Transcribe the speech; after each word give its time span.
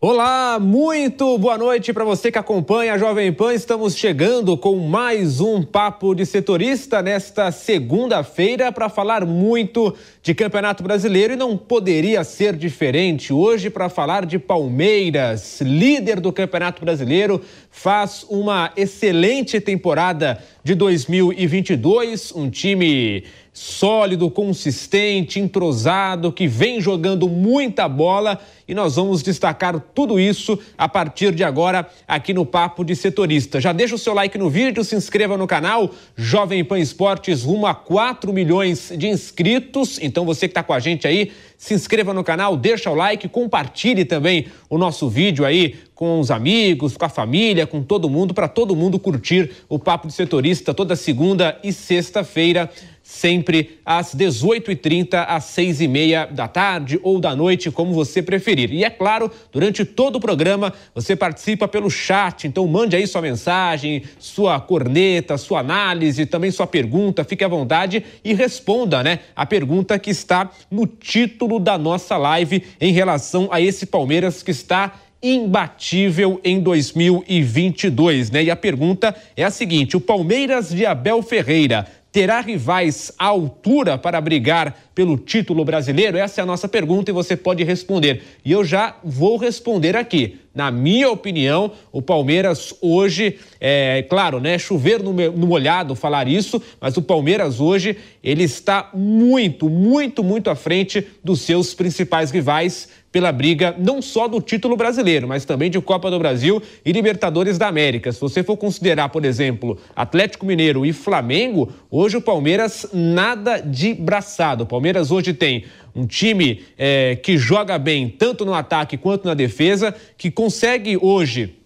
Olá, 0.00 0.60
muito 0.60 1.36
boa 1.38 1.58
noite 1.58 1.92
para 1.92 2.04
você 2.04 2.30
que 2.30 2.38
acompanha 2.38 2.94
a 2.94 2.98
Jovem 2.98 3.32
Pan. 3.32 3.52
Estamos 3.52 3.96
chegando 3.96 4.56
com 4.56 4.76
mais 4.76 5.40
um 5.40 5.60
papo 5.60 6.14
de 6.14 6.24
setorista 6.24 7.02
nesta 7.02 7.50
segunda-feira 7.50 8.70
para 8.70 8.88
falar 8.88 9.26
muito 9.26 9.92
de 10.22 10.36
Campeonato 10.36 10.84
Brasileiro 10.84 11.32
e 11.32 11.36
não 11.36 11.56
poderia 11.56 12.22
ser 12.22 12.54
diferente 12.54 13.32
hoje 13.32 13.70
para 13.70 13.88
falar 13.88 14.24
de 14.24 14.38
Palmeiras, 14.38 15.60
líder 15.60 16.20
do 16.20 16.32
Campeonato 16.32 16.80
Brasileiro, 16.80 17.42
faz 17.68 18.24
uma 18.30 18.70
excelente 18.76 19.60
temporada 19.60 20.40
de 20.62 20.76
2022, 20.76 22.32
um 22.36 22.48
time 22.48 23.24
sólido, 23.58 24.30
consistente, 24.30 25.40
entrosado, 25.40 26.32
que 26.32 26.46
vem 26.46 26.80
jogando 26.80 27.28
muita 27.28 27.88
bola 27.88 28.40
e 28.68 28.74
nós 28.74 28.96
vamos 28.96 29.22
destacar 29.22 29.80
tudo 29.94 30.20
isso 30.20 30.58
a 30.76 30.88
partir 30.88 31.34
de 31.34 31.42
agora 31.42 31.88
aqui 32.06 32.32
no 32.32 32.46
Papo 32.46 32.84
de 32.84 32.94
Setorista. 32.94 33.60
Já 33.60 33.72
deixa 33.72 33.94
o 33.94 33.98
seu 33.98 34.14
like 34.14 34.38
no 34.38 34.48
vídeo, 34.48 34.84
se 34.84 34.94
inscreva 34.94 35.36
no 35.36 35.46
canal 35.46 35.90
Jovem 36.14 36.62
Pan 36.62 36.78
Esportes 36.78 37.42
rumo 37.42 37.66
a 37.66 37.74
4 37.74 38.32
milhões 38.32 38.92
de 38.96 39.08
inscritos. 39.08 39.98
Então 40.00 40.24
você 40.24 40.46
que 40.46 40.52
está 40.52 40.62
com 40.62 40.74
a 40.74 40.78
gente 40.78 41.08
aí, 41.08 41.32
se 41.56 41.74
inscreva 41.74 42.14
no 42.14 42.22
canal, 42.22 42.56
deixa 42.56 42.90
o 42.90 42.94
like, 42.94 43.28
compartilhe 43.28 44.04
também 44.04 44.46
o 44.70 44.78
nosso 44.78 45.08
vídeo 45.08 45.44
aí 45.44 45.76
com 45.94 46.20
os 46.20 46.30
amigos, 46.30 46.96
com 46.96 47.04
a 47.04 47.08
família, 47.08 47.66
com 47.66 47.82
todo 47.82 48.08
mundo, 48.08 48.32
para 48.32 48.46
todo 48.46 48.76
mundo 48.76 49.00
curtir 49.00 49.50
o 49.68 49.80
Papo 49.80 50.06
de 50.06 50.12
Setorista 50.12 50.72
toda 50.72 50.94
segunda 50.94 51.58
e 51.64 51.72
sexta-feira 51.72 52.70
sempre 53.08 53.80
às 53.86 54.14
18h30, 54.14 55.24
às 55.26 55.44
6h30 55.44 56.30
da 56.30 56.46
tarde 56.46 57.00
ou 57.02 57.18
da 57.18 57.34
noite, 57.34 57.70
como 57.70 57.94
você 57.94 58.22
preferir. 58.22 58.70
E 58.70 58.84
é 58.84 58.90
claro, 58.90 59.30
durante 59.50 59.82
todo 59.82 60.16
o 60.16 60.20
programa, 60.20 60.74
você 60.94 61.16
participa 61.16 61.66
pelo 61.66 61.88
chat, 61.88 62.46
então 62.46 62.66
mande 62.66 62.94
aí 62.94 63.06
sua 63.06 63.22
mensagem, 63.22 64.02
sua 64.18 64.60
corneta, 64.60 65.38
sua 65.38 65.60
análise, 65.60 66.26
também 66.26 66.50
sua 66.50 66.66
pergunta, 66.66 67.24
fique 67.24 67.42
à 67.42 67.48
vontade 67.48 68.04
e 68.22 68.34
responda, 68.34 69.02
né, 69.02 69.20
a 69.34 69.46
pergunta 69.46 69.98
que 69.98 70.10
está 70.10 70.50
no 70.70 70.86
título 70.86 71.58
da 71.58 71.78
nossa 71.78 72.18
live 72.18 72.62
em 72.78 72.92
relação 72.92 73.48
a 73.50 73.58
esse 73.58 73.86
Palmeiras 73.86 74.42
que 74.42 74.50
está 74.50 74.92
imbatível 75.22 76.40
em 76.44 76.60
2022, 76.60 78.30
né? 78.30 78.44
E 78.44 78.50
a 78.50 78.56
pergunta 78.56 79.14
é 79.36 79.44
a 79.44 79.50
seguinte: 79.50 79.96
o 79.96 80.00
Palmeiras 80.00 80.70
de 80.70 80.86
Abel 80.86 81.22
Ferreira 81.22 81.86
terá 82.18 82.40
rivais 82.40 83.12
à 83.16 83.26
altura 83.26 83.96
para 83.96 84.20
brigar 84.20 84.76
pelo 84.92 85.16
título 85.16 85.64
brasileiro? 85.64 86.18
Essa 86.18 86.40
é 86.40 86.42
a 86.42 86.46
nossa 86.46 86.66
pergunta 86.66 87.12
e 87.12 87.14
você 87.14 87.36
pode 87.36 87.62
responder. 87.62 88.24
E 88.44 88.50
eu 88.50 88.64
já 88.64 88.96
vou 89.04 89.36
responder 89.36 89.96
aqui. 89.96 90.36
Na 90.52 90.68
minha 90.68 91.08
opinião, 91.08 91.70
o 91.92 92.02
Palmeiras 92.02 92.74
hoje, 92.82 93.38
é 93.60 94.04
claro, 94.10 94.40
né? 94.40 94.58
Chover 94.58 95.00
no, 95.00 95.12
no 95.12 95.46
molhado 95.46 95.94
falar 95.94 96.26
isso, 96.26 96.60
mas 96.80 96.96
o 96.96 97.02
Palmeiras 97.02 97.60
hoje 97.60 97.96
ele 98.20 98.42
está 98.42 98.90
muito, 98.92 99.70
muito, 99.70 100.24
muito 100.24 100.50
à 100.50 100.56
frente 100.56 101.06
dos 101.22 101.42
seus 101.42 101.72
principais 101.72 102.32
rivais 102.32 102.88
pela 103.18 103.32
briga 103.32 103.74
não 103.76 104.00
só 104.00 104.28
do 104.28 104.40
título 104.40 104.76
brasileiro, 104.76 105.26
mas 105.26 105.44
também 105.44 105.68
de 105.68 105.80
Copa 105.80 106.08
do 106.08 106.20
Brasil 106.20 106.62
e 106.84 106.92
Libertadores 106.92 107.58
da 107.58 107.66
América. 107.66 108.12
Se 108.12 108.20
você 108.20 108.44
for 108.44 108.56
considerar, 108.56 109.08
por 109.08 109.24
exemplo, 109.24 109.76
Atlético 109.96 110.46
Mineiro 110.46 110.86
e 110.86 110.92
Flamengo, 110.92 111.68
hoje 111.90 112.16
o 112.16 112.20
Palmeiras 112.20 112.86
nada 112.94 113.58
de 113.58 113.92
braçado. 113.92 114.62
O 114.62 114.66
Palmeiras 114.68 115.10
hoje 115.10 115.34
tem 115.34 115.64
um 115.96 116.06
time 116.06 116.62
é, 116.78 117.16
que 117.16 117.36
joga 117.36 117.76
bem 117.76 118.08
tanto 118.08 118.44
no 118.44 118.54
ataque 118.54 118.96
quanto 118.96 119.26
na 119.26 119.34
defesa, 119.34 119.92
que 120.16 120.30
consegue 120.30 120.96
hoje 120.96 121.57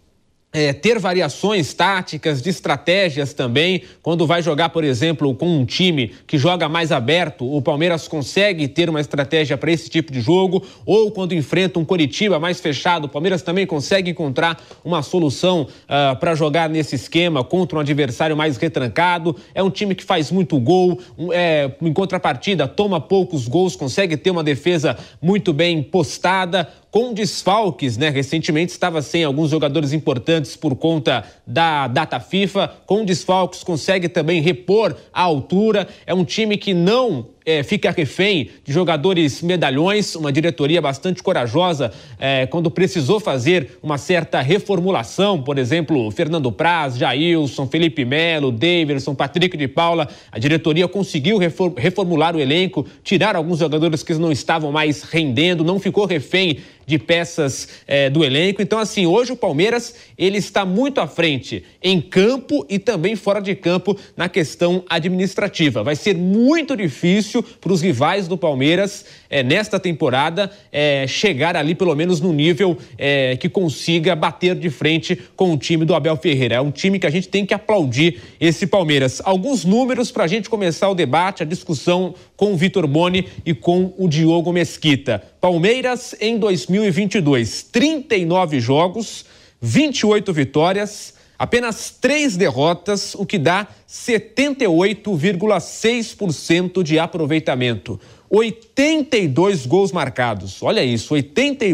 é, 0.52 0.72
ter 0.72 0.98
variações 0.98 1.72
táticas, 1.72 2.42
de 2.42 2.50
estratégias 2.50 3.32
também. 3.32 3.82
Quando 4.02 4.26
vai 4.26 4.42
jogar, 4.42 4.68
por 4.68 4.84
exemplo, 4.84 5.34
com 5.34 5.48
um 5.48 5.64
time 5.64 6.12
que 6.26 6.36
joga 6.36 6.68
mais 6.68 6.92
aberto, 6.92 7.50
o 7.50 7.62
Palmeiras 7.62 8.06
consegue 8.06 8.68
ter 8.68 8.90
uma 8.90 9.00
estratégia 9.00 9.56
para 9.56 9.72
esse 9.72 9.88
tipo 9.88 10.12
de 10.12 10.20
jogo. 10.20 10.62
Ou 10.84 11.10
quando 11.10 11.32
enfrenta 11.32 11.78
um 11.78 11.84
Coritiba 11.84 12.38
mais 12.38 12.60
fechado, 12.60 13.06
o 13.06 13.08
Palmeiras 13.08 13.40
também 13.42 13.66
consegue 13.66 14.10
encontrar 14.10 14.62
uma 14.84 15.02
solução 15.02 15.62
uh, 15.62 15.68
ah, 15.88 16.16
para 16.18 16.34
jogar 16.34 16.68
nesse 16.68 16.96
esquema 16.96 17.42
contra 17.42 17.78
um 17.78 17.80
adversário 17.80 18.36
mais 18.36 18.56
retrancado. 18.58 19.34
É 19.54 19.62
um 19.62 19.70
time 19.70 19.94
que 19.94 20.04
faz 20.04 20.30
muito 20.30 20.58
gol, 20.58 21.00
um, 21.16 21.32
é, 21.32 21.72
em 21.80 21.92
contrapartida, 21.92 22.68
toma 22.68 23.00
poucos 23.00 23.48
gols, 23.48 23.74
consegue 23.74 24.16
ter 24.16 24.30
uma 24.30 24.44
defesa 24.44 24.98
muito 25.20 25.52
bem 25.52 25.82
postada 25.82 26.68
com 26.92 27.14
desfalques, 27.14 27.96
né? 27.96 28.10
Recentemente 28.10 28.70
estava 28.70 29.00
sem 29.00 29.24
alguns 29.24 29.50
jogadores 29.50 29.94
importantes 29.94 30.54
por 30.54 30.76
conta 30.76 31.24
da 31.46 31.88
data 31.88 32.20
FIFA. 32.20 32.70
Com 32.84 33.02
desfalques 33.02 33.64
consegue 33.64 34.10
também 34.10 34.42
repor 34.42 34.94
a 35.10 35.22
altura. 35.22 35.88
É 36.06 36.12
um 36.12 36.22
time 36.22 36.58
que 36.58 36.74
não 36.74 37.28
é, 37.44 37.62
fica 37.62 37.90
refém 37.90 38.50
de 38.64 38.72
jogadores 38.72 39.42
medalhões, 39.42 40.14
uma 40.14 40.32
diretoria 40.32 40.80
bastante 40.80 41.22
corajosa 41.22 41.92
é, 42.18 42.46
quando 42.46 42.70
precisou 42.70 43.20
fazer 43.20 43.78
uma 43.82 43.98
certa 43.98 44.40
reformulação, 44.40 45.42
por 45.42 45.58
exemplo, 45.58 46.10
Fernando 46.10 46.50
Praz, 46.52 46.96
Jailson, 46.96 47.66
Felipe 47.66 48.04
Melo, 48.04 48.52
Davidson, 48.52 49.14
Patrick 49.14 49.56
de 49.56 49.68
Paula, 49.68 50.08
a 50.30 50.38
diretoria 50.38 50.86
conseguiu 50.88 51.38
reformular 51.76 52.36
o 52.36 52.40
elenco, 52.40 52.86
tirar 53.02 53.36
alguns 53.36 53.58
jogadores 53.58 54.02
que 54.02 54.14
não 54.14 54.32
estavam 54.32 54.70
mais 54.70 55.02
rendendo, 55.02 55.64
não 55.64 55.78
ficou 55.78 56.06
refém 56.06 56.58
de 56.86 56.98
peças 56.98 57.68
é, 57.86 58.10
do 58.10 58.24
elenco. 58.24 58.60
Então, 58.60 58.78
assim, 58.78 59.06
hoje 59.06 59.32
o 59.32 59.36
Palmeiras 59.36 59.94
ele 60.18 60.38
está 60.38 60.64
muito 60.64 61.00
à 61.00 61.06
frente 61.06 61.64
em 61.82 62.00
campo 62.00 62.66
e 62.68 62.78
também 62.78 63.16
fora 63.16 63.40
de 63.40 63.54
campo 63.54 63.96
na 64.16 64.28
questão 64.28 64.84
administrativa. 64.88 65.82
Vai 65.82 65.96
ser 65.96 66.16
muito 66.16 66.76
difícil 66.76 67.31
difícil 67.32 67.42
para 67.42 67.72
os 67.72 67.80
rivais 67.80 68.28
do 68.28 68.36
Palmeiras 68.36 69.04
é, 69.30 69.42
nesta 69.42 69.80
temporada 69.80 70.50
é, 70.70 71.06
chegar 71.06 71.56
ali 71.56 71.74
pelo 71.74 71.94
menos 71.94 72.20
no 72.20 72.32
nível 72.32 72.76
é, 72.98 73.36
que 73.36 73.48
consiga 73.48 74.14
bater 74.14 74.54
de 74.54 74.68
frente 74.68 75.16
com 75.34 75.52
o 75.52 75.56
time 75.56 75.84
do 75.84 75.94
Abel 75.94 76.16
Ferreira. 76.16 76.56
É 76.56 76.60
um 76.60 76.70
time 76.70 76.98
que 76.98 77.06
a 77.06 77.10
gente 77.10 77.28
tem 77.28 77.46
que 77.46 77.54
aplaudir 77.54 78.20
esse 78.38 78.66
Palmeiras. 78.66 79.22
Alguns 79.24 79.64
números 79.64 80.10
para 80.10 80.24
a 80.24 80.26
gente 80.26 80.50
começar 80.50 80.88
o 80.88 80.94
debate, 80.94 81.42
a 81.42 81.46
discussão 81.46 82.14
com 82.36 82.52
o 82.52 82.56
Vitor 82.56 82.86
Boni 82.86 83.26
e 83.46 83.54
com 83.54 83.94
o 83.96 84.08
Diogo 84.08 84.52
Mesquita. 84.52 85.22
Palmeiras 85.40 86.14
em 86.20 86.38
2022, 86.38 87.64
39 87.64 88.60
jogos, 88.60 89.24
28 89.60 90.32
vitórias 90.32 91.11
apenas 91.42 91.90
três 92.00 92.36
derrotas, 92.36 93.16
o 93.16 93.26
que 93.26 93.36
dá 93.36 93.66
78,6% 93.88 96.84
de 96.84 97.00
aproveitamento. 97.00 97.98
82 98.30 99.66
gols 99.66 99.90
marcados. 99.90 100.62
Olha 100.62 100.84
isso, 100.84 101.14
80 101.14 101.64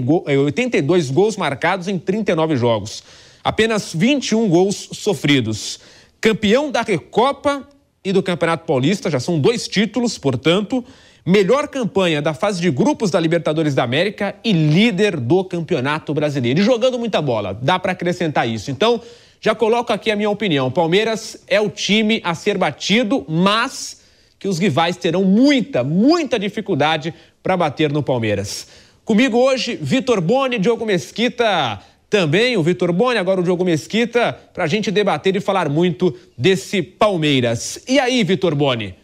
82 0.46 1.10
eh, 1.10 1.12
gols 1.12 1.36
marcados 1.36 1.86
em 1.86 1.98
39 1.98 2.56
jogos. 2.56 3.04
Apenas 3.44 3.92
21 3.92 4.48
gols 4.48 4.88
sofridos. 4.94 5.80
Campeão 6.18 6.70
da 6.70 6.80
Recopa 6.80 7.68
e 8.02 8.10
do 8.10 8.22
Campeonato 8.22 8.64
Paulista, 8.64 9.10
já 9.10 9.20
são 9.20 9.38
dois 9.38 9.68
títulos, 9.68 10.16
portanto. 10.16 10.82
Melhor 11.26 11.66
campanha 11.68 12.22
da 12.22 12.32
fase 12.32 12.58
de 12.58 12.70
grupos 12.70 13.10
da 13.10 13.20
Libertadores 13.20 13.74
da 13.74 13.82
América 13.82 14.34
e 14.42 14.50
líder 14.50 15.20
do 15.20 15.44
Campeonato 15.44 16.14
Brasileiro. 16.14 16.58
E 16.58 16.62
jogando 16.62 16.98
muita 16.98 17.20
bola, 17.20 17.52
dá 17.52 17.78
para 17.78 17.92
acrescentar 17.92 18.48
isso. 18.48 18.70
Então, 18.70 19.02
já 19.40 19.54
coloco 19.54 19.92
aqui 19.92 20.10
a 20.10 20.16
minha 20.16 20.30
opinião. 20.30 20.70
Palmeiras 20.70 21.42
é 21.46 21.60
o 21.60 21.70
time 21.70 22.20
a 22.24 22.34
ser 22.34 22.58
batido, 22.58 23.24
mas 23.28 24.02
que 24.38 24.48
os 24.48 24.58
rivais 24.58 24.96
terão 24.96 25.24
muita, 25.24 25.82
muita 25.82 26.38
dificuldade 26.38 27.12
para 27.42 27.56
bater 27.56 27.92
no 27.92 28.02
Palmeiras. 28.02 28.68
Comigo 29.04 29.38
hoje, 29.38 29.78
Vitor 29.80 30.20
Boni, 30.20 30.58
Diogo 30.58 30.84
Mesquita. 30.84 31.80
também 32.10 32.56
o 32.56 32.62
Vitor 32.62 32.90
Boni, 32.90 33.18
agora 33.18 33.40
o 33.40 33.44
Diogo 33.44 33.64
Mesquita, 33.64 34.32
para 34.54 34.64
a 34.64 34.66
gente 34.66 34.90
debater 34.90 35.36
e 35.36 35.40
falar 35.40 35.68
muito 35.68 36.16
desse 36.36 36.80
Palmeiras. 36.82 37.82
E 37.86 37.98
aí, 37.98 38.24
Vitor 38.24 38.54
Boni, 38.54 38.94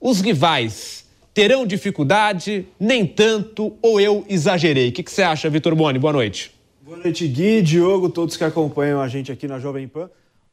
os 0.00 0.20
rivais 0.20 1.04
terão 1.34 1.66
dificuldade, 1.66 2.66
nem 2.78 3.04
tanto, 3.04 3.76
ou 3.82 4.00
eu 4.00 4.24
exagerei? 4.28 4.88
O 4.88 4.92
que, 4.92 5.02
que 5.02 5.10
você 5.10 5.22
acha, 5.22 5.50
Vitor 5.50 5.74
Boni? 5.74 5.98
Boa 5.98 6.12
noite. 6.12 6.53
Boa 6.84 6.98
noite, 6.98 7.26
Gui, 7.26 7.62
Diogo, 7.62 8.10
todos 8.10 8.36
que 8.36 8.44
acompanham 8.44 9.00
a 9.00 9.08
gente 9.08 9.32
aqui 9.32 9.48
na 9.48 9.58
Jovem 9.58 9.88
Pan. 9.88 10.10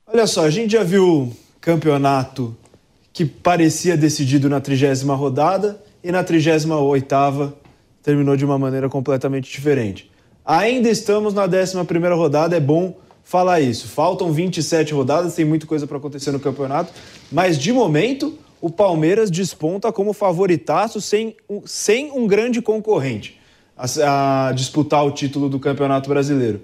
Olha 0.07 0.25
só, 0.25 0.45
a 0.45 0.50
gente 0.50 0.72
já 0.72 0.81
viu 0.81 1.30
campeonato 1.60 2.56
que 3.12 3.25
parecia 3.25 3.98
decidido 3.98 4.48
na 4.48 4.62
trigésima 4.62 5.13
rodada 5.13 5.83
e 6.01 6.10
na 6.10 6.24
trigésima 6.24 6.80
oitava 6.80 7.54
terminou 8.01 8.38
de 8.38 8.45
uma 8.45 8.57
maneira 8.57 8.88
completamente 8.88 9.51
diferente. 9.51 10.10
Ainda 10.45 10.89
estamos 10.89 11.33
na 11.33 11.44
11 11.44 11.75
rodada, 12.16 12.56
é 12.56 12.62
bom 12.62 12.95
falar 13.25 13.60
isso. 13.60 13.89
Faltam 13.89 14.31
27 14.31 14.94
rodadas, 14.94 15.36
tem 15.36 15.44
muita 15.44 15.68
coisa 15.68 15.86
para 15.86 15.98
acontecer 15.98 16.31
no 16.31 16.39
campeonato, 16.39 16.94
mas 17.30 17.57
de 17.57 17.74
momento 17.74 18.39
o 18.62 18.69
Palmeiras 18.69 19.30
desponta 19.30 19.92
como 19.92 20.13
favoritaço 20.13 21.01
sem, 21.01 21.36
sem 21.66 22.10
um 22.13 22.25
grande 22.25 22.62
concorrente 22.62 23.41
a, 23.81 24.48
a 24.48 24.51
disputar 24.51 25.04
o 25.06 25.12
título 25.12 25.50
do 25.50 25.60
Campeonato 25.60 26.07
Brasileiro. 26.07 26.62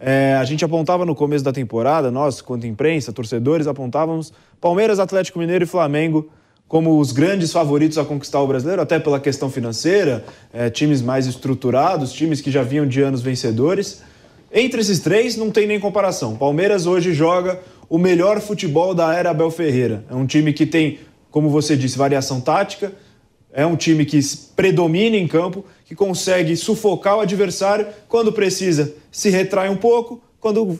É, 0.00 0.36
a 0.38 0.44
gente 0.44 0.64
apontava 0.64 1.04
no 1.04 1.14
começo 1.14 1.44
da 1.44 1.52
temporada, 1.52 2.10
nós, 2.10 2.40
quanto 2.40 2.66
imprensa, 2.66 3.12
torcedores, 3.12 3.66
apontávamos 3.66 4.32
Palmeiras, 4.60 4.98
Atlético 4.98 5.38
Mineiro 5.38 5.64
e 5.64 5.66
Flamengo 5.66 6.30
como 6.66 6.98
os 6.98 7.12
grandes 7.12 7.52
favoritos 7.52 7.98
a 7.98 8.04
conquistar 8.04 8.40
o 8.40 8.46
brasileiro, 8.46 8.80
até 8.80 8.98
pela 8.98 9.20
questão 9.20 9.50
financeira, 9.50 10.24
é, 10.52 10.70
times 10.70 11.02
mais 11.02 11.26
estruturados, 11.26 12.12
times 12.12 12.40
que 12.40 12.50
já 12.50 12.62
vinham 12.62 12.86
de 12.86 13.02
anos 13.02 13.20
vencedores. 13.22 14.02
Entre 14.52 14.80
esses 14.80 14.98
três, 15.00 15.36
não 15.36 15.50
tem 15.50 15.66
nem 15.66 15.78
comparação. 15.78 16.36
Palmeiras 16.36 16.86
hoje 16.86 17.12
joga 17.12 17.60
o 17.88 17.98
melhor 17.98 18.40
futebol 18.40 18.94
da 18.94 19.14
era 19.14 19.30
Abel 19.30 19.50
Ferreira. 19.50 20.04
É 20.10 20.14
um 20.14 20.26
time 20.26 20.52
que 20.52 20.64
tem, 20.64 20.98
como 21.30 21.50
você 21.50 21.76
disse, 21.76 21.98
variação 21.98 22.40
tática, 22.40 22.92
é 23.54 23.64
um 23.64 23.76
time 23.76 24.04
que 24.04 24.20
predomina 24.54 25.16
em 25.16 25.26
campo, 25.26 25.64
que 25.86 25.94
consegue 25.94 26.54
sufocar 26.56 27.16
o 27.16 27.20
adversário 27.20 27.86
quando 28.08 28.32
precisa, 28.32 28.94
se 29.10 29.30
retrai 29.30 29.70
um 29.70 29.76
pouco, 29.76 30.20
quando 30.38 30.78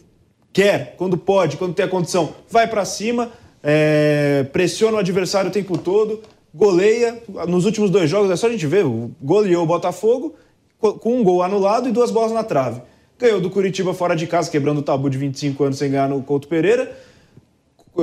quer, 0.52 0.94
quando 0.98 1.16
pode, 1.16 1.56
quando 1.56 1.72
tem 1.72 1.86
a 1.86 1.88
condição, 1.88 2.34
vai 2.50 2.66
para 2.66 2.84
cima 2.84 3.32
é, 3.66 4.44
pressiona 4.52 4.98
o 4.98 5.00
adversário 5.00 5.48
o 5.48 5.52
tempo 5.52 5.78
todo, 5.78 6.20
goleia. 6.54 7.22
Nos 7.48 7.64
últimos 7.64 7.88
dois 7.88 8.10
jogos, 8.10 8.30
é 8.30 8.36
só 8.36 8.46
a 8.46 8.50
gente 8.50 8.66
ver, 8.66 8.84
goleou 9.22 9.64
o 9.64 9.66
Botafogo 9.66 10.34
com 10.78 11.18
um 11.18 11.24
gol 11.24 11.42
anulado 11.42 11.88
e 11.88 11.92
duas 11.92 12.10
bolas 12.10 12.30
na 12.30 12.44
trave. 12.44 12.82
Ganhou 13.18 13.40
do 13.40 13.48
Curitiba 13.48 13.94
fora 13.94 14.14
de 14.14 14.26
casa, 14.26 14.50
quebrando 14.50 14.78
o 14.78 14.82
tabu 14.82 15.08
de 15.08 15.16
25 15.16 15.64
anos 15.64 15.78
sem 15.78 15.90
ganhar 15.90 16.10
no 16.10 16.22
Couto 16.22 16.46
Pereira, 16.46 16.94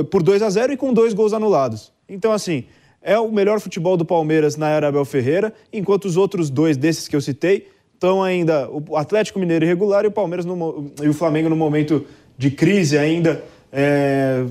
por 0.09 0.23
2 0.23 0.41
a 0.41 0.49
0 0.49 0.73
e 0.73 0.77
com 0.77 0.91
dois 0.91 1.13
gols 1.13 1.31
anulados. 1.31 1.91
Então, 2.09 2.31
assim, 2.31 2.63
é 3.01 3.17
o 3.19 3.31
melhor 3.31 3.59
futebol 3.59 3.97
do 3.97 4.05
Palmeiras 4.05 4.55
na 4.55 4.69
era 4.69 4.87
Abel 4.87 5.05
Ferreira, 5.05 5.53
enquanto 5.73 6.05
os 6.05 6.17
outros 6.17 6.49
dois 6.49 6.77
desses 6.77 7.07
que 7.07 7.15
eu 7.15 7.21
citei 7.21 7.67
estão 7.93 8.23
ainda 8.23 8.69
o 8.69 8.97
Atlético 8.97 9.39
Mineiro 9.39 9.65
irregular 9.65 10.05
e 10.05 10.07
o 10.07 10.11
Palmeiras 10.11 10.45
no, 10.45 10.91
e 11.01 11.07
o 11.07 11.13
Flamengo 11.13 11.49
no 11.49 11.55
momento 11.55 12.05
de 12.37 12.49
crise 12.49 12.97
ainda 12.97 13.43
é, 13.71 14.43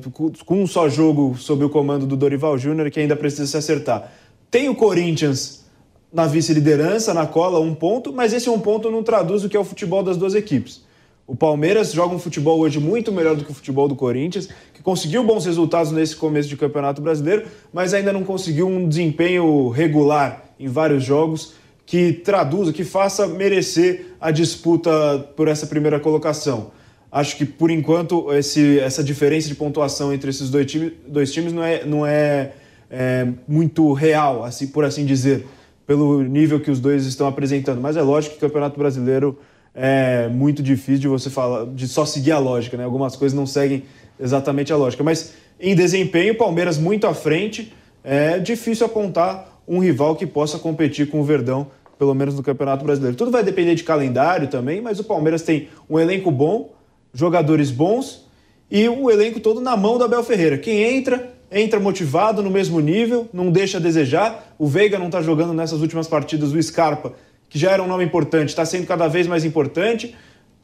com 0.44 0.62
um 0.62 0.66
só 0.66 0.88
jogo 0.88 1.36
sob 1.36 1.64
o 1.64 1.68
comando 1.68 2.06
do 2.06 2.16
Dorival 2.16 2.56
Júnior, 2.56 2.90
que 2.90 3.00
ainda 3.00 3.16
precisa 3.16 3.46
se 3.46 3.56
acertar. 3.56 4.12
Tem 4.50 4.68
o 4.68 4.74
Corinthians 4.74 5.64
na 6.12 6.26
vice-liderança, 6.26 7.14
na 7.14 7.26
cola, 7.26 7.60
um 7.60 7.74
ponto, 7.74 8.12
mas 8.12 8.32
esse 8.32 8.48
um 8.48 8.58
ponto 8.58 8.90
não 8.90 9.02
traduz 9.02 9.44
o 9.44 9.48
que 9.48 9.56
é 9.56 9.60
o 9.60 9.64
futebol 9.64 10.02
das 10.02 10.16
duas 10.16 10.34
equipes. 10.34 10.82
O 11.30 11.36
Palmeiras 11.36 11.92
joga 11.92 12.12
um 12.12 12.18
futebol 12.18 12.58
hoje 12.58 12.80
muito 12.80 13.12
melhor 13.12 13.36
do 13.36 13.44
que 13.44 13.52
o 13.52 13.54
futebol 13.54 13.86
do 13.86 13.94
Corinthians, 13.94 14.48
que 14.74 14.82
conseguiu 14.82 15.22
bons 15.22 15.46
resultados 15.46 15.92
nesse 15.92 16.16
começo 16.16 16.48
de 16.48 16.56
Campeonato 16.56 17.00
Brasileiro, 17.00 17.44
mas 17.72 17.94
ainda 17.94 18.12
não 18.12 18.24
conseguiu 18.24 18.66
um 18.66 18.88
desempenho 18.88 19.68
regular 19.68 20.42
em 20.58 20.66
vários 20.66 21.04
jogos 21.04 21.52
que 21.86 22.12
traduza, 22.12 22.72
que 22.72 22.82
faça 22.82 23.28
merecer 23.28 24.06
a 24.20 24.32
disputa 24.32 24.90
por 25.36 25.46
essa 25.46 25.68
primeira 25.68 26.00
colocação. 26.00 26.72
Acho 27.12 27.36
que, 27.36 27.44
por 27.44 27.70
enquanto, 27.70 28.34
esse, 28.34 28.80
essa 28.80 29.04
diferença 29.04 29.46
de 29.46 29.54
pontuação 29.54 30.12
entre 30.12 30.30
esses 30.30 30.50
dois, 30.50 30.66
time, 30.66 30.92
dois 31.06 31.32
times 31.32 31.52
não 31.52 31.62
é, 31.62 31.84
não 31.84 32.04
é, 32.04 32.54
é 32.90 33.28
muito 33.46 33.92
real, 33.92 34.42
assim 34.42 34.66
por 34.66 34.84
assim 34.84 35.06
dizer, 35.06 35.46
pelo 35.86 36.24
nível 36.24 36.58
que 36.58 36.72
os 36.72 36.80
dois 36.80 37.06
estão 37.06 37.28
apresentando. 37.28 37.80
Mas 37.80 37.96
é 37.96 38.02
lógico 38.02 38.32
que 38.32 38.44
o 38.44 38.48
Campeonato 38.48 38.76
Brasileiro 38.76 39.38
é 39.74 40.28
muito 40.28 40.62
difícil 40.62 41.00
de 41.00 41.08
você 41.08 41.30
falar, 41.30 41.66
de 41.66 41.86
só 41.86 42.04
seguir 42.04 42.32
a 42.32 42.38
lógica, 42.38 42.76
né? 42.76 42.84
Algumas 42.84 43.16
coisas 43.16 43.36
não 43.36 43.46
seguem 43.46 43.84
exatamente 44.18 44.72
a 44.72 44.76
lógica. 44.76 45.02
Mas 45.02 45.34
em 45.58 45.74
desempenho, 45.74 46.36
Palmeiras 46.36 46.78
muito 46.78 47.06
à 47.06 47.14
frente, 47.14 47.72
é 48.02 48.38
difícil 48.38 48.86
apontar 48.86 49.60
um 49.66 49.78
rival 49.78 50.16
que 50.16 50.26
possa 50.26 50.58
competir 50.58 51.10
com 51.10 51.20
o 51.20 51.24
Verdão, 51.24 51.68
pelo 51.98 52.14
menos 52.14 52.34
no 52.34 52.42
Campeonato 52.42 52.84
Brasileiro. 52.84 53.16
Tudo 53.16 53.30
vai 53.30 53.44
depender 53.44 53.74
de 53.74 53.84
calendário 53.84 54.48
também, 54.48 54.80
mas 54.80 54.98
o 54.98 55.04
Palmeiras 55.04 55.42
tem 55.42 55.68
um 55.88 55.98
elenco 55.98 56.30
bom 56.30 56.70
jogadores 57.12 57.70
bons 57.70 58.26
e 58.70 58.88
o 58.88 59.10
elenco 59.10 59.40
todo 59.40 59.60
na 59.60 59.76
mão 59.76 59.98
do 59.98 60.04
Abel 60.04 60.22
Ferreira. 60.22 60.56
Quem 60.58 60.82
entra, 60.82 61.32
entra 61.50 61.80
motivado, 61.80 62.42
no 62.42 62.50
mesmo 62.50 62.80
nível, 62.80 63.28
não 63.32 63.50
deixa 63.50 63.78
a 63.78 63.80
desejar. 63.80 64.54
O 64.58 64.66
Veiga 64.66 64.98
não 64.98 65.06
está 65.06 65.20
jogando 65.20 65.52
nessas 65.52 65.80
últimas 65.80 66.06
partidas, 66.06 66.52
o 66.52 66.62
Scarpa, 66.62 67.12
que 67.50 67.58
já 67.58 67.72
era 67.72 67.82
um 67.82 67.86
nome 67.86 68.04
importante, 68.04 68.48
está 68.48 68.64
sendo 68.64 68.86
cada 68.86 69.08
vez 69.08 69.26
mais 69.26 69.44
importante. 69.44 70.16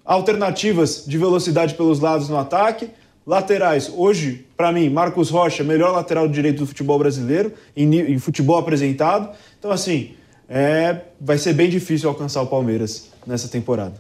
Alternativas 0.05 1.05
de 1.05 1.19
velocidade 1.19 1.75
pelos 1.75 1.99
lados 2.01 2.29
no 2.29 2.39
ataque. 2.39 2.89
Laterais, 3.27 3.93
hoje, 3.93 4.47
para 4.57 4.71
mim, 4.71 4.89
Marcos 4.89 5.29
Rocha, 5.29 5.65
melhor 5.65 5.93
lateral 5.93 6.29
direito 6.29 6.59
do 6.59 6.67
futebol 6.67 6.97
brasileiro, 6.97 7.53
em, 7.77 8.13
em 8.13 8.19
futebol 8.21 8.57
apresentado. 8.57 9.37
Então, 9.59 9.73
assim, 9.73 10.15
é, 10.49 11.01
vai 11.21 11.37
ser 11.37 11.53
bem 11.53 11.69
difícil 11.69 12.09
alcançar 12.09 12.41
o 12.41 12.47
Palmeiras 12.47 13.11
nessa 13.27 13.49
temporada. 13.49 13.95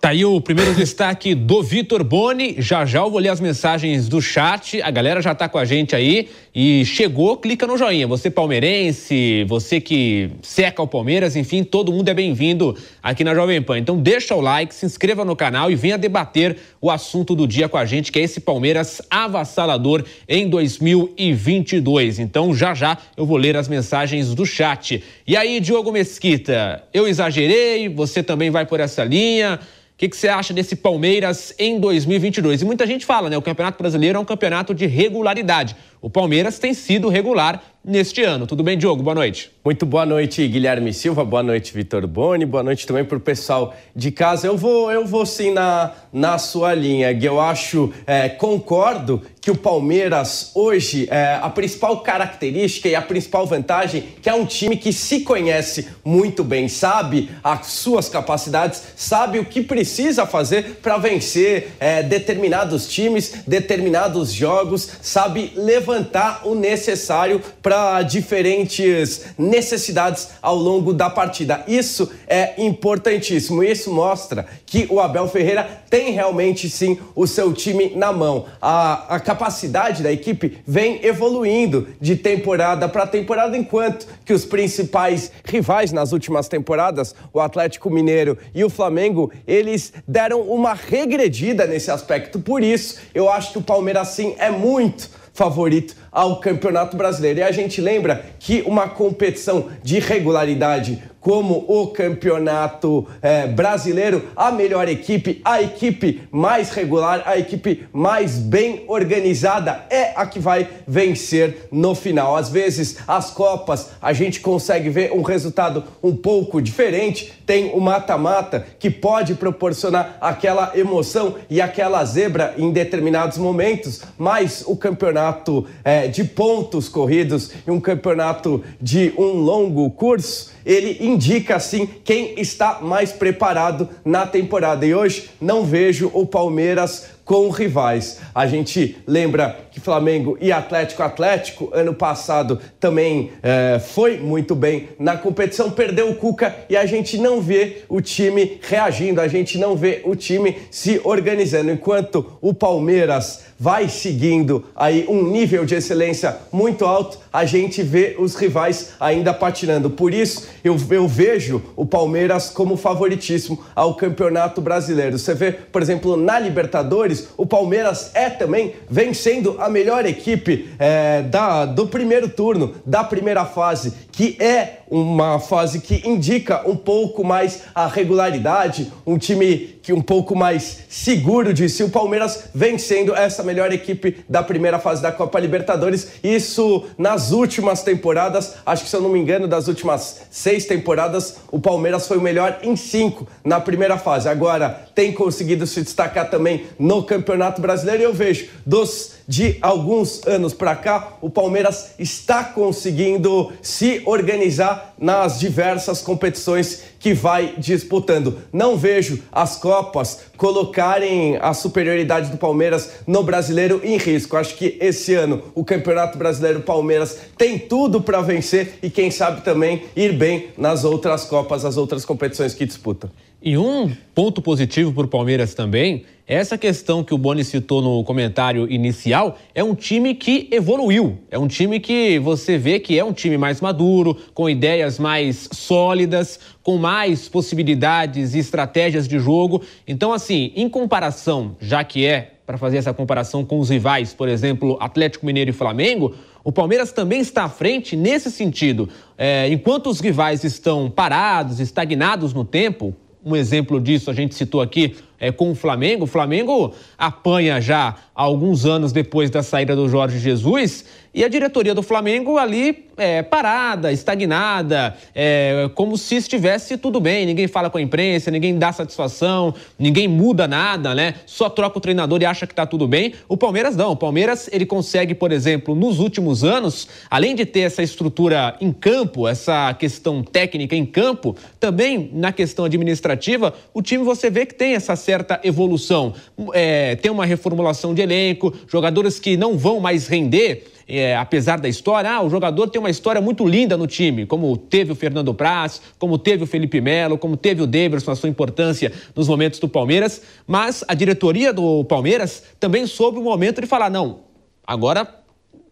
Tá 0.00 0.08
aí 0.08 0.24
o 0.24 0.40
primeiro 0.40 0.72
destaque 0.74 1.34
do 1.34 1.62
Vitor 1.62 2.02
Boni. 2.02 2.54
Já 2.56 2.86
já 2.86 3.00
eu 3.00 3.10
vou 3.10 3.20
ler 3.20 3.28
as 3.28 3.38
mensagens 3.38 4.08
do 4.08 4.22
chat. 4.22 4.80
A 4.80 4.90
galera 4.90 5.20
já 5.20 5.34
tá 5.34 5.46
com 5.46 5.58
a 5.58 5.64
gente 5.66 5.94
aí 5.94 6.30
e 6.54 6.86
chegou, 6.86 7.36
clica 7.36 7.66
no 7.66 7.76
joinha. 7.76 8.06
Você 8.06 8.30
palmeirense, 8.30 9.44
você 9.46 9.78
que 9.78 10.30
seca 10.40 10.80
o 10.80 10.86
Palmeiras, 10.86 11.36
enfim, 11.36 11.62
todo 11.62 11.92
mundo 11.92 12.08
é 12.08 12.14
bem-vindo 12.14 12.74
aqui 13.02 13.22
na 13.22 13.34
Jovem 13.34 13.60
Pan. 13.60 13.78
Então 13.78 13.98
deixa 13.98 14.34
o 14.34 14.40
like, 14.40 14.74
se 14.74 14.86
inscreva 14.86 15.22
no 15.22 15.36
canal 15.36 15.70
e 15.70 15.76
venha 15.76 15.98
debater 15.98 16.56
o 16.80 16.90
assunto 16.90 17.34
do 17.34 17.46
dia 17.46 17.68
com 17.68 17.76
a 17.76 17.84
gente, 17.84 18.10
que 18.10 18.18
é 18.18 18.22
esse 18.22 18.40
Palmeiras 18.40 19.02
avassalador 19.10 20.02
em 20.26 20.48
2022. 20.48 22.20
Então 22.20 22.54
já 22.54 22.72
já 22.72 22.96
eu 23.18 23.26
vou 23.26 23.36
ler 23.36 23.54
as 23.54 23.68
mensagens 23.68 24.34
do 24.34 24.46
chat. 24.46 25.04
E 25.26 25.36
aí, 25.36 25.60
Diogo 25.60 25.92
Mesquita, 25.92 26.84
eu 26.94 27.06
exagerei, 27.06 27.86
você 27.90 28.22
também 28.22 28.48
vai 28.48 28.64
por 28.64 28.80
essa 28.80 29.04
linha? 29.04 29.60
Que, 30.00 30.08
que 30.08 30.16
você 30.16 30.28
acha 30.28 30.54
desse 30.54 30.74
Palmeiras 30.76 31.54
em 31.58 31.78
2022? 31.78 32.62
E 32.62 32.64
muita 32.64 32.86
gente 32.86 33.04
fala, 33.04 33.28
né? 33.28 33.36
O 33.36 33.42
Campeonato 33.42 33.76
Brasileiro 33.76 34.16
é 34.16 34.20
um 34.20 34.24
campeonato 34.24 34.74
de 34.74 34.86
regularidade. 34.86 35.76
O 36.02 36.08
Palmeiras 36.08 36.58
tem 36.58 36.72
sido 36.72 37.10
regular 37.10 37.62
neste 37.84 38.22
ano. 38.22 38.46
Tudo 38.46 38.62
bem, 38.62 38.76
Diogo? 38.76 39.02
Boa 39.02 39.14
noite. 39.14 39.50
Muito 39.64 39.84
boa 39.84 40.06
noite, 40.06 40.46
Guilherme 40.46 40.92
Silva. 40.92 41.24
Boa 41.24 41.42
noite, 41.42 41.72
Vitor 41.72 42.06
Boni. 42.06 42.46
Boa 42.46 42.62
noite 42.62 42.86
também 42.86 43.04
para 43.04 43.18
o 43.18 43.20
pessoal 43.20 43.74
de 43.94 44.10
casa. 44.10 44.46
Eu 44.46 44.56
vou, 44.56 44.90
eu 44.90 45.06
vou 45.06 45.26
sim 45.26 45.50
na, 45.50 45.92
na 46.12 46.38
sua 46.38 46.74
linha, 46.74 47.12
Gui. 47.12 47.26
Eu 47.26 47.40
acho, 47.40 47.92
é, 48.06 48.28
concordo 48.28 49.22
que 49.40 49.50
o 49.50 49.56
Palmeiras 49.56 50.50
hoje, 50.54 51.08
é, 51.10 51.38
a 51.40 51.48
principal 51.48 52.00
característica 52.00 52.88
e 52.88 52.94
a 52.94 53.00
principal 53.00 53.46
vantagem, 53.46 54.04
que 54.20 54.28
é 54.28 54.34
um 54.34 54.44
time 54.44 54.76
que 54.76 54.92
se 54.92 55.20
conhece 55.20 55.88
muito 56.04 56.44
bem, 56.44 56.68
sabe 56.68 57.30
as 57.42 57.66
suas 57.68 58.08
capacidades, 58.08 58.82
sabe 58.96 59.38
o 59.38 59.44
que 59.44 59.62
precisa 59.62 60.26
fazer 60.26 60.76
para 60.82 60.98
vencer 60.98 61.72
é, 61.80 62.02
determinados 62.02 62.86
times, 62.86 63.42
determinados 63.46 64.32
jogos, 64.32 64.90
sabe 65.00 65.52
levantar 65.56 65.89
levantar 65.90 66.42
o 66.44 66.54
necessário 66.54 67.42
para 67.62 68.02
diferentes 68.02 69.26
necessidades 69.36 70.28
ao 70.40 70.54
longo 70.54 70.92
da 70.92 71.10
partida. 71.10 71.64
Isso 71.66 72.10
é 72.26 72.54
importantíssimo. 72.62 73.62
Isso 73.62 73.92
mostra 73.92 74.46
que 74.64 74.86
o 74.88 75.00
Abel 75.00 75.28
Ferreira 75.28 75.82
tem 75.90 76.12
realmente 76.12 76.70
sim 76.70 76.98
o 77.14 77.26
seu 77.26 77.52
time 77.52 77.92
na 77.96 78.12
mão. 78.12 78.46
A, 78.62 79.16
a 79.16 79.20
capacidade 79.20 80.02
da 80.02 80.12
equipe 80.12 80.58
vem 80.66 81.04
evoluindo 81.04 81.88
de 82.00 82.16
temporada 82.16 82.88
para 82.88 83.06
temporada, 83.06 83.56
enquanto 83.56 84.06
que 84.24 84.32
os 84.32 84.44
principais 84.44 85.32
rivais 85.44 85.92
nas 85.92 86.12
últimas 86.12 86.48
temporadas, 86.48 87.14
o 87.32 87.40
Atlético 87.40 87.90
Mineiro 87.90 88.38
e 88.54 88.62
o 88.62 88.70
Flamengo, 88.70 89.32
eles 89.46 89.92
deram 90.06 90.42
uma 90.42 90.74
regredida 90.74 91.66
nesse 91.66 91.90
aspecto. 91.90 92.38
Por 92.38 92.62
isso, 92.62 92.98
eu 93.12 93.28
acho 93.28 93.52
que 93.52 93.58
o 93.58 93.62
Palmeiras 93.62 94.08
sim 94.08 94.34
é 94.38 94.50
muito 94.50 95.19
favorito 95.32 95.94
ao 96.10 96.40
Campeonato 96.40 96.96
Brasileiro. 96.96 97.40
E 97.40 97.42
a 97.42 97.52
gente 97.52 97.80
lembra 97.80 98.24
que 98.38 98.62
uma 98.66 98.88
competição 98.88 99.68
de 99.82 99.98
regularidade 99.98 101.02
como 101.20 101.64
o 101.68 101.88
campeonato 101.88 103.06
é, 103.20 103.46
brasileiro, 103.46 104.28
a 104.34 104.50
melhor 104.50 104.88
equipe, 104.88 105.40
a 105.44 105.60
equipe 105.60 106.22
mais 106.32 106.70
regular, 106.70 107.22
a 107.26 107.38
equipe 107.38 107.86
mais 107.92 108.38
bem 108.38 108.84
organizada 108.88 109.84
é 109.90 110.12
a 110.16 110.26
que 110.26 110.38
vai 110.38 110.66
vencer 110.88 111.68
no 111.70 111.94
final. 111.94 112.36
Às 112.36 112.48
vezes, 112.48 112.98
as 113.06 113.30
Copas, 113.30 113.90
a 114.00 114.12
gente 114.12 114.40
consegue 114.40 114.88
ver 114.88 115.12
um 115.12 115.22
resultado 115.22 115.84
um 116.02 116.16
pouco 116.16 116.60
diferente, 116.60 117.32
tem 117.44 117.70
o 117.74 117.80
mata-mata 117.80 118.66
que 118.78 118.90
pode 118.90 119.34
proporcionar 119.34 120.16
aquela 120.20 120.72
emoção 120.74 121.34
e 121.50 121.60
aquela 121.60 122.04
zebra 122.04 122.54
em 122.56 122.70
determinados 122.70 123.36
momentos, 123.36 124.02
mas 124.16 124.64
o 124.66 124.76
campeonato 124.76 125.66
é, 125.84 125.99
de 126.08 126.24
pontos 126.24 126.88
corridos 126.88 127.50
e 127.66 127.70
um 127.70 127.80
campeonato 127.80 128.62
de 128.80 129.12
um 129.16 129.32
longo 129.32 129.90
curso 129.90 130.50
ele 130.64 130.98
indica 131.00 131.56
assim 131.56 131.88
quem 132.04 132.38
está 132.40 132.80
mais 132.80 133.12
preparado 133.12 133.88
na 134.04 134.26
temporada. 134.26 134.86
E 134.86 134.94
hoje 134.94 135.30
não 135.40 135.64
vejo 135.64 136.10
o 136.12 136.26
Palmeiras 136.26 137.20
com 137.30 137.48
rivais. 137.48 138.18
A 138.34 138.44
gente 138.44 138.96
lembra 139.06 139.56
que 139.70 139.78
Flamengo 139.78 140.36
e 140.40 140.50
Atlético 140.50 141.04
Atlético, 141.04 141.70
ano 141.72 141.94
passado, 141.94 142.58
também 142.80 143.30
é, 143.40 143.78
foi 143.78 144.18
muito 144.18 144.52
bem 144.56 144.88
na 144.98 145.16
competição, 145.16 145.70
perdeu 145.70 146.10
o 146.10 146.16
Cuca 146.16 146.52
e 146.68 146.76
a 146.76 146.84
gente 146.86 147.16
não 147.18 147.40
vê 147.40 147.82
o 147.88 148.00
time 148.00 148.58
reagindo, 148.60 149.20
a 149.20 149.28
gente 149.28 149.58
não 149.58 149.76
vê 149.76 150.00
o 150.04 150.16
time 150.16 150.58
se 150.72 151.00
organizando. 151.04 151.70
Enquanto 151.70 152.36
o 152.40 152.52
Palmeiras 152.52 153.44
vai 153.56 153.88
seguindo 153.88 154.64
aí 154.74 155.04
um 155.08 155.22
nível 155.22 155.64
de 155.64 155.76
excelência 155.76 156.36
muito 156.50 156.84
alto, 156.84 157.18
a 157.32 157.44
gente 157.44 157.80
vê 157.80 158.16
os 158.18 158.34
rivais 158.34 158.94
ainda 158.98 159.32
patinando. 159.32 159.88
Por 159.88 160.12
isso, 160.12 160.48
eu, 160.62 160.76
eu 160.90 161.06
vejo 161.08 161.62
o 161.76 161.86
Palmeiras 161.86 162.50
como 162.50 162.76
favoritíssimo 162.76 163.62
ao 163.74 163.94
Campeonato 163.94 164.60
Brasileiro. 164.60 165.18
Você 165.18 165.34
vê, 165.34 165.52
por 165.52 165.82
exemplo, 165.82 166.16
na 166.16 166.38
Libertadores, 166.38 167.28
o 167.36 167.46
Palmeiras 167.46 168.10
é 168.14 168.28
também 168.30 168.74
vencendo 168.88 169.56
a 169.58 169.68
melhor 169.68 170.06
equipe 170.06 170.68
é, 170.78 171.22
da, 171.22 171.64
do 171.64 171.86
primeiro 171.86 172.28
turno, 172.28 172.74
da 172.84 173.02
primeira 173.04 173.44
fase, 173.44 173.92
que 174.12 174.36
é 174.40 174.80
uma 174.90 175.38
fase 175.38 175.80
que 175.80 176.06
indica 176.06 176.68
um 176.68 176.74
pouco 176.74 177.22
mais 177.22 177.62
a 177.74 177.86
regularidade, 177.86 178.92
um 179.06 179.16
time 179.16 179.78
que 179.82 179.92
um 179.92 180.02
pouco 180.02 180.36
mais 180.36 180.84
seguro 180.88 181.54
de 181.54 181.68
si. 181.68 181.82
O 181.82 181.90
Palmeiras 181.90 182.44
vencendo 182.54 183.14
essa 183.14 183.42
melhor 183.42 183.72
equipe 183.72 184.24
da 184.28 184.42
primeira 184.42 184.78
fase 184.78 185.00
da 185.00 185.12
Copa 185.12 185.38
Libertadores. 185.38 186.08
Isso 186.22 186.84
nas 186.98 187.30
últimas 187.30 187.82
temporadas, 187.82 188.54
acho 188.66 188.84
que 188.84 188.90
se 188.90 188.96
eu 188.96 189.00
não 189.00 189.10
me 189.10 189.18
engano, 189.18 189.48
das 189.48 189.68
últimas 189.68 190.22
seis 190.30 190.66
temporadas, 190.66 191.36
o 191.50 191.60
Palmeiras 191.60 192.06
foi 192.06 192.18
o 192.18 192.22
melhor 192.22 192.58
em 192.62 192.76
cinco 192.76 193.26
na 193.44 193.60
primeira 193.60 193.96
fase. 193.96 194.28
Agora 194.28 194.88
tem 194.94 195.12
conseguido 195.12 195.66
se 195.66 195.82
destacar 195.82 196.28
também 196.28 196.66
no 196.78 197.02
Campeonato 197.02 197.60
Brasileiro. 197.60 198.02
E 198.02 198.04
eu 198.04 198.12
vejo 198.12 198.48
dos 198.66 199.19
de 199.30 199.58
alguns 199.62 200.26
anos 200.26 200.52
para 200.52 200.74
cá, 200.74 201.16
o 201.20 201.30
Palmeiras 201.30 201.92
está 202.00 202.42
conseguindo 202.42 203.52
se 203.62 204.02
organizar 204.04 204.92
nas 204.98 205.38
diversas 205.38 206.02
competições 206.02 206.82
que 206.98 207.14
vai 207.14 207.54
disputando. 207.56 208.38
Não 208.52 208.76
vejo 208.76 209.22
as 209.30 209.54
Copas 209.54 210.22
colocarem 210.36 211.38
a 211.40 211.54
superioridade 211.54 212.28
do 212.28 212.38
Palmeiras 212.38 212.90
no 213.06 213.22
brasileiro 213.22 213.80
em 213.84 213.96
risco. 213.98 214.36
Acho 214.36 214.56
que 214.56 214.76
esse 214.80 215.14
ano 215.14 215.40
o 215.54 215.64
Campeonato 215.64 216.18
Brasileiro 216.18 216.62
Palmeiras 216.62 217.16
tem 217.38 217.56
tudo 217.56 218.00
para 218.00 218.20
vencer 218.20 218.80
e 218.82 218.90
quem 218.90 219.12
sabe 219.12 219.42
também 219.42 219.84
ir 219.94 220.12
bem 220.12 220.48
nas 220.58 220.82
outras 220.82 221.24
Copas, 221.24 221.64
as 221.64 221.76
outras 221.76 222.04
competições 222.04 222.52
que 222.52 222.66
disputa. 222.66 223.08
E 223.42 223.56
um 223.56 223.90
ponto 224.14 224.42
positivo 224.42 224.92
para 224.92 225.04
o 225.04 225.08
Palmeiras 225.08 225.54
também, 225.54 226.04
essa 226.30 226.56
questão 226.56 227.02
que 227.02 227.12
o 227.12 227.18
Boni 227.18 227.42
citou 227.42 227.82
no 227.82 228.04
comentário 228.04 228.70
inicial, 228.70 229.36
é 229.52 229.64
um 229.64 229.74
time 229.74 230.14
que 230.14 230.48
evoluiu. 230.52 231.18
É 231.28 231.36
um 231.36 231.48
time 231.48 231.80
que 231.80 232.20
você 232.20 232.56
vê 232.56 232.78
que 232.78 232.96
é 232.96 233.04
um 233.04 233.12
time 233.12 233.36
mais 233.36 233.60
maduro, 233.60 234.16
com 234.32 234.48
ideias 234.48 234.96
mais 234.96 235.48
sólidas, 235.50 236.38
com 236.62 236.78
mais 236.78 237.28
possibilidades 237.28 238.34
e 238.34 238.38
estratégias 238.38 239.08
de 239.08 239.18
jogo. 239.18 239.60
Então, 239.88 240.12
assim, 240.12 240.52
em 240.54 240.68
comparação, 240.68 241.56
já 241.60 241.82
que 241.82 242.06
é 242.06 242.34
para 242.46 242.56
fazer 242.56 242.76
essa 242.76 242.94
comparação 242.94 243.44
com 243.44 243.58
os 243.58 243.68
rivais, 243.68 244.14
por 244.14 244.28
exemplo, 244.28 244.78
Atlético 244.80 245.26
Mineiro 245.26 245.50
e 245.50 245.52
Flamengo, 245.52 246.14
o 246.44 246.52
Palmeiras 246.52 246.92
também 246.92 247.20
está 247.20 247.42
à 247.42 247.48
frente 247.48 247.96
nesse 247.96 248.30
sentido. 248.30 248.88
É, 249.18 249.48
enquanto 249.48 249.90
os 249.90 249.98
rivais 249.98 250.44
estão 250.44 250.88
parados, 250.88 251.58
estagnados 251.58 252.32
no 252.32 252.44
tempo, 252.44 252.94
um 253.24 253.36
exemplo 253.36 253.80
disso 253.80 254.10
a 254.10 254.14
gente 254.14 254.34
citou 254.34 254.60
aqui 254.62 254.94
é, 255.20 255.30
com 255.30 255.50
o 255.50 255.54
Flamengo. 255.54 256.04
O 256.04 256.08
Flamengo 256.08 256.74
apanha 256.98 257.60
já 257.60 257.94
alguns 258.14 258.64
anos 258.64 258.90
depois 258.92 259.30
da 259.30 259.42
saída 259.42 259.76
do 259.76 259.88
Jorge 259.88 260.18
Jesus 260.18 260.84
e 261.12 261.24
a 261.24 261.28
diretoria 261.28 261.74
do 261.74 261.82
Flamengo 261.82 262.38
ali 262.38 262.86
é, 262.96 263.22
parada, 263.22 263.90
estagnada, 263.90 264.96
é, 265.12 265.68
como 265.74 265.96
se 265.98 266.14
estivesse 266.16 266.76
tudo 266.76 267.00
bem. 267.00 267.26
Ninguém 267.26 267.48
fala 267.48 267.68
com 267.68 267.78
a 267.78 267.82
imprensa, 267.82 268.30
ninguém 268.30 268.56
dá 268.56 268.72
satisfação, 268.72 269.52
ninguém 269.76 270.06
muda 270.06 270.46
nada, 270.46 270.94
né? 270.94 271.14
Só 271.26 271.48
troca 271.48 271.78
o 271.78 271.80
treinador 271.80 272.22
e 272.22 272.26
acha 272.26 272.46
que 272.46 272.52
está 272.52 272.64
tudo 272.64 272.86
bem. 272.86 273.14
O 273.28 273.36
Palmeiras 273.36 273.74
não. 273.74 273.92
O 273.92 273.96
Palmeiras 273.96 274.48
ele 274.52 274.64
consegue, 274.64 275.14
por 275.14 275.32
exemplo, 275.32 275.74
nos 275.74 275.98
últimos 275.98 276.44
anos, 276.44 276.86
além 277.10 277.34
de 277.34 277.44
ter 277.44 277.60
essa 277.60 277.82
estrutura 277.82 278.56
em 278.60 278.72
campo, 278.72 279.26
essa 279.26 279.74
questão 279.74 280.22
técnica 280.22 280.76
em 280.76 280.86
campo, 280.86 281.34
também 281.58 282.10
na 282.12 282.32
questão 282.32 282.66
administrativa, 282.66 283.52
o 283.74 283.82
time 283.82 284.04
você 284.04 284.30
vê 284.30 284.46
que 284.46 284.54
tem 284.54 284.74
essa 284.74 284.94
certa 285.10 285.40
evolução. 285.42 286.14
É, 286.54 286.94
tem 286.94 287.10
uma 287.10 287.26
reformulação 287.26 287.92
de 287.92 288.00
elenco, 288.00 288.54
jogadores 288.68 289.18
que 289.18 289.36
não 289.36 289.58
vão 289.58 289.80
mais 289.80 290.06
render. 290.06 290.68
É, 290.86 291.16
apesar 291.16 291.58
da 291.58 291.68
história, 291.68 292.10
ah, 292.10 292.22
o 292.22 292.30
jogador 292.30 292.68
tem 292.68 292.80
uma 292.80 292.90
história 292.90 293.20
muito 293.20 293.46
linda 293.46 293.76
no 293.76 293.86
time, 293.86 294.26
como 294.26 294.56
teve 294.56 294.90
o 294.90 294.94
Fernando 294.94 295.32
Praz, 295.32 295.80
como 295.98 296.18
teve 296.18 296.42
o 296.44 296.46
Felipe 296.46 296.80
Melo, 296.80 297.16
como 297.16 297.36
teve 297.36 297.62
o 297.62 297.66
Davidson, 297.66 298.10
a 298.10 298.16
sua 298.16 298.28
importância 298.28 298.92
nos 299.14 299.28
momentos 299.28 299.60
do 299.60 299.68
Palmeiras, 299.68 300.20
mas 300.48 300.84
a 300.88 300.94
diretoria 300.94 301.52
do 301.52 301.84
Palmeiras 301.84 302.42
também 302.58 302.86
soube 302.86 303.18
o 303.18 303.22
momento 303.22 303.60
de 303.60 303.68
falar, 303.68 303.88
não, 303.88 304.20
agora 304.66 305.19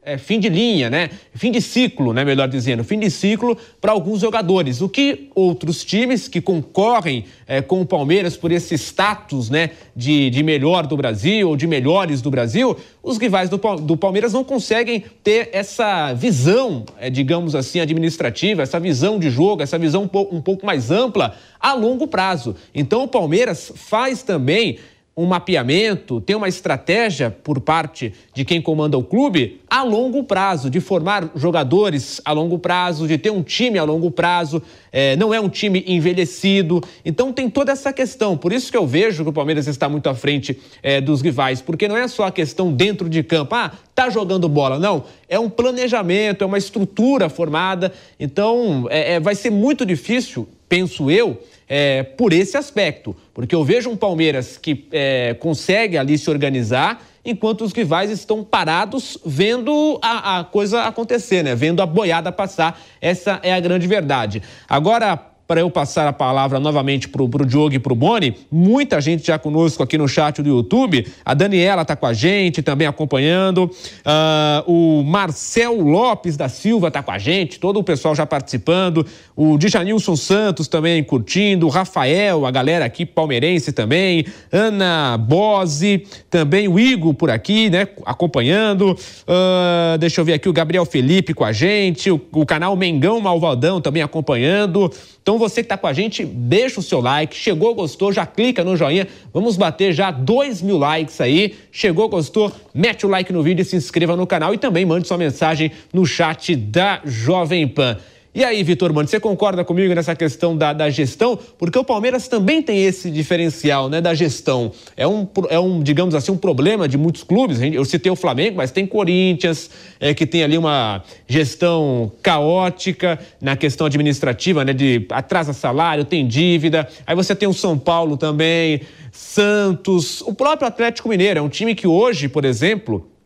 é, 0.09 0.17
fim 0.17 0.41
de 0.41 0.49
linha, 0.49 0.89
né? 0.89 1.11
Fim 1.35 1.53
de 1.53 1.61
ciclo, 1.61 2.15
né? 2.15 2.25
Melhor 2.25 2.49
dizendo, 2.49 2.83
fim 2.83 2.99
de 2.99 3.11
ciclo 3.11 3.59
para 3.79 3.93
alguns 3.93 4.21
jogadores. 4.21 4.81
O 4.81 4.89
que 4.89 5.29
outros 5.35 5.85
times 5.85 6.29
que 6.29 6.41
concorrem 6.41 7.27
é, 7.47 7.61
com 7.61 7.83
o 7.83 7.87
Palmeiras 7.87 8.35
por 8.35 8.51
esse 8.51 8.75
status, 8.79 9.51
né? 9.51 9.71
De, 9.95 10.31
de 10.31 10.43
melhor 10.43 10.87
do 10.87 10.97
Brasil 10.97 11.51
ou 11.51 11.57
de 11.57 11.67
melhores 11.67 12.23
do 12.23 12.31
Brasil, 12.31 12.75
os 13.03 13.19
rivais 13.19 13.51
do, 13.51 13.59
do 13.59 13.97
Palmeiras 13.97 14.33
não 14.33 14.43
conseguem 14.43 15.05
ter 15.23 15.51
essa 15.53 16.15
visão, 16.15 16.87
é, 16.99 17.11
digamos 17.11 17.55
assim, 17.55 17.79
administrativa, 17.81 18.63
essa 18.63 18.81
visão 18.81 19.19
de 19.19 19.29
jogo, 19.29 19.63
essa 19.63 19.79
visão 19.79 20.05
um 20.05 20.09
pouco, 20.09 20.35
um 20.35 20.41
pouco 20.41 20.65
mais 20.65 20.91
ampla 20.91 21.35
a 21.61 21.75
longo 21.75 22.07
prazo. 22.07 22.57
Então 22.75 23.03
o 23.03 23.09
Palmeiras 23.09 23.71
faz 23.75 24.23
também 24.23 24.79
um 25.19 25.27
mapeamento, 25.27 26.21
tem 26.21 26.37
uma 26.37 26.47
estratégia 26.47 27.29
por 27.29 27.61
parte 27.61 28.15
de 28.33 28.45
quem 28.45 28.63
comanda 28.63 28.97
o 28.97 29.03
clube 29.03 29.61
a 29.69 29.83
longo 29.83 30.23
prazo, 30.23 30.71
de 30.71 30.79
formar 30.79 31.33
jogadores 31.35 32.21
a 32.25 32.31
longo 32.31 32.57
prazo, 32.57 33.09
de 33.09 33.19
ter 33.19 33.31
um 33.31 33.43
time 33.43 33.81
a 33.81 33.83
longo 33.83 34.13
prazo, 34.13 34.63
é, 34.93 35.17
não 35.17 35.35
é 35.35 35.41
um 35.41 35.49
time 35.49 35.83
envelhecido. 35.89 36.81
Então 37.05 37.33
tem 37.33 37.51
toda 37.51 37.73
essa 37.73 37.93
questão. 37.93 38.37
Por 38.37 38.53
isso 38.53 38.71
que 38.71 38.77
eu 38.77 38.87
vejo 38.87 39.25
que 39.25 39.31
o 39.31 39.33
Palmeiras 39.33 39.67
está 39.67 39.89
muito 39.89 40.09
à 40.09 40.15
frente 40.15 40.57
é, 40.85 41.01
dos 41.01 41.21
rivais, 41.21 41.61
porque 41.61 41.89
não 41.89 41.97
é 41.97 42.07
só 42.07 42.27
a 42.27 42.31
questão 42.31 42.73
dentro 42.73 43.09
de 43.09 43.25
campo, 43.25 43.57
ah, 43.57 43.73
tá 43.97 44.09
jogando 44.11 44.49
bola. 44.49 44.79
Não, 44.79 45.03
é 45.29 45.37
um 45.37 45.51
planejamento, 45.51 46.45
é 46.45 46.47
uma 46.47 46.59
estrutura 46.59 47.29
formada. 47.29 47.93
Então 48.21 48.87
é, 48.89 49.15
é 49.15 49.21
vai 49.21 49.35
ser 49.35 49.51
muito 49.51 49.85
difícil, 49.85 50.49
penso 50.69 51.11
eu 51.11 51.43
é, 51.69 52.03
por 52.03 52.33
esse 52.33 52.57
aspecto, 52.57 53.15
porque 53.35 53.55
eu 53.55 53.63
vejo 53.63 53.91
um 53.91 53.97
Palmeiras 53.97 54.57
que 54.57 54.89
é, 54.91 55.35
consegue 55.35 55.99
ali 55.99 56.17
se 56.17 56.31
organizar, 56.31 57.05
enquanto 57.25 57.63
os 57.63 57.73
rivais 57.73 58.11
estão 58.11 58.43
parados 58.43 59.19
vendo 59.25 59.99
a, 60.03 60.39
a 60.39 60.45
coisa 60.45 60.85
acontecer, 60.85 61.43
né? 61.45 61.55
Vendo 61.55 61.83
a 61.83 61.87
boiada 61.87 62.33
passar. 62.33 62.81
Essa 63.01 63.39
é 63.43 63.53
a 63.53 63.61
grande 63.61 63.87
verdade. 63.87 64.43
Agora, 64.67 65.28
para 65.49 65.61
eu 65.61 65.71
passar 65.71 66.07
a 66.07 66.13
palavra 66.13 66.61
novamente 66.61 67.09
para 67.09 67.23
o 67.23 67.47
Diogo 67.47 67.75
e 67.75 67.79
para 67.79 67.91
o 67.95 67.97
Boni. 67.97 68.37
Muita 68.53 69.01
gente 69.01 69.27
já 69.27 69.39
conosco 69.39 69.83
aqui 69.83 69.97
no 69.97 70.07
chat 70.07 70.43
do 70.43 70.49
YouTube. 70.51 71.07
A 71.25 71.33
Daniela 71.33 71.81
está 71.81 71.97
com 71.97 72.05
a 72.05 72.13
gente, 72.13 72.61
também 72.61 72.87
acompanhando. 72.87 73.65
Uh, 73.65 74.71
o 74.71 75.03
Marcel 75.05 75.81
Lopes 75.81 76.37
da 76.37 76.51
Silva 76.51 76.89
está 76.89 77.03
com 77.03 77.13
a 77.13 77.19
gente, 77.19 77.59
todo 77.59 77.81
o 77.81 77.83
pessoal 77.83 78.15
já 78.15 78.27
participando. 78.27 79.07
O 79.35 79.57
Djanilson 79.57 80.17
Santos 80.17 80.69
também 80.69 81.03
curtindo. 81.03 81.67
O 81.67 81.71
Rafael, 81.71 82.45
a 82.45 82.51
galera 82.51 82.85
aqui 82.85 83.07
palmeirense 83.07 83.73
também. 83.73 84.27
Ana 84.53 85.17
Bose, 85.17 86.05
também 86.29 86.69
o 86.69 86.79
Igor 86.79 87.15
por 87.15 87.31
aqui, 87.31 87.71
né? 87.71 87.89
Acompanhando. 88.05 88.91
Uh, 88.91 89.97
deixa 89.99 90.21
eu 90.21 90.27
ver 90.27 90.35
aqui 90.35 90.47
o 90.47 90.53
Gabriel 90.53 90.85
Felipe 90.85 91.33
com 91.33 91.45
a 91.45 91.53
gente. 91.53 92.11
O, 92.11 92.21
o 92.33 92.45
canal 92.45 92.77
Mengão 92.77 93.19
Malvadão 93.19 93.81
também 93.81 94.03
acompanhando. 94.03 94.93
Então 95.29 95.37
você 95.37 95.57
que 95.57 95.67
está 95.67 95.77
com 95.77 95.87
a 95.87 95.93
gente, 95.93 96.25
deixa 96.25 96.81
o 96.81 96.83
seu 96.83 97.03
like. 97.03 97.37
Chegou, 97.37 97.75
gostou, 97.75 98.11
já 98.11 98.25
clica 98.25 98.65
no 98.65 98.79
joinha. 98.79 99.07
Vamos 99.31 99.59
bater 99.59 99.93
já 99.93 100.11
dois 100.11 100.63
mil 100.63 100.79
likes 100.79 101.21
aí. 101.21 101.55
Chegou, 101.71 102.09
gostou, 102.09 102.51
mete 102.73 103.05
o 103.05 103.11
like 103.11 103.31
no 103.31 103.43
vídeo 103.43 103.61
e 103.61 103.65
se 103.67 103.77
inscreva 103.77 104.17
no 104.17 104.27
canal. 104.27 104.55
E 104.55 104.57
também 104.57 104.87
mande 104.87 105.07
sua 105.07 105.19
mensagem 105.19 105.71
no 105.93 106.07
chat 106.07 106.57
da 106.57 107.03
Jovem 107.05 107.69
Pan. 107.69 107.99
E 108.39 108.45
aí, 108.45 108.63
Vitor 108.63 108.93
Mano, 108.93 109.09
você 109.09 109.19
concorda 109.19 109.65
comigo 109.65 109.93
nessa 109.93 110.15
questão 110.15 110.57
da, 110.57 110.73
da, 110.73 110.89
gestão? 110.89 111.37
Porque 111.59 111.77
o 111.77 111.83
Palmeiras 111.83 112.29
também 112.29 112.63
tem 112.63 112.85
esse 112.85 113.11
diferencial 113.11 113.89
né, 113.89 114.01
da 114.01 114.15
gestão. 114.15 114.71
É 114.97 115.09
um, 115.09 115.27
é 115.51 115.59
um, 115.59 115.83
digamos 115.83 116.15
assim, 116.15 116.31
um 116.31 116.37
problema 116.37 116.87
de 116.87 116.97
muitos 116.97 117.25
clubes. 117.25 117.61
Eu 117.61 117.85
citei 117.85 118.13
o 118.13 118.15
Flamengo, 118.15 118.59
mas 118.59 118.71
tem 118.71 118.87
Corinthians, 118.87 119.69
é, 119.99 120.15
que 120.15 120.25
tem 120.25 120.45
ali 120.45 120.57
uma 120.57 121.03
gestão 121.27 122.13
caótica 122.23 123.19
na 123.41 123.57
questão 123.57 123.89
administrativa, 123.89 124.65
né? 124.65 124.73
De 124.73 125.05
atrasa 125.11 125.53
salário, 125.53 126.05
tem 126.05 126.25
dívida. 126.25 126.89
Aí 127.05 127.17
você 127.17 127.35
tem 127.35 127.49
o 127.49 127.53
São 127.53 127.77
Paulo 127.77 128.17
também, 128.17 128.83
Santos, 129.11 130.21
o 130.21 130.33
próprio 130.33 130.69
Atlético 130.69 131.09
Mineiro. 131.09 131.41
É 131.41 131.43
um 131.43 131.49
time 131.49 131.75
que 131.75 131.89
hoje, 131.89 132.29
por 132.29 132.45
exemplo 132.45 133.18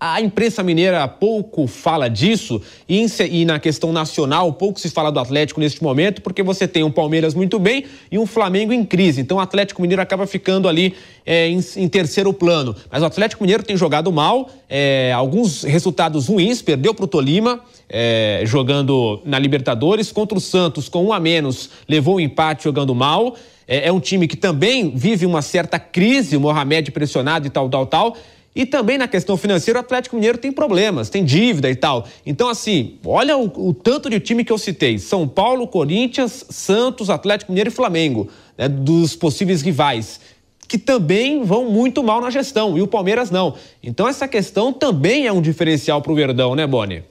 a 0.00 0.20
imprensa 0.20 0.62
mineira 0.62 1.06
pouco 1.08 1.66
fala 1.66 2.08
disso 2.08 2.62
e, 2.88 3.44
na 3.44 3.58
questão 3.58 3.92
nacional 3.92 4.52
pouco 4.52 4.78
se 4.78 4.90
fala 4.90 5.10
do 5.10 5.18
Atlético 5.18 5.58
neste 5.58 5.82
momento, 5.82 6.22
porque 6.22 6.42
você 6.42 6.68
tem 6.68 6.84
um 6.84 6.90
Palmeiras 6.90 7.34
muito 7.34 7.58
bem 7.58 7.84
e 8.10 8.18
um 8.18 8.24
Flamengo 8.24 8.72
em 8.72 8.84
crise. 8.84 9.20
Então 9.20 9.38
o 9.38 9.40
Atlético 9.40 9.82
Mineiro 9.82 10.00
acaba 10.00 10.26
ficando 10.26 10.68
ali 10.68 10.94
é, 11.26 11.48
em, 11.48 11.60
em, 11.76 11.88
terceiro 11.88 12.32
plano. 12.32 12.76
Mas 12.90 13.02
o 13.02 13.06
Atlético 13.06 13.42
Mineiro 13.42 13.64
tem 13.64 13.76
jogado 13.76 14.12
mal, 14.12 14.48
é, 14.68 15.12
alguns 15.12 15.64
resultados 15.64 16.28
ruins, 16.28 16.62
perdeu 16.62 16.94
para 16.94 17.04
o 17.04 17.08
Tolima, 17.08 17.60
é, 17.88 18.42
jogando 18.44 19.20
na 19.24 19.38
Libertadores, 19.38 20.12
contra 20.12 20.38
o 20.38 20.40
Santos 20.40 20.88
com 20.88 21.06
um 21.06 21.12
a 21.12 21.18
menos, 21.18 21.70
levou 21.88 22.16
um 22.16 22.20
empate 22.20 22.64
jogando 22.64 22.94
mal. 22.94 23.34
É, 23.66 23.88
é 23.88 23.92
um 23.92 24.00
time 24.00 24.28
que 24.28 24.36
também 24.36 24.90
vive 24.94 25.26
uma 25.26 25.42
certa 25.42 25.78
crise, 25.78 26.36
o 26.36 26.40
Mohamed 26.40 26.90
pressionado 26.92 27.46
e 27.46 27.50
tal, 27.50 27.68
tal, 27.68 27.86
tal. 27.86 28.16
E 28.58 28.66
também 28.66 28.98
na 28.98 29.06
questão 29.06 29.36
financeira, 29.36 29.78
o 29.78 29.82
Atlético 29.82 30.16
Mineiro 30.16 30.36
tem 30.36 30.50
problemas, 30.50 31.08
tem 31.08 31.24
dívida 31.24 31.70
e 31.70 31.76
tal. 31.76 32.08
Então, 32.26 32.48
assim, 32.48 32.98
olha 33.06 33.36
o, 33.36 33.68
o 33.68 33.72
tanto 33.72 34.10
de 34.10 34.18
time 34.18 34.44
que 34.44 34.50
eu 34.50 34.58
citei: 34.58 34.98
São 34.98 35.28
Paulo, 35.28 35.68
Corinthians, 35.68 36.44
Santos, 36.50 37.08
Atlético 37.08 37.52
Mineiro 37.52 37.70
e 37.70 37.72
Flamengo, 37.72 38.28
né, 38.58 38.68
dos 38.68 39.14
possíveis 39.14 39.62
rivais 39.62 40.20
que 40.66 40.76
também 40.76 41.44
vão 41.44 41.70
muito 41.70 42.02
mal 42.02 42.20
na 42.20 42.28
gestão, 42.28 42.76
e 42.76 42.82
o 42.82 42.86
Palmeiras 42.86 43.30
não. 43.30 43.54
Então 43.82 44.06
essa 44.06 44.28
questão 44.28 44.70
também 44.70 45.26
é 45.26 45.32
um 45.32 45.40
diferencial 45.40 46.02
para 46.02 46.12
o 46.12 46.14
Verdão, 46.14 46.54
né, 46.54 46.66
Boni? 46.66 47.02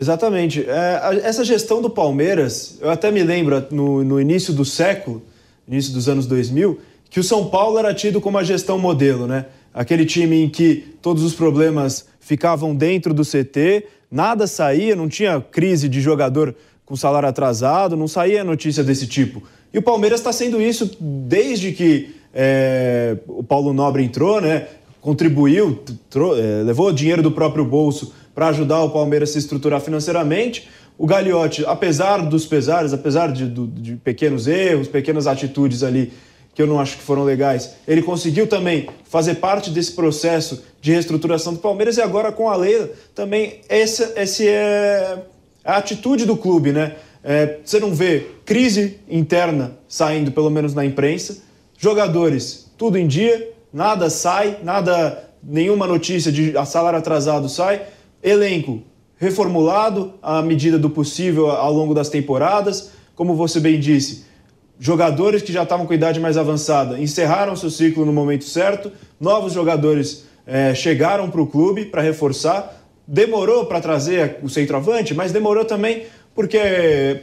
Exatamente. 0.00 0.64
É, 0.66 1.20
essa 1.22 1.44
gestão 1.44 1.82
do 1.82 1.90
Palmeiras, 1.90 2.78
eu 2.80 2.88
até 2.88 3.10
me 3.10 3.22
lembro 3.22 3.66
no, 3.70 4.02
no, 4.02 4.18
início 4.18 4.54
do 4.54 4.64
século, 4.64 5.22
início 5.68 5.92
dos 5.92 6.08
anos 6.08 6.26
2000, 6.26 6.80
que 7.10 7.20
o 7.20 7.22
São 7.22 7.50
Paulo 7.50 7.78
era 7.78 7.92
tido 7.92 8.18
como 8.18 8.38
a 8.38 8.42
gestão 8.42 8.78
modelo, 8.78 9.26
né? 9.26 9.44
Aquele 9.74 10.04
time 10.04 10.44
em 10.44 10.48
que 10.48 10.96
todos 11.00 11.22
os 11.22 11.34
problemas 11.34 12.06
ficavam 12.20 12.74
dentro 12.74 13.12
do 13.12 13.22
CT, 13.22 13.84
nada 14.10 14.46
saía, 14.46 14.94
não 14.94 15.08
tinha 15.08 15.40
crise 15.40 15.88
de 15.88 16.00
jogador 16.00 16.54
com 16.84 16.96
salário 16.96 17.28
atrasado, 17.28 17.96
não 17.96 18.08
saía 18.08 18.44
notícia 18.44 18.84
desse 18.84 19.06
tipo. 19.06 19.42
E 19.72 19.78
o 19.78 19.82
Palmeiras 19.82 20.20
está 20.20 20.32
sendo 20.32 20.60
isso 20.60 20.96
desde 21.00 21.72
que 21.72 22.14
é, 22.34 23.16
o 23.26 23.42
Paulo 23.42 23.72
Nobre 23.72 24.02
entrou, 24.02 24.40
né? 24.40 24.66
Contribuiu, 25.00 25.82
é, 26.38 26.62
levou 26.62 26.92
dinheiro 26.92 27.22
do 27.22 27.32
próprio 27.32 27.64
bolso 27.64 28.12
para 28.34 28.48
ajudar 28.48 28.82
o 28.82 28.90
Palmeiras 28.90 29.30
a 29.30 29.32
se 29.32 29.38
estruturar 29.38 29.80
financeiramente. 29.80 30.68
O 30.98 31.06
Gagliotti, 31.06 31.64
apesar 31.66 32.18
dos 32.18 32.46
pesares, 32.46 32.92
apesar 32.92 33.32
de, 33.32 33.48
de 33.48 33.96
pequenos 33.96 34.46
erros, 34.46 34.86
pequenas 34.86 35.26
atitudes 35.26 35.82
ali 35.82 36.12
que 36.54 36.60
eu 36.60 36.66
não 36.66 36.78
acho 36.78 36.98
que 36.98 37.02
foram 37.02 37.24
legais. 37.24 37.74
Ele 37.86 38.02
conseguiu 38.02 38.46
também 38.46 38.88
fazer 39.04 39.36
parte 39.36 39.70
desse 39.70 39.92
processo 39.92 40.62
de 40.80 40.92
reestruturação 40.92 41.54
do 41.54 41.60
Palmeiras 41.60 41.96
e 41.96 42.02
agora 42.02 42.30
com 42.32 42.48
a 42.48 42.56
Leila 42.56 42.90
também 43.14 43.60
essa, 43.68 44.12
essa 44.16 44.44
é 44.44 45.18
a 45.64 45.76
atitude 45.76 46.26
do 46.26 46.36
clube, 46.36 46.72
né? 46.72 46.96
É, 47.24 47.58
você 47.64 47.78
não 47.78 47.94
vê 47.94 48.26
crise 48.44 48.98
interna 49.08 49.78
saindo, 49.86 50.32
pelo 50.32 50.50
menos 50.50 50.74
na 50.74 50.84
imprensa, 50.84 51.38
jogadores 51.78 52.70
tudo 52.76 52.98
em 52.98 53.06
dia, 53.06 53.52
nada 53.72 54.10
sai, 54.10 54.58
nada, 54.62 55.30
nenhuma 55.40 55.86
notícia 55.86 56.32
de 56.32 56.52
salário 56.66 56.98
atrasado 56.98 57.48
sai, 57.48 57.82
elenco 58.20 58.82
reformulado 59.16 60.14
à 60.20 60.42
medida 60.42 60.76
do 60.76 60.90
possível 60.90 61.48
ao 61.48 61.72
longo 61.72 61.94
das 61.94 62.08
temporadas, 62.08 62.90
como 63.14 63.36
você 63.36 63.60
bem 63.60 63.78
disse, 63.78 64.24
jogadores 64.82 65.42
que 65.42 65.52
já 65.52 65.62
estavam 65.62 65.86
com 65.86 65.94
idade 65.94 66.18
mais 66.18 66.36
avançada 66.36 66.98
encerraram 66.98 67.54
seu 67.54 67.70
ciclo 67.70 68.04
no 68.04 68.12
momento 68.12 68.42
certo, 68.42 68.90
novos 69.20 69.52
jogadores 69.52 70.24
é, 70.44 70.74
chegaram 70.74 71.30
para 71.30 71.40
o 71.40 71.46
clube 71.46 71.84
para 71.84 72.02
reforçar. 72.02 72.82
Demorou 73.06 73.66
para 73.66 73.80
trazer 73.80 74.38
o 74.42 74.48
centroavante, 74.48 75.14
mas 75.14 75.30
demorou 75.30 75.64
também 75.64 76.02
porque 76.34 76.58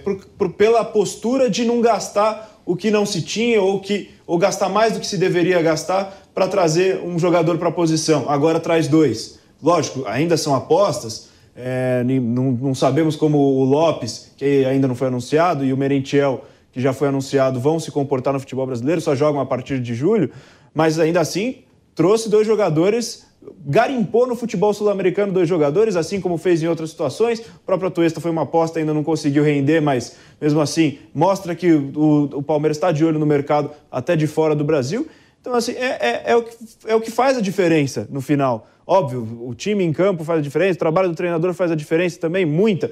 por, 0.05 0.25
por, 0.37 0.49
pela 0.53 0.85
postura 0.85 1.49
de 1.49 1.65
não 1.65 1.81
gastar 1.81 2.61
o 2.65 2.77
que 2.77 2.89
não 2.89 3.05
se 3.05 3.21
tinha 3.21 3.61
ou 3.61 3.81
que 3.81 4.09
ou 4.25 4.37
gastar 4.37 4.69
mais 4.69 4.93
do 4.93 5.01
que 5.01 5.07
se 5.07 5.17
deveria 5.17 5.61
gastar 5.61 6.17
para 6.33 6.47
trazer 6.47 7.01
um 7.03 7.19
jogador 7.19 7.57
para 7.57 7.67
a 7.67 7.73
posição. 7.73 8.29
Agora 8.29 8.61
traz 8.61 8.87
dois. 8.87 9.37
Lógico, 9.61 10.05
ainda 10.07 10.37
são 10.37 10.55
apostas. 10.55 11.27
É, 11.53 12.05
não, 12.05 12.51
não 12.51 12.73
sabemos 12.73 13.17
como 13.17 13.37
o 13.37 13.65
Lopes, 13.65 14.31
que 14.37 14.63
ainda 14.63 14.87
não 14.87 14.95
foi 14.95 15.07
anunciado, 15.07 15.65
e 15.65 15.73
o 15.73 15.77
Merentiel 15.77 16.45
que 16.79 16.83
já 16.83 16.93
foi 16.93 17.09
anunciado, 17.09 17.59
vão 17.59 17.79
se 17.79 17.91
comportar 17.91 18.33
no 18.33 18.39
futebol 18.39 18.65
brasileiro, 18.65 19.01
só 19.01 19.13
jogam 19.13 19.41
a 19.41 19.45
partir 19.45 19.79
de 19.79 19.93
julho, 19.93 20.31
mas 20.73 20.97
ainda 20.97 21.19
assim 21.19 21.57
trouxe 21.93 22.29
dois 22.29 22.47
jogadores, 22.47 23.27
garimpou 23.65 24.25
no 24.25 24.35
futebol 24.35 24.73
sul-americano 24.73 25.33
dois 25.33 25.47
jogadores, 25.47 25.97
assim 25.97 26.21
como 26.21 26.37
fez 26.37 26.63
em 26.63 26.67
outras 26.67 26.91
situações. 26.91 27.39
O 27.39 27.65
próprio 27.65 27.89
Atuesta 27.89 28.21
foi 28.21 28.31
uma 28.31 28.43
aposta, 28.43 28.79
ainda 28.79 28.93
não 28.93 29.03
conseguiu 29.03 29.43
render, 29.43 29.81
mas 29.81 30.15
mesmo 30.39 30.61
assim 30.61 30.99
mostra 31.13 31.53
que 31.53 31.71
o, 31.71 32.29
o 32.33 32.41
Palmeiras 32.41 32.77
está 32.77 32.91
de 32.93 33.03
olho 33.03 33.19
no 33.19 33.25
mercado 33.25 33.71
até 33.91 34.15
de 34.15 34.27
fora 34.27 34.55
do 34.55 34.63
Brasil. 34.63 35.05
Então, 35.41 35.53
assim, 35.53 35.73
é, 35.73 35.97
é, 35.99 36.23
é, 36.27 36.35
o 36.35 36.43
que, 36.43 36.55
é 36.87 36.95
o 36.95 37.01
que 37.01 37.11
faz 37.11 37.37
a 37.37 37.41
diferença 37.41 38.07
no 38.09 38.21
final. 38.21 38.67
Óbvio, 38.87 39.45
o 39.45 39.53
time 39.53 39.83
em 39.83 39.91
campo 39.91 40.23
faz 40.23 40.39
a 40.39 40.41
diferença, 40.41 40.75
o 40.75 40.79
trabalho 40.79 41.09
do 41.09 41.15
treinador 41.15 41.53
faz 41.53 41.71
a 41.71 41.75
diferença 41.75 42.17
também, 42.19 42.45
muita. 42.45 42.89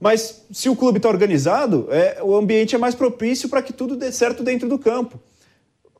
Mas 0.00 0.46
se 0.50 0.70
o 0.70 0.74
clube 0.74 0.96
está 0.96 1.10
organizado, 1.10 1.86
é, 1.90 2.18
o 2.22 2.34
ambiente 2.34 2.74
é 2.74 2.78
mais 2.78 2.94
propício 2.94 3.50
para 3.50 3.60
que 3.60 3.70
tudo 3.70 3.94
dê 3.94 4.10
certo 4.10 4.42
dentro 4.42 4.66
do 4.66 4.78
campo. 4.78 5.20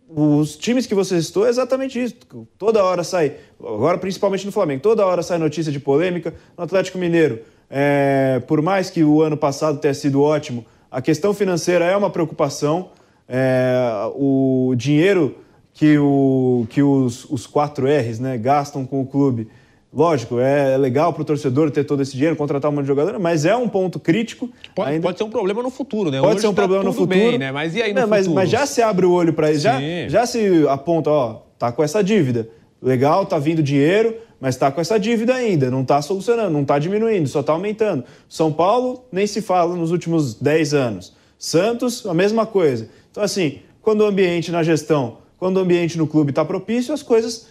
Os 0.08 0.56
times 0.56 0.86
que 0.86 0.94
você 0.94 1.22
citou 1.22 1.46
é 1.46 1.50
exatamente 1.50 2.02
isso. 2.02 2.16
Toda 2.58 2.82
hora 2.82 3.04
sai, 3.04 3.36
agora 3.60 3.98
principalmente 3.98 4.46
no 4.46 4.50
Flamengo, 4.50 4.82
toda 4.82 5.06
hora 5.06 5.22
sai 5.22 5.38
notícia 5.38 5.70
de 5.70 5.78
polêmica. 5.78 6.34
No 6.56 6.64
Atlético 6.64 6.96
Mineiro, 6.96 7.40
é, 7.68 8.42
por 8.46 8.62
mais 8.62 8.88
que 8.88 9.04
o 9.04 9.20
ano 9.20 9.36
passado 9.36 9.78
tenha 9.78 9.94
sido 9.94 10.22
ótimo, 10.22 10.64
a 10.90 11.02
questão 11.02 11.34
financeira 11.34 11.84
é 11.84 11.94
uma 11.94 12.10
preocupação. 12.10 12.90
É, 13.28 14.10
o 14.16 14.74
dinheiro 14.76 15.36
que, 15.72 15.96
o, 15.98 16.66
que 16.70 16.82
os, 16.82 17.24
os 17.26 17.46
4 17.46 17.86
R's 17.86 18.18
né, 18.18 18.36
gastam 18.36 18.84
com 18.84 19.00
o 19.00 19.06
clube 19.06 19.48
Lógico, 19.92 20.38
é 20.38 20.76
legal 20.76 21.12
para 21.12 21.22
o 21.22 21.24
torcedor 21.24 21.68
ter 21.72 21.82
todo 21.82 22.00
esse 22.00 22.12
dinheiro, 22.12 22.36
contratar 22.36 22.70
um 22.70 22.74
monte 22.74 22.84
de 22.84 22.88
jogador, 22.88 23.18
mas 23.18 23.44
é 23.44 23.56
um 23.56 23.68
ponto 23.68 23.98
crítico. 23.98 24.48
Pode, 24.72 24.90
ainda... 24.90 25.02
pode 25.02 25.18
ser 25.18 25.24
um 25.24 25.30
problema 25.30 25.64
no 25.64 25.70
futuro, 25.70 26.12
né? 26.12 26.20
Pode 26.20 26.34
Hoje 26.34 26.42
ser 26.42 26.46
um 26.46 26.54
tá 26.54 26.62
problema 26.62 26.84
no 26.84 26.92
futuro. 26.92 27.08
Bem, 27.08 27.38
né? 27.38 27.50
Mas 27.50 27.74
e 27.74 27.82
aí 27.82 27.92
no 27.92 28.00
Não, 28.00 28.02
futuro? 28.02 28.24
Mas, 28.24 28.28
mas, 28.28 28.50
já 28.50 28.66
se 28.66 28.80
abre 28.82 29.04
o 29.04 29.10
olho 29.10 29.32
para 29.32 29.50
isso, 29.50 29.62
já, 29.62 29.80
já 30.08 30.24
se 30.26 30.64
aponta, 30.68 31.10
ó, 31.10 31.42
tá 31.58 31.72
com 31.72 31.82
essa 31.82 32.04
dívida. 32.04 32.48
Legal, 32.80 33.26
tá 33.26 33.36
vindo 33.36 33.64
dinheiro, 33.64 34.14
mas 34.40 34.56
tá 34.56 34.70
com 34.70 34.80
essa 34.80 34.98
dívida 34.98 35.34
ainda, 35.34 35.70
não 35.70 35.84
tá 35.84 36.00
solucionando, 36.00 36.50
não 36.50 36.64
tá 36.64 36.78
diminuindo, 36.78 37.28
só 37.28 37.42
tá 37.42 37.52
aumentando. 37.52 38.04
São 38.28 38.52
Paulo, 38.52 39.04
nem 39.10 39.26
se 39.26 39.42
fala 39.42 39.74
nos 39.74 39.90
últimos 39.90 40.34
10 40.34 40.72
anos. 40.72 41.12
Santos, 41.36 42.06
a 42.06 42.14
mesma 42.14 42.46
coisa. 42.46 42.88
Então, 43.10 43.24
assim, 43.24 43.58
quando 43.82 44.02
o 44.02 44.06
ambiente 44.06 44.52
na 44.52 44.62
gestão, 44.62 45.18
quando 45.36 45.56
o 45.56 45.60
ambiente 45.60 45.98
no 45.98 46.06
clube 46.06 46.30
está 46.30 46.44
propício, 46.44 46.94
as 46.94 47.02
coisas 47.02 47.48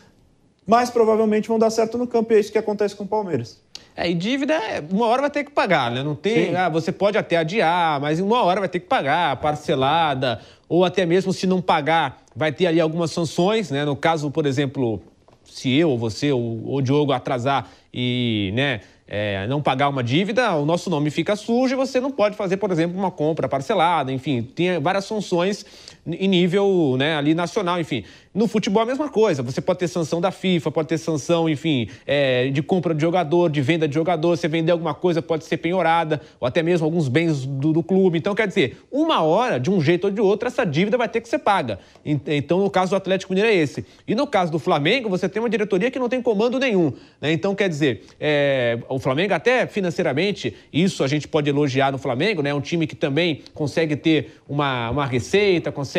mais 0.70 0.92
provavelmente 0.92 1.48
vão 1.48 1.58
dar 1.58 1.72
certo 1.72 1.98
no 1.98 2.06
campo. 2.06 2.32
E 2.32 2.36
é 2.36 2.40
isso 2.40 2.52
que 2.52 2.58
acontece 2.58 2.96
com 2.96 3.04
o 3.04 3.08
Palmeiras. 3.08 3.60
É, 3.96 4.08
e 4.08 4.14
dívida, 4.14 4.54
é, 4.54 4.84
uma 4.92 5.08
hora 5.08 5.24
vai 5.24 5.32
ter 5.32 5.44
que 5.44 5.50
pagar, 5.50 5.90
né? 5.90 6.04
Não 6.04 6.14
tem. 6.14 6.56
Ah, 6.56 6.70
você 6.70 6.92
pode 6.92 7.18
até 7.18 7.38
adiar, 7.38 8.00
mas 8.00 8.20
uma 8.20 8.44
hora 8.44 8.60
vai 8.60 8.70
ter 8.70 8.80
que 8.80 8.86
pagar, 8.86 9.36
parcelada, 9.38 10.40
ou 10.70 10.86
até 10.86 11.08
mesmo 11.08 11.34
se 11.34 11.48
não 11.48 11.60
pagar, 11.60 12.22
vai 12.36 12.52
ter 12.52 12.68
ali 12.68 12.80
algumas 12.80 13.10
sanções, 13.10 13.72
né? 13.72 13.84
No 13.84 13.96
caso, 13.96 14.30
por 14.30 14.46
exemplo, 14.46 15.02
se 15.44 15.76
eu, 15.76 15.90
ou 15.90 15.98
você, 15.98 16.32
ou 16.32 16.76
o 16.76 16.82
Diogo 16.82 17.12
atrasar 17.12 17.68
e, 17.92 18.52
né? 18.54 18.82
é, 19.12 19.48
não 19.48 19.60
pagar 19.60 19.90
uma 19.90 20.04
dívida, 20.04 20.54
o 20.56 20.66
nosso 20.66 20.88
nome 20.88 21.10
fica 21.10 21.36
sujo 21.36 21.74
e 21.74 21.76
você 21.76 22.00
não 22.00 22.12
pode 22.12 22.38
fazer, 22.38 22.58
por 22.58 22.70
exemplo, 22.70 22.96
uma 22.96 23.10
compra 23.10 23.50
parcelada, 23.50 24.12
enfim, 24.12 24.44
tem 24.44 24.80
várias 24.80 25.06
sanções 25.06 25.66
em 26.14 26.28
nível 26.28 26.96
né, 26.98 27.16
ali 27.16 27.34
nacional, 27.34 27.80
enfim. 27.80 28.04
No 28.34 28.48
futebol 28.48 28.82
é 28.82 28.84
a 28.84 28.88
mesma 28.88 29.10
coisa, 29.10 29.42
você 29.42 29.60
pode 29.60 29.80
ter 29.80 29.88
sanção 29.88 30.22
da 30.22 30.30
FIFA, 30.30 30.72
pode 30.72 30.88
ter 30.88 31.00
sanção, 31.00 31.50
enfim, 31.50 31.90
é, 32.06 32.50
de 32.50 32.62
compra 32.62 32.94
de 32.94 33.02
jogador, 33.02 33.50
de 33.50 33.60
venda 33.60 33.88
de 33.88 33.96
jogador, 33.96 34.38
você 34.38 34.48
vender 34.48 34.72
alguma 34.72 34.94
coisa 34.94 35.20
pode 35.20 35.46
ser 35.46 35.58
penhorada, 35.58 36.22
ou 36.40 36.48
até 36.48 36.62
mesmo 36.62 36.86
alguns 36.86 37.08
bens 37.08 37.44
do, 37.44 37.74
do 37.74 37.82
clube. 37.82 38.20
Então, 38.20 38.36
quer 38.36 38.48
dizer, 38.48 38.78
uma 38.92 39.24
hora, 39.24 39.60
de 39.60 39.72
um 39.72 39.82
jeito 39.82 40.06
ou 40.06 40.12
de 40.12 40.22
outro, 40.22 40.48
essa 40.48 40.64
dívida 40.64 40.96
vai 40.96 41.10
ter 41.10 41.22
que 41.22 41.28
ser 41.28 41.40
paga. 41.40 41.80
Então, 42.06 42.60
no 42.60 42.70
caso 42.70 42.92
do 42.92 42.96
Atlético 42.96 43.34
Mineiro 43.34 43.52
é 43.52 43.56
esse. 43.56 43.84
E 44.08 44.14
no 44.14 44.28
caso 44.28 44.52
do 44.52 44.60
Flamengo, 44.60 45.10
você 45.10 45.28
tem 45.28 45.42
uma 45.42 45.50
diretoria 45.50 45.90
que 45.90 45.98
não 45.98 46.08
tem 46.08 46.22
comando 46.22 46.60
nenhum. 46.60 46.94
Né? 47.20 47.32
Então, 47.32 47.56
quer 47.56 47.68
dizer, 47.68 48.04
é, 48.20 48.78
o 48.88 49.00
Flamengo, 49.00 49.34
até 49.34 49.66
financeiramente, 49.66 50.56
isso 50.72 51.04
a 51.04 51.08
gente 51.08 51.28
pode 51.28 51.50
elogiar 51.50 51.92
no 51.92 51.98
Flamengo, 51.98 52.42
né? 52.42 52.52
É 52.52 52.54
um 52.54 52.62
time 52.62 52.86
que 52.86 52.96
também 52.96 53.42
consegue 53.54 53.96
ter 53.96 54.40
uma, 54.48 54.92
uma 54.92 55.06
receita, 55.06 55.72
consegue 55.72 55.99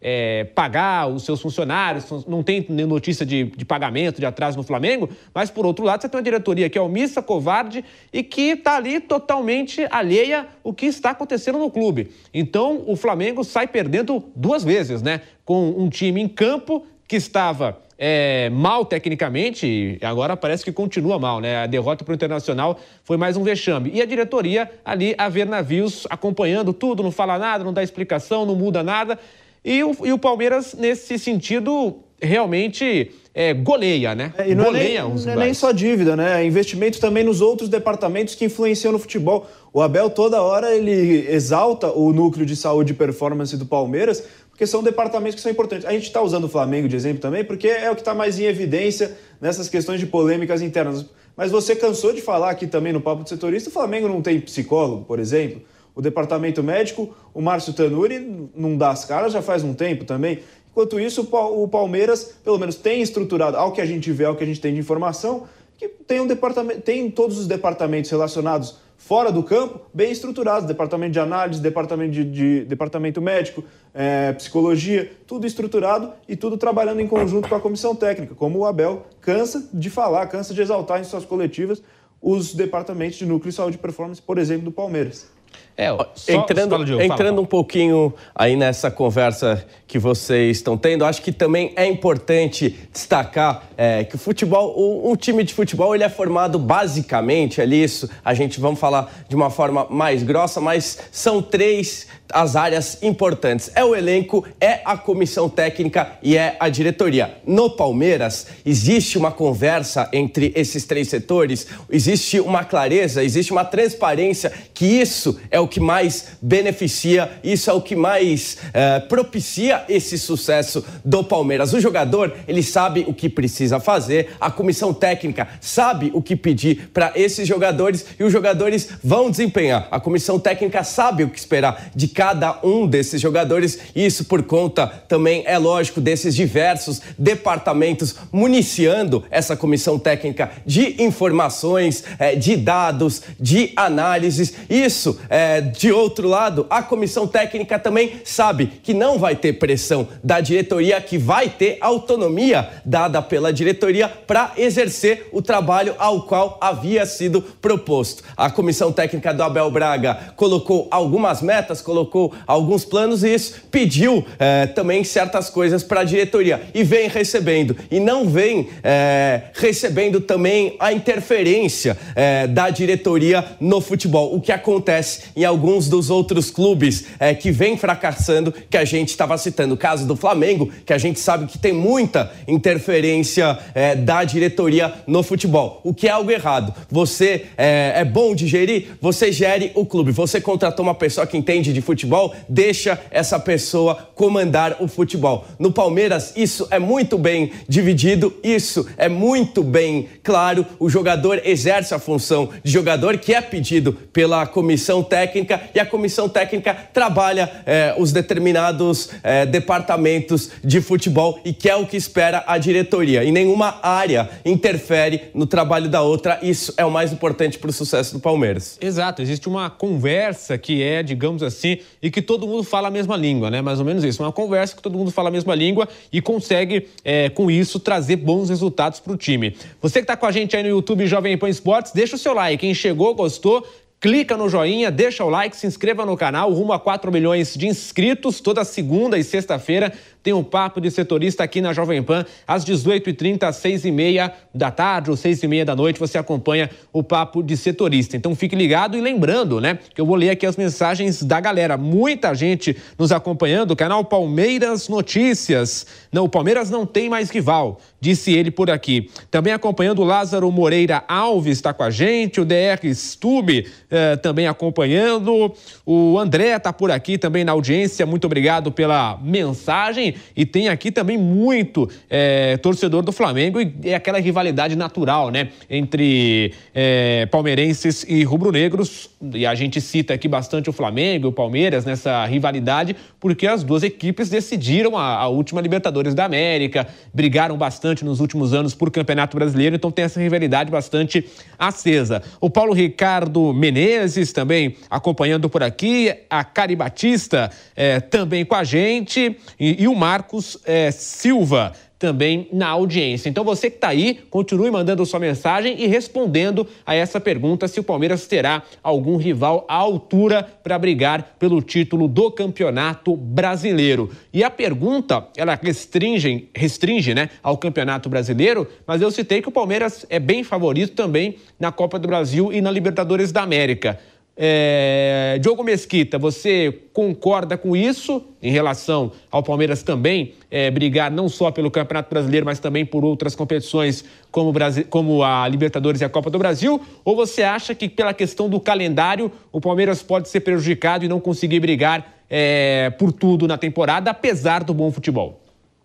é, 0.00 0.44
pagar 0.54 1.08
os 1.08 1.24
seus 1.24 1.40
funcionários, 1.40 2.06
não 2.26 2.42
tem 2.42 2.66
notícia 2.68 3.26
de, 3.26 3.44
de 3.44 3.64
pagamento, 3.64 4.20
de 4.20 4.26
atraso 4.26 4.56
no 4.56 4.62
Flamengo, 4.62 5.08
mas 5.34 5.50
por 5.50 5.66
outro 5.66 5.84
lado, 5.84 6.00
você 6.00 6.08
tem 6.08 6.18
uma 6.18 6.24
diretoria 6.24 6.70
que 6.70 6.78
é 6.78 6.80
omissa, 6.80 7.20
covarde 7.20 7.84
e 8.12 8.22
que 8.22 8.50
está 8.50 8.76
ali 8.76 9.00
totalmente 9.00 9.86
alheia 9.90 10.46
ao 10.64 10.72
que 10.72 10.86
está 10.86 11.10
acontecendo 11.10 11.58
no 11.58 11.70
clube. 11.70 12.10
Então, 12.32 12.84
o 12.86 12.96
Flamengo 12.96 13.44
sai 13.44 13.66
perdendo 13.66 14.24
duas 14.34 14.64
vezes, 14.64 15.02
né? 15.02 15.20
Com 15.44 15.70
um 15.70 15.88
time 15.88 16.20
em 16.20 16.28
campo 16.28 16.86
que 17.06 17.16
estava 17.16 17.83
é, 17.98 18.50
mal 18.50 18.84
tecnicamente, 18.84 19.66
e 20.00 20.04
agora 20.04 20.36
parece 20.36 20.64
que 20.64 20.72
continua 20.72 21.18
mal, 21.18 21.40
né? 21.40 21.58
A 21.58 21.66
derrota 21.66 22.04
para 22.04 22.12
o 22.12 22.14
Internacional 22.14 22.78
foi 23.02 23.16
mais 23.16 23.36
um 23.36 23.42
vexame. 23.42 23.90
E 23.94 24.02
a 24.02 24.04
diretoria 24.04 24.70
ali 24.84 25.14
a 25.16 25.28
ver 25.28 25.46
navios 25.46 26.06
acompanhando 26.10 26.72
tudo, 26.72 27.02
não 27.02 27.12
fala 27.12 27.38
nada, 27.38 27.64
não 27.64 27.72
dá 27.72 27.82
explicação, 27.82 28.44
não 28.44 28.56
muda 28.56 28.82
nada. 28.82 29.18
E 29.64 29.82
o, 29.82 29.96
e 30.04 30.12
o 30.12 30.18
Palmeiras, 30.18 30.74
nesse 30.74 31.18
sentido, 31.18 31.96
realmente 32.20 33.10
é, 33.34 33.52
goleia, 33.52 34.14
né? 34.14 34.32
É, 34.38 34.48
e 34.48 34.54
não 34.54 34.64
goleia 34.64 35.00
é 35.00 35.02
nem, 35.02 35.24
não 35.24 35.32
é 35.32 35.36
nem 35.36 35.54
só 35.54 35.72
dívida, 35.72 36.14
né? 36.16 36.42
É 36.42 36.46
investimento 36.46 37.00
também 37.00 37.24
nos 37.24 37.40
outros 37.40 37.68
departamentos 37.68 38.34
que 38.34 38.44
influenciam 38.44 38.92
no 38.92 38.98
futebol. 38.98 39.46
O 39.72 39.82
Abel 39.82 40.08
toda 40.08 40.40
hora 40.40 40.74
ele 40.74 41.26
exalta 41.28 41.90
o 41.90 42.12
núcleo 42.12 42.46
de 42.46 42.54
saúde 42.54 42.92
e 42.92 42.94
performance 42.94 43.56
do 43.56 43.66
Palmeiras, 43.66 44.24
porque 44.54 44.68
são 44.68 44.84
departamentos 44.84 45.34
que 45.34 45.40
são 45.40 45.50
importantes. 45.50 45.84
A 45.84 45.90
gente 45.90 46.04
está 46.04 46.22
usando 46.22 46.44
o 46.44 46.48
Flamengo 46.48 46.86
de 46.86 46.94
exemplo 46.94 47.20
também, 47.20 47.42
porque 47.42 47.66
é 47.66 47.90
o 47.90 47.94
que 47.96 48.02
está 48.02 48.14
mais 48.14 48.38
em 48.38 48.44
evidência 48.44 49.18
nessas 49.40 49.68
questões 49.68 49.98
de 49.98 50.06
polêmicas 50.06 50.62
internas. 50.62 51.06
Mas 51.36 51.50
você 51.50 51.74
cansou 51.74 52.12
de 52.12 52.22
falar 52.22 52.50
aqui 52.50 52.68
também 52.68 52.92
no 52.92 53.00
Papo 53.00 53.24
de 53.24 53.30
Setorista, 53.30 53.68
o 53.68 53.72
Flamengo 53.72 54.08
não 54.08 54.22
tem 54.22 54.40
psicólogo, 54.40 55.04
por 55.06 55.18
exemplo. 55.18 55.60
O 55.92 56.00
departamento 56.00 56.62
médico, 56.62 57.12
o 57.34 57.42
Márcio 57.42 57.72
Tanuri 57.72 58.48
não 58.54 58.76
dá 58.76 58.90
as 58.90 59.04
caras 59.04 59.32
já 59.32 59.42
faz 59.42 59.64
um 59.64 59.74
tempo 59.74 60.04
também. 60.04 60.38
Enquanto 60.70 61.00
isso, 61.00 61.28
o 61.32 61.66
Palmeiras, 61.66 62.36
pelo 62.44 62.56
menos, 62.56 62.76
tem 62.76 63.02
estruturado, 63.02 63.56
ao 63.56 63.72
que 63.72 63.80
a 63.80 63.86
gente 63.86 64.12
vê, 64.12 64.24
ao 64.24 64.36
que 64.36 64.44
a 64.44 64.46
gente 64.46 64.60
tem 64.60 64.72
de 64.72 64.78
informação, 64.78 65.48
que 65.76 65.88
tem 65.88 66.20
um 66.20 66.28
departamento, 66.28 66.80
tem 66.80 67.10
todos 67.10 67.38
os 67.38 67.48
departamentos 67.48 68.08
relacionados 68.08 68.76
fora 69.04 69.30
do 69.30 69.42
campo 69.42 69.82
bem 69.92 70.10
estruturados, 70.10 70.66
departamento 70.66 71.12
de 71.12 71.20
análise, 71.20 71.60
departamento 71.60 72.12
de, 72.12 72.24
de 72.24 72.64
departamento 72.64 73.20
médico, 73.20 73.62
é, 73.92 74.32
psicologia, 74.32 75.12
tudo 75.26 75.46
estruturado 75.46 76.10
e 76.26 76.34
tudo 76.34 76.56
trabalhando 76.56 77.00
em 77.00 77.06
conjunto 77.06 77.46
com 77.46 77.54
a 77.54 77.60
comissão 77.60 77.94
técnica, 77.94 78.34
como 78.34 78.60
o 78.60 78.64
Abel 78.64 79.06
cansa 79.20 79.68
de 79.74 79.90
falar, 79.90 80.26
cansa 80.28 80.54
de 80.54 80.62
exaltar 80.62 81.00
em 81.00 81.04
suas 81.04 81.24
coletivas 81.24 81.82
os 82.20 82.54
departamentos 82.54 83.18
de 83.18 83.26
núcleo 83.26 83.50
de 83.50 83.56
saúde 83.56 83.76
e 83.76 83.78
performance, 83.78 84.22
por 84.22 84.38
exemplo, 84.38 84.64
do 84.64 84.72
Palmeiras. 84.72 85.30
É, 85.76 85.88
só, 86.14 86.32
entrando, 86.32 86.70
fala, 86.70 86.84
Diogo, 86.84 87.02
entrando 87.02 87.28
fala, 87.30 87.40
um 87.40 87.46
pouquinho 87.46 88.14
aí 88.32 88.54
nessa 88.54 88.92
conversa 88.92 89.64
que 89.88 89.98
vocês 89.98 90.58
estão 90.58 90.76
tendo, 90.76 91.04
acho 91.04 91.20
que 91.20 91.32
também 91.32 91.72
é 91.74 91.84
importante 91.86 92.78
destacar 92.92 93.68
é, 93.76 94.04
que 94.04 94.14
o 94.14 94.18
futebol, 94.18 94.72
um 95.04 95.16
time 95.16 95.42
de 95.42 95.52
futebol, 95.52 95.92
ele 95.92 96.04
é 96.04 96.08
formado 96.08 96.60
basicamente, 96.60 97.60
é 97.60 97.64
isso, 97.64 98.08
a 98.24 98.34
gente 98.34 98.60
vamos 98.60 98.78
falar 98.78 99.12
de 99.28 99.34
uma 99.34 99.50
forma 99.50 99.86
mais 99.90 100.22
grossa, 100.22 100.60
mas 100.60 100.98
são 101.10 101.42
três 101.42 102.06
as 102.32 102.56
áreas 102.56 102.98
importantes. 103.02 103.70
É 103.74 103.84
o 103.84 103.94
elenco, 103.94 104.44
é 104.60 104.80
a 104.84 104.96
comissão 104.96 105.48
técnica 105.48 106.18
e 106.22 106.36
é 106.36 106.56
a 106.58 106.68
diretoria. 106.68 107.36
No 107.46 107.70
Palmeiras, 107.70 108.46
existe 108.64 109.18
uma 109.18 109.30
conversa 109.30 110.08
entre 110.12 110.52
esses 110.56 110.84
três 110.84 111.08
setores, 111.08 111.66
existe 111.88 112.40
uma 112.40 112.64
clareza, 112.64 113.22
existe 113.22 113.52
uma 113.52 113.64
transparência, 113.64 114.52
que 114.72 114.84
isso 114.84 115.38
é 115.50 115.60
o 115.60 115.63
que 115.68 115.80
mais 115.80 116.26
beneficia, 116.40 117.30
isso 117.42 117.70
é 117.70 117.72
o 117.72 117.80
que 117.80 117.96
mais 117.96 118.58
é, 118.72 119.00
propicia 119.00 119.84
esse 119.88 120.18
sucesso 120.18 120.84
do 121.04 121.22
Palmeiras. 121.22 121.72
O 121.72 121.80
jogador, 121.80 122.34
ele 122.46 122.62
sabe 122.62 123.04
o 123.06 123.14
que 123.14 123.28
precisa 123.28 123.80
fazer, 123.80 124.30
a 124.40 124.50
comissão 124.50 124.92
técnica 124.92 125.48
sabe 125.60 126.10
o 126.14 126.22
que 126.22 126.36
pedir 126.36 126.90
para 126.92 127.12
esses 127.14 127.46
jogadores 127.46 128.04
e 128.18 128.24
os 128.24 128.32
jogadores 128.32 128.88
vão 129.02 129.30
desempenhar. 129.30 129.88
A 129.90 130.00
comissão 130.00 130.38
técnica 130.38 130.84
sabe 130.84 131.24
o 131.24 131.30
que 131.30 131.38
esperar 131.38 131.90
de 131.94 132.08
cada 132.08 132.58
um 132.62 132.86
desses 132.86 133.20
jogadores. 133.20 133.78
Isso 133.94 134.24
por 134.24 134.42
conta 134.42 134.86
também, 134.86 135.42
é 135.46 135.58
lógico, 135.58 136.00
desses 136.00 136.34
diversos 136.34 137.00
departamentos 137.18 138.14
municiando 138.32 139.24
essa 139.30 139.56
comissão 139.56 139.98
técnica 139.98 140.50
de 140.66 141.02
informações, 141.02 142.04
é, 142.18 142.34
de 142.34 142.56
dados, 142.56 143.22
de 143.38 143.72
análises. 143.76 144.54
Isso, 144.68 145.18
é, 145.28 145.53
de 145.60 145.92
outro 145.92 146.28
lado, 146.28 146.66
a 146.70 146.82
comissão 146.82 147.26
técnica 147.26 147.78
também 147.78 148.20
sabe 148.24 148.66
que 148.82 148.94
não 148.94 149.18
vai 149.18 149.36
ter 149.36 149.54
pressão 149.54 150.06
da 150.22 150.40
diretoria, 150.40 151.00
que 151.00 151.18
vai 151.18 151.48
ter 151.48 151.78
autonomia 151.80 152.68
dada 152.84 153.20
pela 153.20 153.52
diretoria 153.52 154.08
para 154.08 154.52
exercer 154.56 155.28
o 155.32 155.42
trabalho 155.42 155.94
ao 155.98 156.22
qual 156.22 156.58
havia 156.60 157.04
sido 157.06 157.42
proposto. 157.42 158.22
A 158.36 158.50
comissão 158.50 158.92
técnica 158.92 159.32
do 159.32 159.42
Abel 159.42 159.70
Braga 159.70 160.32
colocou 160.36 160.88
algumas 160.90 161.42
metas, 161.42 161.80
colocou 161.80 162.04
colocou 162.04 162.32
alguns 162.46 162.84
planos 162.84 163.24
e 163.24 163.34
isso 163.34 163.62
pediu 163.70 164.24
é, 164.38 164.66
também 164.66 165.02
certas 165.04 165.48
coisas 165.48 165.82
para 165.82 166.00
a 166.00 166.04
diretoria 166.04 166.60
e 166.74 166.82
vem 166.84 167.08
recebendo. 167.08 167.76
E 167.90 167.98
não 167.98 168.28
vem 168.28 168.68
é, 168.82 169.42
recebendo 169.54 170.20
também 170.20 170.76
a 170.78 170.92
interferência 170.92 171.96
é, 172.14 172.46
da 172.46 172.70
diretoria 172.70 173.44
no 173.60 173.80
futebol, 173.80 174.34
o 174.34 174.40
que 174.40 174.52
acontece 174.52 175.24
em 175.36 175.43
alguns 175.44 175.88
dos 175.88 176.10
outros 176.10 176.50
clubes 176.50 177.06
é, 177.18 177.34
que 177.34 177.50
vem 177.50 177.76
fracassando, 177.76 178.52
que 178.52 178.76
a 178.76 178.84
gente 178.84 179.08
estava 179.08 179.36
citando. 179.38 179.74
O 179.74 179.78
caso 179.78 180.06
do 180.06 180.16
Flamengo, 180.16 180.70
que 180.84 180.92
a 180.92 180.98
gente 180.98 181.18
sabe 181.18 181.46
que 181.46 181.58
tem 181.58 181.72
muita 181.72 182.30
interferência 182.46 183.58
é, 183.74 183.94
da 183.94 184.24
diretoria 184.24 184.92
no 185.06 185.22
futebol, 185.22 185.80
o 185.82 185.92
que 185.92 186.06
é 186.06 186.10
algo 186.10 186.30
errado. 186.30 186.74
Você 186.90 187.46
é, 187.56 187.92
é 187.96 188.04
bom 188.04 188.34
de 188.34 188.46
gerir, 188.46 188.88
você 189.00 189.32
gere 189.32 189.72
o 189.74 189.84
clube. 189.84 190.12
Você 190.12 190.40
contratou 190.40 190.84
uma 190.84 190.94
pessoa 190.94 191.26
que 191.26 191.36
entende 191.36 191.72
de 191.72 191.80
futebol 191.80 191.94
futebol, 191.94 192.34
deixa 192.48 193.00
essa 193.10 193.38
pessoa 193.38 194.10
comandar 194.14 194.76
o 194.80 194.88
futebol. 194.88 195.46
No 195.58 195.72
Palmeiras, 195.72 196.32
isso 196.36 196.66
é 196.70 196.78
muito 196.78 197.16
bem 197.16 197.52
dividido, 197.68 198.34
isso 198.42 198.86
é 198.96 199.08
muito 199.08 199.62
bem 199.62 200.08
claro. 200.22 200.66
O 200.78 200.88
jogador 200.88 201.40
exerce 201.44 201.94
a 201.94 201.98
função 201.98 202.50
de 202.62 202.70
jogador 202.70 203.18
que 203.18 203.32
é 203.32 203.40
pedido 203.40 203.92
pela 204.12 204.46
comissão 204.46 205.02
técnica 205.02 205.33
e 205.74 205.80
a 205.80 205.86
comissão 205.86 206.28
técnica 206.28 206.74
trabalha 206.92 207.50
eh, 207.66 207.94
os 207.98 208.12
determinados 208.12 209.10
eh, 209.22 209.46
departamentos 209.46 210.50
de 210.62 210.80
futebol 210.80 211.40
e 211.44 211.52
que 211.52 211.68
é 211.68 211.76
o 211.76 211.86
que 211.86 211.96
espera 211.96 212.44
a 212.46 212.58
diretoria. 212.58 213.24
E 213.24 213.32
nenhuma 213.32 213.78
área 213.82 214.28
interfere 214.44 215.22
no 215.34 215.46
trabalho 215.46 215.88
da 215.88 216.02
outra. 216.02 216.38
Isso 216.42 216.72
é 216.76 216.84
o 216.84 216.90
mais 216.90 217.12
importante 217.12 217.58
para 217.58 217.70
o 217.70 217.72
sucesso 217.72 218.14
do 218.14 218.20
Palmeiras. 218.20 218.78
Exato, 218.80 219.22
existe 219.22 219.48
uma 219.48 219.70
conversa 219.70 220.56
que 220.58 220.82
é, 220.82 221.02
digamos 221.02 221.42
assim, 221.42 221.78
e 222.02 222.10
que 222.10 222.22
todo 222.22 222.46
mundo 222.46 222.62
fala 222.64 222.88
a 222.88 222.90
mesma 222.90 223.16
língua, 223.16 223.50
né? 223.50 223.60
Mais 223.62 223.78
ou 223.78 223.84
menos 223.84 224.04
isso. 224.04 224.22
Uma 224.22 224.32
conversa 224.32 224.76
que 224.76 224.82
todo 224.82 224.96
mundo 224.98 225.10
fala 225.10 225.28
a 225.28 225.32
mesma 225.32 225.54
língua 225.54 225.88
e 226.12 226.20
consegue, 226.20 226.88
é, 227.04 227.28
com 227.28 227.50
isso, 227.50 227.80
trazer 227.80 228.16
bons 228.16 228.48
resultados 228.48 229.00
para 229.00 229.12
o 229.12 229.16
time. 229.16 229.56
Você 229.80 230.00
que 230.00 230.04
está 230.04 230.16
com 230.16 230.26
a 230.26 230.32
gente 230.32 230.56
aí 230.56 230.62
no 230.62 230.68
YouTube 230.68 231.06
Jovem 231.06 231.36
Pan 231.36 231.48
Esportes, 231.48 231.92
deixa 231.92 232.16
o 232.16 232.18
seu 232.18 232.34
like. 232.34 232.60
Quem 232.60 232.74
chegou, 232.74 233.14
gostou, 233.14 233.66
clica 234.04 234.36
no 234.36 234.50
joinha, 234.50 234.90
deixa 234.90 235.24
o 235.24 235.30
like, 235.30 235.56
se 235.56 235.66
inscreva 235.66 236.04
no 236.04 236.14
canal, 236.14 236.52
rumo 236.52 236.74
a 236.74 236.78
4 236.78 237.10
milhões 237.10 237.54
de 237.54 237.66
inscritos. 237.66 238.38
Toda 238.38 238.62
segunda 238.62 239.18
e 239.18 239.24
sexta-feira 239.24 239.94
tem 240.24 240.32
um 240.32 240.42
papo 240.42 240.80
de 240.80 240.90
setorista 240.90 241.44
aqui 241.44 241.60
na 241.60 241.74
Jovem 241.74 242.02
Pan, 242.02 242.24
às 242.48 242.64
18h30, 242.64 243.42
às 243.42 243.62
6h30 243.62 244.32
da 244.54 244.70
tarde 244.70 245.10
ou 245.10 245.16
6h30 245.16 245.64
da 245.64 245.76
noite, 245.76 246.00
você 246.00 246.16
acompanha 246.16 246.70
o 246.90 247.02
papo 247.02 247.42
de 247.42 247.54
setorista. 247.58 248.16
Então 248.16 248.34
fique 248.34 248.56
ligado 248.56 248.96
e 248.96 249.02
lembrando, 249.02 249.60
né, 249.60 249.78
que 249.94 250.00
eu 250.00 250.06
vou 250.06 250.16
ler 250.16 250.30
aqui 250.30 250.46
as 250.46 250.56
mensagens 250.56 251.22
da 251.22 251.38
galera. 251.40 251.76
Muita 251.76 252.34
gente 252.34 252.74
nos 252.98 253.12
acompanhando, 253.12 253.72
o 253.72 253.76
canal 253.76 254.02
Palmeiras 254.02 254.88
Notícias. 254.88 255.86
Não, 256.10 256.24
o 256.24 256.28
Palmeiras 256.28 256.70
não 256.70 256.86
tem 256.86 257.10
mais 257.10 257.28
rival, 257.28 257.78
disse 258.00 258.32
ele 258.32 258.50
por 258.50 258.70
aqui. 258.70 259.10
Também 259.30 259.52
acompanhando 259.52 260.00
o 260.00 260.04
Lázaro 260.04 260.50
Moreira 260.50 261.04
Alves 261.06 261.58
está 261.58 261.74
com 261.74 261.82
a 261.82 261.90
gente, 261.90 262.40
o 262.40 262.46
DR 262.46 262.80
Stube 262.94 263.66
eh, 263.90 264.16
também 264.16 264.46
acompanhando, 264.46 265.54
o 265.84 266.18
André 266.18 266.56
está 266.56 266.72
por 266.72 266.90
aqui 266.90 267.18
também 267.18 267.44
na 267.44 267.52
audiência. 267.52 268.06
Muito 268.06 268.24
obrigado 268.24 268.72
pela 268.72 269.18
mensagem. 269.22 270.13
E 270.36 270.44
tem 270.46 270.68
aqui 270.68 270.90
também 270.90 271.18
muito 271.18 271.88
eh, 272.08 272.56
torcedor 272.58 273.02
do 273.02 273.12
Flamengo 273.12 273.60
e 273.60 273.74
é 273.84 273.94
aquela 273.94 274.18
rivalidade 274.18 274.76
natural, 274.76 275.30
né, 275.30 275.48
entre 275.68 276.52
eh, 276.74 277.26
palmeirenses 277.30 278.04
e 278.08 278.22
rubro-negros. 278.24 279.10
E 279.32 279.46
a 279.46 279.54
gente 279.54 279.80
cita 279.80 280.14
aqui 280.14 280.28
bastante 280.28 280.68
o 280.68 280.72
Flamengo 280.72 281.26
e 281.26 281.28
o 281.28 281.32
Palmeiras 281.32 281.84
nessa 281.84 282.24
rivalidade, 282.26 282.96
porque 283.18 283.46
as 283.46 283.62
duas 283.62 283.82
equipes 283.82 284.28
decidiram 284.28 284.96
a, 284.96 285.16
a 285.16 285.28
última 285.28 285.60
Libertadores 285.60 286.14
da 286.14 286.24
América, 286.24 286.86
brigaram 287.12 287.56
bastante 287.56 288.04
nos 288.04 288.20
últimos 288.20 288.52
anos 288.52 288.74
por 288.74 288.90
Campeonato 288.90 289.36
Brasileiro, 289.36 289.76
então 289.76 289.90
tem 289.90 290.04
essa 290.04 290.20
rivalidade 290.20 290.70
bastante 290.70 291.24
acesa. 291.58 292.22
O 292.40 292.50
Paulo 292.50 292.72
Ricardo 292.72 293.52
Menezes 293.52 294.32
também 294.32 294.76
acompanhando 294.90 295.48
por 295.48 295.62
aqui, 295.62 296.12
a 296.28 296.44
Cari 296.44 296.76
Batista 296.76 297.50
eh, 297.76 298.00
também 298.00 298.44
com 298.44 298.54
a 298.54 298.64
gente 298.64 299.36
e, 299.58 299.82
e 299.82 299.88
o 299.88 299.94
Marcos 300.04 300.58
eh, 300.66 300.90
Silva 300.90 301.72
também 301.98 302.46
na 302.52 302.68
audiência. 302.68 303.30
Então 303.30 303.42
você 303.42 303.70
que 303.70 303.76
está 303.76 303.88
aí, 303.88 304.20
continue 304.28 304.70
mandando 304.70 305.06
sua 305.06 305.18
mensagem 305.18 305.82
e 305.82 305.86
respondendo 305.86 306.66
a 306.84 306.94
essa 306.94 307.18
pergunta 307.18 307.66
se 307.66 307.80
o 307.80 307.82
Palmeiras 307.82 308.26
terá 308.26 308.62
algum 308.82 309.16
rival 309.16 309.64
à 309.66 309.76
altura 309.76 310.42
para 310.62 310.78
brigar 310.78 311.36
pelo 311.38 311.62
título 311.62 312.06
do 312.06 312.30
Campeonato 312.30 313.16
Brasileiro. 313.16 314.10
E 314.30 314.44
a 314.44 314.50
pergunta, 314.50 315.26
ela 315.38 315.54
restringe, 315.54 316.50
restringe 316.54 317.14
né, 317.14 317.30
ao 317.42 317.56
Campeonato 317.56 318.10
Brasileiro, 318.10 318.68
mas 318.86 319.00
eu 319.00 319.10
citei 319.10 319.40
que 319.40 319.48
o 319.48 319.52
Palmeiras 319.52 320.04
é 320.10 320.18
bem 320.18 320.44
favorito 320.44 320.94
também 320.94 321.36
na 321.58 321.72
Copa 321.72 321.98
do 321.98 322.06
Brasil 322.06 322.52
e 322.52 322.60
na 322.60 322.70
Libertadores 322.70 323.32
da 323.32 323.40
América. 323.40 323.98
É, 324.36 325.38
Diogo 325.40 325.62
Mesquita, 325.62 326.18
você 326.18 326.80
concorda 326.92 327.56
com 327.56 327.76
isso 327.76 328.20
em 328.42 328.50
relação 328.50 329.12
ao 329.30 329.44
Palmeiras 329.44 329.84
também 329.84 330.34
é, 330.50 330.70
brigar 330.72 331.08
não 331.08 331.28
só 331.28 331.52
pelo 331.52 331.70
Campeonato 331.70 332.10
Brasileiro, 332.10 332.44
mas 332.44 332.58
também 332.58 332.84
por 332.84 333.04
outras 333.04 333.36
competições 333.36 334.04
como, 334.32 334.52
Brasil, 334.52 334.86
como 334.90 335.22
a 335.22 335.46
Libertadores 335.46 336.00
e 336.00 336.04
a 336.04 336.08
Copa 336.08 336.30
do 336.30 336.38
Brasil? 336.38 336.80
Ou 337.04 337.14
você 337.14 337.44
acha 337.44 337.76
que 337.76 337.88
pela 337.88 338.12
questão 338.12 338.48
do 338.48 338.58
calendário 338.58 339.30
o 339.52 339.60
Palmeiras 339.60 340.02
pode 340.02 340.28
ser 340.28 340.40
prejudicado 340.40 341.04
e 341.04 341.08
não 341.08 341.20
conseguir 341.20 341.60
brigar 341.60 342.14
é, 342.28 342.90
por 342.98 343.12
tudo 343.12 343.46
na 343.46 343.56
temporada, 343.56 344.10
apesar 344.10 344.64
do 344.64 344.74
bom 344.74 344.90
futebol? 344.90 345.40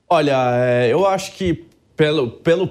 Olha, 0.09 0.35
é, 0.55 0.91
eu 0.91 1.05
acho 1.05 1.33
que 1.33 1.65
pelo, 1.95 2.31
pelo 2.31 2.67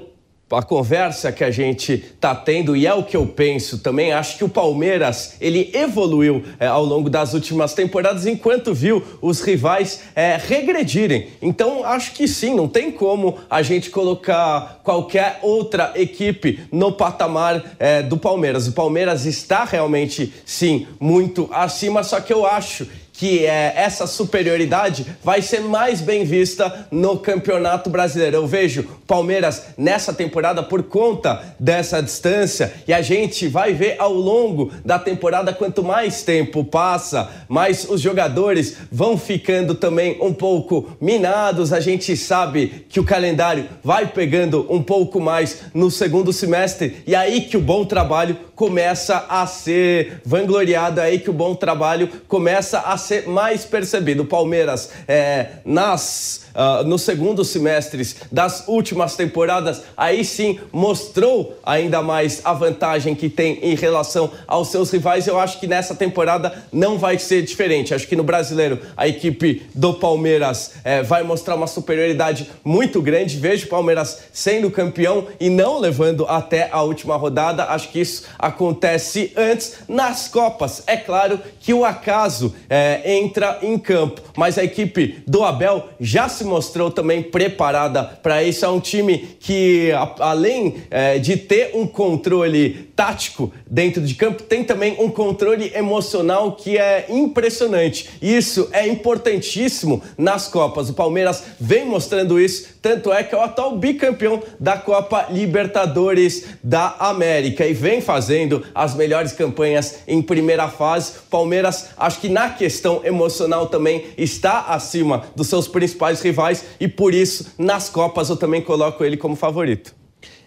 a 0.50 0.62
conversa 0.62 1.30
que 1.30 1.44
a 1.44 1.50
gente 1.50 1.92
está 1.92 2.34
tendo 2.34 2.74
e 2.74 2.86
é 2.86 2.94
o 2.94 3.02
que 3.02 3.16
eu 3.16 3.26
penso 3.26 3.78
também. 3.78 4.12
Acho 4.12 4.38
que 4.38 4.44
o 4.44 4.48
Palmeiras 4.48 5.36
ele 5.40 5.70
evoluiu 5.74 6.42
é, 6.58 6.66
ao 6.66 6.84
longo 6.84 7.10
das 7.10 7.34
últimas 7.34 7.74
temporadas 7.74 8.26
enquanto 8.26 8.72
viu 8.72 9.02
os 9.20 9.40
rivais 9.40 10.00
é, 10.14 10.36
regredirem. 10.36 11.28
Então 11.42 11.84
acho 11.84 12.12
que 12.12 12.26
sim, 12.26 12.54
não 12.54 12.66
tem 12.66 12.90
como 12.90 13.36
a 13.50 13.62
gente 13.62 13.90
colocar 13.90 14.80
qualquer 14.82 15.38
outra 15.42 15.92
equipe 15.94 16.60
no 16.72 16.92
patamar 16.92 17.76
é, 17.78 18.02
do 18.02 18.16
Palmeiras. 18.16 18.66
O 18.66 18.72
Palmeiras 18.72 19.26
está 19.26 19.64
realmente 19.64 20.32
sim 20.44 20.86
muito 20.98 21.48
acima, 21.52 22.02
só 22.02 22.20
que 22.20 22.32
eu 22.32 22.46
acho 22.46 22.86
que 23.18 23.44
é, 23.44 23.72
essa 23.74 24.06
superioridade 24.06 25.04
vai 25.24 25.42
ser 25.42 25.58
mais 25.58 26.00
bem 26.00 26.24
vista 26.24 26.86
no 26.88 27.18
Campeonato 27.18 27.90
Brasileiro. 27.90 28.36
Eu 28.36 28.46
vejo 28.46 28.84
Palmeiras 29.08 29.64
nessa 29.76 30.14
temporada 30.14 30.62
por 30.62 30.84
conta 30.84 31.42
dessa 31.58 32.00
distância 32.00 32.72
e 32.86 32.92
a 32.92 33.02
gente 33.02 33.48
vai 33.48 33.72
ver 33.72 33.96
ao 33.98 34.12
longo 34.12 34.70
da 34.84 35.00
temporada 35.00 35.52
quanto 35.52 35.82
mais 35.82 36.22
tempo 36.22 36.62
passa, 36.62 37.28
mais 37.48 37.84
os 37.90 38.00
jogadores 38.00 38.76
vão 38.92 39.18
ficando 39.18 39.74
também 39.74 40.16
um 40.20 40.32
pouco 40.32 40.96
minados. 41.00 41.72
A 41.72 41.80
gente 41.80 42.16
sabe 42.16 42.86
que 42.88 43.00
o 43.00 43.04
calendário 43.04 43.68
vai 43.82 44.06
pegando 44.06 44.64
um 44.70 44.80
pouco 44.80 45.20
mais 45.20 45.62
no 45.74 45.90
segundo 45.90 46.32
semestre 46.32 47.02
e 47.04 47.16
aí 47.16 47.40
que 47.40 47.56
o 47.56 47.60
bom 47.60 47.84
trabalho 47.84 48.36
começa 48.54 49.24
a 49.28 49.46
ser 49.46 50.20
vangloriado, 50.24 51.00
aí 51.00 51.18
que 51.18 51.30
o 51.30 51.32
bom 51.32 51.54
trabalho 51.54 52.08
começa 52.28 52.80
a 52.80 52.96
ser 53.08 53.26
mais 53.26 53.64
percebido. 53.64 54.24
Palmeiras, 54.24 54.90
é, 55.08 55.46
nas, 55.64 56.42
uh, 56.54 56.84
nos 56.84 57.02
segundos 57.02 57.48
semestres 57.48 58.16
das 58.30 58.64
últimas 58.66 59.16
temporadas, 59.16 59.82
aí 59.96 60.24
sim 60.24 60.58
mostrou 60.72 61.58
ainda 61.64 62.02
mais 62.02 62.40
a 62.44 62.52
vantagem 62.52 63.14
que 63.14 63.28
tem 63.28 63.58
em 63.62 63.74
relação 63.74 64.30
aos 64.46 64.68
seus 64.68 64.90
rivais. 64.90 65.26
Eu 65.26 65.38
acho 65.38 65.60
que 65.60 65.66
nessa 65.66 65.94
temporada 65.94 66.64
não 66.72 66.98
vai 66.98 67.18
ser 67.18 67.42
diferente. 67.42 67.94
Acho 67.94 68.06
que 68.06 68.16
no 68.16 68.22
brasileiro 68.22 68.80
a 68.96 69.06
equipe 69.06 69.62
do 69.74 69.94
Palmeiras 69.94 70.72
é, 70.84 71.02
vai 71.02 71.22
mostrar 71.22 71.54
uma 71.54 71.66
superioridade 71.66 72.50
muito 72.64 73.00
grande. 73.00 73.36
Vejo 73.36 73.66
o 73.66 73.70
Palmeiras 73.70 74.18
sendo 74.32 74.70
campeão 74.70 75.26
e 75.40 75.48
não 75.50 75.78
levando 75.78 76.26
até 76.26 76.68
a 76.70 76.82
última 76.82 77.16
rodada. 77.16 77.64
Acho 77.64 77.90
que 77.90 78.00
isso 78.00 78.24
acontece 78.38 79.32
antes 79.36 79.74
nas 79.88 80.28
Copas. 80.28 80.82
É 80.86 80.96
claro 80.96 81.40
que 81.60 81.72
o 81.72 81.84
acaso 81.84 82.54
é, 82.68 83.18
entra 83.18 83.58
em 83.62 83.78
campo. 83.78 84.22
Mas 84.36 84.58
a 84.58 84.64
equipe 84.64 85.22
do 85.26 85.44
Abel 85.44 85.88
já 86.00 86.28
se 86.28 86.44
mostrou 86.48 86.90
também 86.90 87.22
preparada 87.22 88.02
para 88.02 88.42
isso. 88.42 88.64
É 88.64 88.68
um 88.68 88.80
time 88.80 89.36
que, 89.38 89.90
além 90.18 90.76
é, 90.90 91.18
de 91.18 91.36
ter 91.36 91.72
um 91.74 91.86
controle 91.86 92.87
tático 92.98 93.52
dentro 93.64 94.02
de 94.02 94.12
campo, 94.16 94.42
tem 94.42 94.64
também 94.64 94.96
um 94.98 95.08
controle 95.08 95.70
emocional 95.72 96.56
que 96.56 96.76
é 96.76 97.06
impressionante. 97.08 98.10
Isso 98.20 98.68
é 98.72 98.88
importantíssimo 98.88 100.02
nas 100.18 100.48
Copas. 100.48 100.90
O 100.90 100.94
Palmeiras 100.94 101.44
vem 101.60 101.84
mostrando 101.84 102.40
isso, 102.40 102.70
tanto 102.82 103.12
é 103.12 103.22
que 103.22 103.32
é 103.32 103.38
o 103.38 103.40
atual 103.40 103.78
bicampeão 103.78 104.42
da 104.58 104.76
Copa 104.76 105.28
Libertadores 105.30 106.46
da 106.60 106.96
América 106.98 107.64
e 107.64 107.72
vem 107.72 108.00
fazendo 108.00 108.66
as 108.74 108.96
melhores 108.96 109.30
campanhas 109.30 110.00
em 110.08 110.20
primeira 110.20 110.66
fase. 110.66 111.12
Palmeiras, 111.30 111.90
acho 111.96 112.20
que 112.20 112.28
na 112.28 112.50
questão 112.50 113.02
emocional 113.04 113.68
também 113.68 114.06
está 114.18 114.62
acima 114.62 115.22
dos 115.36 115.46
seus 115.46 115.68
principais 115.68 116.20
rivais 116.20 116.64
e 116.80 116.88
por 116.88 117.14
isso 117.14 117.52
nas 117.56 117.88
Copas 117.88 118.28
eu 118.28 118.36
também 118.36 118.60
coloco 118.60 119.04
ele 119.04 119.16
como 119.16 119.36
favorito. 119.36 119.97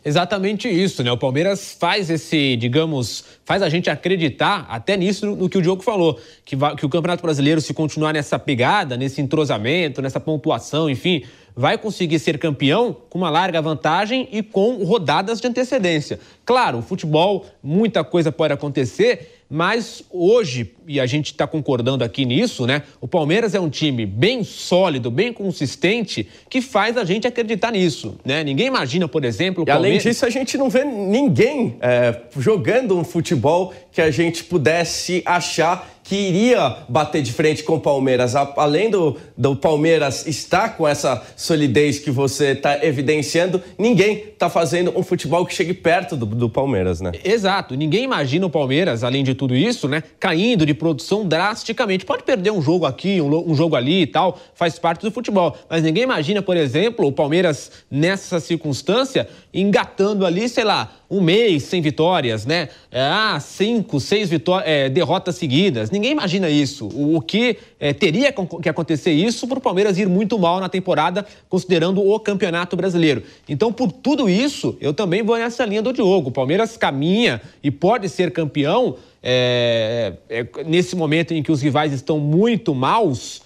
Exatamente 0.04 0.68
isso, 0.68 1.04
né? 1.04 1.12
O 1.12 1.18
Palmeiras 1.18 1.78
faz 1.80 2.10
esse, 2.10 2.56
digamos, 2.56 3.24
faz 3.46 3.62
a 3.62 3.70
gente 3.70 3.88
acreditar 3.88 4.66
até 4.68 4.98
nisso 4.98 5.28
no, 5.28 5.36
no 5.36 5.50
que 5.50 5.60
o 5.60 5.62
Diogo 5.62 5.84
falou, 5.84 6.20
que, 6.44 6.56
que 6.56 6.86
o 6.86 6.90
Campeonato 6.90 7.22
Brasileiro, 7.22 7.62
se 7.62 7.72
continuar 7.72 8.12
nessa 8.12 8.40
pegada, 8.40 8.98
nesse 8.98 9.22
entrosamento, 9.22 10.02
nessa 10.02 10.20
pontuação, 10.20 10.90
enfim, 10.90 11.24
vai 11.56 11.78
conseguir 11.78 12.18
ser 12.18 12.40
campeão 12.40 12.96
com 13.10 13.20
uma 13.20 13.30
larga 13.30 13.62
vantagem 13.62 14.28
e 14.32 14.42
com 14.42 14.84
rodadas 14.84 15.40
de 15.40 15.48
antecedência. 15.48 16.20
Claro, 16.44 16.80
o 16.80 16.82
futebol, 16.82 17.46
muita 17.62 18.04
coisa 18.04 18.32
pode 18.32 18.54
acontecer, 18.54 19.41
mas 19.54 20.02
hoje, 20.10 20.72
e 20.88 20.98
a 20.98 21.06
gente 21.06 21.34
está 21.34 21.46
concordando 21.46 22.06
aqui 22.06 22.24
nisso, 22.24 22.66
né? 22.66 22.84
O 23.02 23.08
Palmeiras 23.08 23.54
é 23.54 23.60
um 23.60 23.70
time 23.70 24.06
bem 24.06 24.46
sólido, 24.46 25.12
bem 25.12 25.34
consistente, 25.34 26.26
que 26.50 26.62
faz 26.62 26.96
a 26.96 27.04
gente 27.04 27.28
acreditar 27.28 27.70
nisso, 27.70 28.18
né? 28.24 28.46
Ninguém 28.46 28.68
imagina, 28.68 29.10
por 29.10 29.26
exemplo. 29.26 29.66
E 29.68 29.70
além 29.70 29.98
disso, 29.98 30.26
a 30.26 30.30
gente 30.30 30.58
não 30.58 30.70
vê 30.70 30.86
ninguém 30.86 31.76
é, 31.82 32.22
jogando 32.38 32.98
um 32.98 33.04
futebol 33.04 33.74
que 33.92 34.02
a 34.02 34.10
gente 34.10 34.46
pudesse 34.46 35.22
achar 35.26 36.01
que 36.04 36.16
iria 36.16 36.78
bater 36.90 37.22
de 37.22 37.32
frente 37.32 37.64
com 37.64 37.76
o 37.76 37.80
Palmeiras. 37.80 38.36
Além 38.36 38.90
do, 38.90 39.18
do 39.38 39.56
Palmeiras 39.56 40.26
estar 40.28 40.76
com 40.76 40.88
essa 40.88 41.22
solidez 41.36 42.00
que 42.00 42.12
você 42.12 42.52
está 42.52 42.84
evidenciando, 42.84 43.62
ninguém 43.78 44.18
está 44.34 44.50
fazendo 44.50 44.98
um 44.98 45.04
futebol 45.04 45.46
que 45.46 45.54
chegue 45.54 45.74
perto 45.74 46.16
do, 46.16 46.26
do, 46.26 46.50
Palmeiras, 46.50 47.02
né? 47.02 47.12
Exato. 47.24 47.76
Ninguém 47.76 48.04
imagina 48.04 48.46
o 48.46 48.50
Palmeiras, 48.50 49.04
além 49.04 49.24
de 49.24 49.34
tudo 49.34 49.56
isso, 49.56 49.88
né, 49.88 50.04
caindo 50.20 50.66
de 50.66 50.74
produção 50.74 51.28
drasticamente. 51.28 52.06
Pode 52.06 52.24
perder 52.24 52.52
um 52.52 52.62
jogo 52.62 52.86
aqui, 52.86 53.22
um, 53.22 53.52
um 53.52 53.56
jogo 53.56 53.76
ali 53.76 54.02
e 54.02 54.08
tal, 54.08 54.40
faz 54.54 54.78
parte 54.80 55.02
do 55.02 55.12
futebol. 55.12 55.58
Mas 55.70 55.84
ninguém 55.84 56.04
imagina, 56.04 56.42
por 56.42 56.58
exemplo, 56.58 57.06
o 57.08 57.12
Palmeiras 57.12 57.72
nessa 57.90 58.40
circunstância 58.40 59.28
engatando 59.54 60.26
ali, 60.26 60.48
sei 60.48 60.64
lá, 60.64 60.92
um 61.12 61.20
mês 61.20 61.64
sem 61.64 61.82
vitórias, 61.82 62.46
né? 62.46 62.70
É, 62.90 63.02
ah, 63.02 63.38
cinco, 63.42 64.00
seis 64.00 64.30
é, 64.64 64.90
derrotas 64.90 65.36
seguidas. 65.36 65.92
Ninguém 65.92 66.14
imagina 66.14 66.50
isso. 66.50 66.88
O, 66.88 67.18
o 67.18 67.22
que 67.22 67.58
é, 67.78 67.92
teria 67.92 68.32
que 68.32 68.70
acontecer 68.70 69.12
isso 69.12 69.46
para 69.46 69.60
o 69.60 69.62
Palmeiras 69.62 69.98
ir 69.98 70.08
muito 70.08 70.40
mal 70.40 70.62
na 70.62 70.70
temporada, 70.70 71.26
considerando 71.50 72.02
o 72.02 72.18
Campeonato 72.18 72.78
Brasileiro. 72.78 73.24
Então, 73.50 73.74
por 73.74 73.92
tudo 73.92 74.30
isso, 74.30 74.78
eu 74.80 74.94
também 74.94 75.22
vou 75.22 75.38
nessa 75.38 75.66
linha 75.66 75.82
do 75.82 75.92
Diogo. 75.92 76.30
O 76.30 76.32
Palmeiras 76.32 76.78
caminha 76.78 77.42
e 77.62 77.70
pode 77.70 78.08
ser 78.08 78.32
campeão 78.32 78.96
é, 79.22 80.14
é, 80.30 80.46
nesse 80.66 80.96
momento 80.96 81.34
em 81.34 81.44
que 81.44 81.52
os 81.52 81.62
rivais 81.62 81.92
estão 81.92 82.20
muito 82.20 82.74
maus 82.74 83.42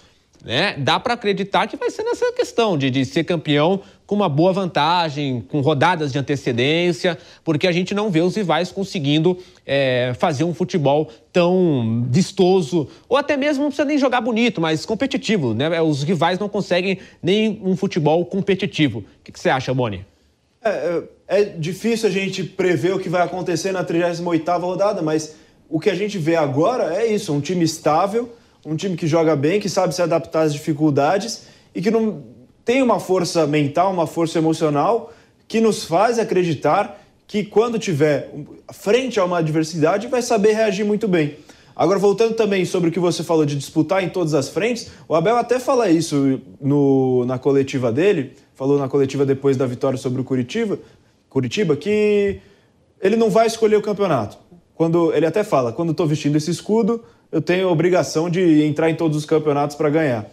né, 0.46 0.76
dá 0.78 1.00
para 1.00 1.14
acreditar 1.14 1.66
que 1.66 1.76
vai 1.76 1.90
ser 1.90 2.04
nessa 2.04 2.32
questão 2.32 2.78
de, 2.78 2.88
de 2.88 3.04
ser 3.04 3.24
campeão 3.24 3.82
com 4.06 4.14
uma 4.14 4.28
boa 4.28 4.52
vantagem, 4.52 5.44
com 5.48 5.60
rodadas 5.60 6.12
de 6.12 6.18
antecedência, 6.20 7.18
porque 7.42 7.66
a 7.66 7.72
gente 7.72 7.92
não 7.92 8.08
vê 8.08 8.20
os 8.20 8.36
rivais 8.36 8.70
conseguindo 8.70 9.36
é, 9.66 10.14
fazer 10.16 10.44
um 10.44 10.54
futebol 10.54 11.10
tão 11.32 12.06
vistoso, 12.08 12.88
ou 13.08 13.16
até 13.16 13.36
mesmo 13.36 13.64
não 13.64 13.70
precisa 13.70 13.84
nem 13.84 13.98
jogar 13.98 14.20
bonito, 14.20 14.60
mas 14.60 14.86
competitivo. 14.86 15.52
Né? 15.52 15.80
Os 15.82 16.04
rivais 16.04 16.38
não 16.38 16.48
conseguem 16.48 16.98
nem 17.20 17.60
um 17.64 17.76
futebol 17.76 18.24
competitivo. 18.24 19.00
O 19.00 19.04
que, 19.24 19.32
que 19.32 19.40
você 19.40 19.50
acha, 19.50 19.74
Boni? 19.74 20.06
É, 20.62 21.02
é, 21.26 21.40
é 21.40 21.44
difícil 21.44 22.08
a 22.08 22.12
gente 22.12 22.44
prever 22.44 22.94
o 22.94 23.00
que 23.00 23.08
vai 23.08 23.22
acontecer 23.22 23.72
na 23.72 23.84
38ª 23.84 24.60
rodada, 24.60 25.02
mas 25.02 25.34
o 25.68 25.80
que 25.80 25.90
a 25.90 25.94
gente 25.96 26.16
vê 26.18 26.36
agora 26.36 26.94
é 26.94 27.06
isso, 27.06 27.32
um 27.32 27.40
time 27.40 27.64
estável, 27.64 28.32
um 28.66 28.74
time 28.74 28.96
que 28.96 29.06
joga 29.06 29.36
bem, 29.36 29.60
que 29.60 29.68
sabe 29.68 29.94
se 29.94 30.02
adaptar 30.02 30.42
às 30.42 30.52
dificuldades 30.52 31.46
e 31.72 31.80
que 31.80 31.90
não 31.90 32.24
tem 32.64 32.82
uma 32.82 32.98
força 32.98 33.46
mental, 33.46 33.92
uma 33.92 34.08
força 34.08 34.38
emocional 34.38 35.12
que 35.46 35.60
nos 35.60 35.84
faz 35.84 36.18
acreditar 36.18 37.00
que 37.28 37.44
quando 37.44 37.78
tiver 37.78 38.28
frente 38.72 39.20
a 39.20 39.24
uma 39.24 39.38
adversidade 39.38 40.08
vai 40.08 40.20
saber 40.20 40.52
reagir 40.52 40.84
muito 40.84 41.06
bem. 41.06 41.36
Agora, 41.76 41.98
voltando 41.98 42.34
também 42.34 42.64
sobre 42.64 42.88
o 42.88 42.92
que 42.92 42.98
você 42.98 43.22
falou 43.22 43.44
de 43.44 43.54
disputar 43.54 44.02
em 44.02 44.08
todas 44.08 44.34
as 44.34 44.48
frentes, 44.48 44.90
o 45.06 45.14
Abel 45.14 45.36
até 45.36 45.60
fala 45.60 45.88
isso 45.88 46.40
no, 46.60 47.24
na 47.24 47.38
coletiva 47.38 47.92
dele, 47.92 48.32
falou 48.54 48.78
na 48.78 48.88
coletiva 48.88 49.24
depois 49.24 49.56
da 49.56 49.66
vitória 49.66 49.98
sobre 49.98 50.20
o 50.20 50.24
Curitiba, 50.24 50.78
Curitiba, 51.28 51.76
que 51.76 52.40
ele 53.00 53.14
não 53.14 53.30
vai 53.30 53.46
escolher 53.46 53.76
o 53.76 53.82
campeonato. 53.82 54.38
Quando 54.76 55.12
ele 55.14 55.24
até 55.24 55.42
fala, 55.42 55.72
quando 55.72 55.90
estou 55.90 56.06
vestindo 56.06 56.36
esse 56.36 56.50
escudo, 56.50 57.02
eu 57.32 57.40
tenho 57.40 57.66
a 57.68 57.72
obrigação 57.72 58.28
de 58.28 58.62
entrar 58.62 58.90
em 58.90 58.94
todos 58.94 59.16
os 59.16 59.24
campeonatos 59.24 59.74
para 59.74 59.88
ganhar. 59.88 60.26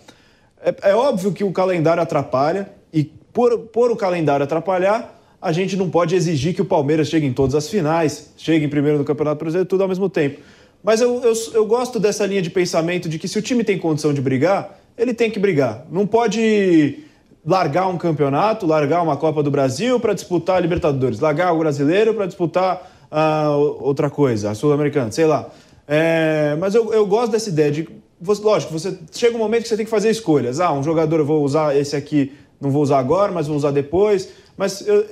É, 0.61 0.91
é, 0.91 0.95
óbvio 0.95 1.31
que 1.31 1.43
o 1.43 1.51
calendário 1.51 2.03
atrapalha 2.03 2.69
e 2.91 3.05
por, 3.05 3.57
por 3.59 3.89
o 3.89 3.95
calendário 3.95 4.43
atrapalhar, 4.43 5.19
a 5.41 5.51
gente 5.53 5.77
não 5.77 5.89
pode 5.89 6.13
exigir 6.13 6.53
que 6.53 6.61
o 6.61 6.65
Palmeiras 6.65 7.07
chegue 7.07 7.25
em 7.25 7.33
todas 7.33 7.55
as 7.55 7.69
finais, 7.69 8.33
chegue 8.37 8.65
em 8.65 8.69
primeiro 8.69 8.97
no 8.97 9.05
Campeonato 9.05 9.39
Brasileiro, 9.39 9.67
tudo 9.67 9.81
ao 9.81 9.89
mesmo 9.89 10.09
tempo. 10.09 10.41
Mas 10.83 10.99
eu, 10.99 11.21
eu, 11.23 11.33
eu 11.53 11.65
gosto 11.65 11.97
dessa 11.97 12.25
linha 12.25 12.41
de 12.41 12.49
pensamento 12.49 13.07
de 13.07 13.17
que 13.17 13.27
se 13.29 13.39
o 13.39 13.41
time 13.41 13.63
tem 13.63 13.77
condição 13.77 14.13
de 14.13 14.21
brigar, 14.21 14.77
ele 14.97 15.13
tem 15.13 15.31
que 15.31 15.39
brigar. 15.39 15.85
Não 15.89 16.05
pode 16.05 16.99
largar 17.45 17.87
um 17.87 17.97
campeonato, 17.97 18.65
largar 18.65 19.01
uma 19.01 19.15
Copa 19.15 19.41
do 19.41 19.49
Brasil 19.49 19.99
para 19.99 20.13
disputar 20.13 20.57
a 20.57 20.59
Libertadores, 20.59 21.19
largar 21.19 21.53
o 21.53 21.59
brasileiro 21.59 22.13
para 22.13 22.25
disputar 22.25 22.92
uh, 23.13 23.77
outra 23.79 24.09
coisa, 24.09 24.51
a 24.51 24.55
Sul-Americana, 24.55 25.11
sei 25.11 25.25
lá. 25.25 25.49
É, 25.87 26.55
mas 26.59 26.73
eu, 26.73 26.91
eu 26.93 27.05
gosto 27.05 27.31
dessa 27.31 27.49
ideia 27.49 27.71
de. 27.71 27.87
Lógico, 28.41 28.71
você 28.71 28.97
chega 29.11 29.35
um 29.35 29.39
momento 29.39 29.63
que 29.63 29.69
você 29.69 29.77
tem 29.77 29.85
que 29.85 29.91
fazer 29.91 30.09
escolhas. 30.09 30.59
Ah, 30.59 30.71
um 30.71 30.81
jogador 30.81 31.19
eu 31.19 31.25
vou 31.25 31.43
usar 31.43 31.75
esse 31.75 31.95
aqui, 31.95 32.31
não 32.59 32.71
vou 32.71 32.81
usar 32.81 32.99
agora, 32.99 33.31
mas 33.31 33.47
vou 33.47 33.57
usar 33.57 33.71
depois. 33.71 34.29
Mas 34.57 34.85
eu, 34.87 35.05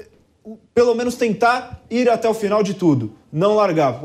pelo 0.74 0.96
menos 0.96 1.16
tentar 1.16 1.84
ir 1.90 2.10
até 2.10 2.28
o 2.28 2.34
final 2.34 2.64
de 2.64 2.74
tudo, 2.74 3.12
não 3.32 3.56
largar. 3.56 4.02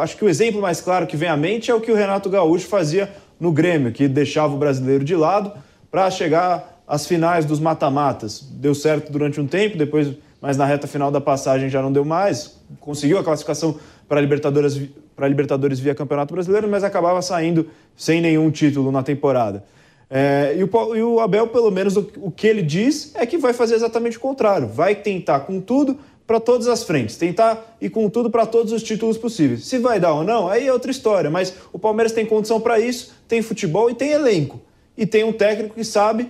Acho 0.00 0.16
que 0.16 0.24
o 0.24 0.28
exemplo 0.28 0.60
mais 0.60 0.80
claro 0.80 1.06
que 1.06 1.16
vem 1.16 1.28
à 1.28 1.36
mente 1.36 1.70
é 1.70 1.74
o 1.74 1.80
que 1.80 1.92
o 1.92 1.94
Renato 1.94 2.30
Gaúcho 2.30 2.66
fazia 2.66 3.12
no 3.38 3.52
Grêmio, 3.52 3.92
que 3.92 4.08
deixava 4.08 4.54
o 4.54 4.58
brasileiro 4.58 5.04
de 5.04 5.14
lado 5.14 5.52
para 5.90 6.10
chegar 6.10 6.82
às 6.86 7.06
finais 7.06 7.44
dos 7.44 7.60
mata-matas. 7.60 8.40
Deu 8.40 8.74
certo 8.74 9.12
durante 9.12 9.40
um 9.40 9.46
tempo, 9.46 9.76
depois, 9.76 10.08
mas 10.40 10.56
na 10.56 10.64
reta 10.64 10.86
final 10.86 11.10
da 11.10 11.20
passagem 11.20 11.68
já 11.68 11.82
não 11.82 11.92
deu 11.92 12.04
mais. 12.04 12.57
Conseguiu 12.80 13.18
a 13.18 13.24
classificação 13.24 13.78
para 14.08 14.20
Libertadores 14.20 14.80
para 15.18 15.26
Libertadores 15.26 15.80
via 15.80 15.96
Campeonato 15.96 16.32
Brasileiro, 16.32 16.68
mas 16.68 16.84
acabava 16.84 17.20
saindo 17.20 17.68
sem 17.96 18.20
nenhum 18.20 18.52
título 18.52 18.92
na 18.92 19.02
temporada. 19.02 19.64
É, 20.08 20.54
e, 20.56 20.62
o, 20.62 20.96
e, 20.96 21.02
o, 21.02 21.18
Abel, 21.18 21.48
pelo 21.48 21.72
menos, 21.72 21.96
o, 21.96 22.08
o, 22.18 22.30
que 22.30 22.46
ele 22.46 22.62
diz 22.62 23.10
é 23.16 23.26
que 23.26 23.36
vai 23.36 23.52
fazer 23.52 23.74
exatamente 23.74 24.16
o 24.16 24.20
contrário. 24.20 24.68
Vai 24.68 24.94
tentar 24.94 25.40
com 25.40 25.60
tudo 25.60 25.98
para 26.24 26.38
todas 26.38 26.68
as 26.68 26.84
frentes, 26.84 27.16
tentar 27.16 27.76
ir 27.80 27.90
com 27.90 28.08
tudo 28.08 28.30
para 28.30 28.46
todos 28.46 28.72
os 28.72 28.82
títulos 28.82 29.18
possíveis. 29.18 29.64
Se 29.64 29.78
vai 29.78 29.98
dar 29.98 30.12
ou 30.12 30.22
não, 30.22 30.48
aí 30.48 30.68
é 30.68 30.72
outra 30.72 30.90
história, 30.90 31.28
mas 31.28 31.52
o 31.72 31.78
Palmeiras 31.78 32.12
tem 32.12 32.24
condição 32.24 32.60
para 32.60 32.78
isso, 32.78 33.12
tem 33.26 33.42
futebol 33.42 33.90
e 33.90 33.94
tem 33.94 34.10
elenco. 34.10 34.60
E 34.96 35.04
tem 35.04 35.24
um 35.24 35.32
técnico 35.32 35.74
que 35.74 35.84
sabe 35.84 36.28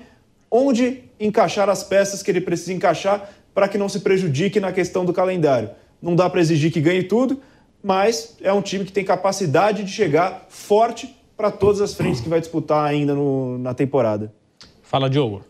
onde 0.50 1.02
encaixar 1.20 1.68
as 1.68 1.82
peças 1.82 2.22
que 2.22 2.30
ele 2.30 2.40
precisa 2.40 2.72
encaixar 2.72 3.28
para 3.52 3.68
que 3.68 3.76
não 3.76 3.88
se 3.88 4.00
prejudique 4.00 4.60
na 4.60 4.72
questão 4.72 5.04
do 5.04 5.12
calendário. 5.12 5.70
Não 6.00 6.14
dá 6.14 6.28
para 6.30 6.40
exigir 6.40 6.72
que 6.72 6.80
ganhe 6.80 7.02
tudo, 7.02 7.40
mas 7.82 8.36
é 8.40 8.52
um 8.52 8.62
time 8.62 8.84
que 8.84 8.92
tem 8.92 9.04
capacidade 9.04 9.82
de 9.82 9.90
chegar 9.90 10.46
forte 10.48 11.14
para 11.36 11.50
todas 11.50 11.80
as 11.80 11.94
frentes 11.94 12.20
que 12.20 12.28
vai 12.28 12.40
disputar 12.40 12.84
ainda 12.84 13.14
no, 13.14 13.58
na 13.58 13.72
temporada. 13.74 14.32
Fala, 14.82 15.08
Diogo. 15.08 15.42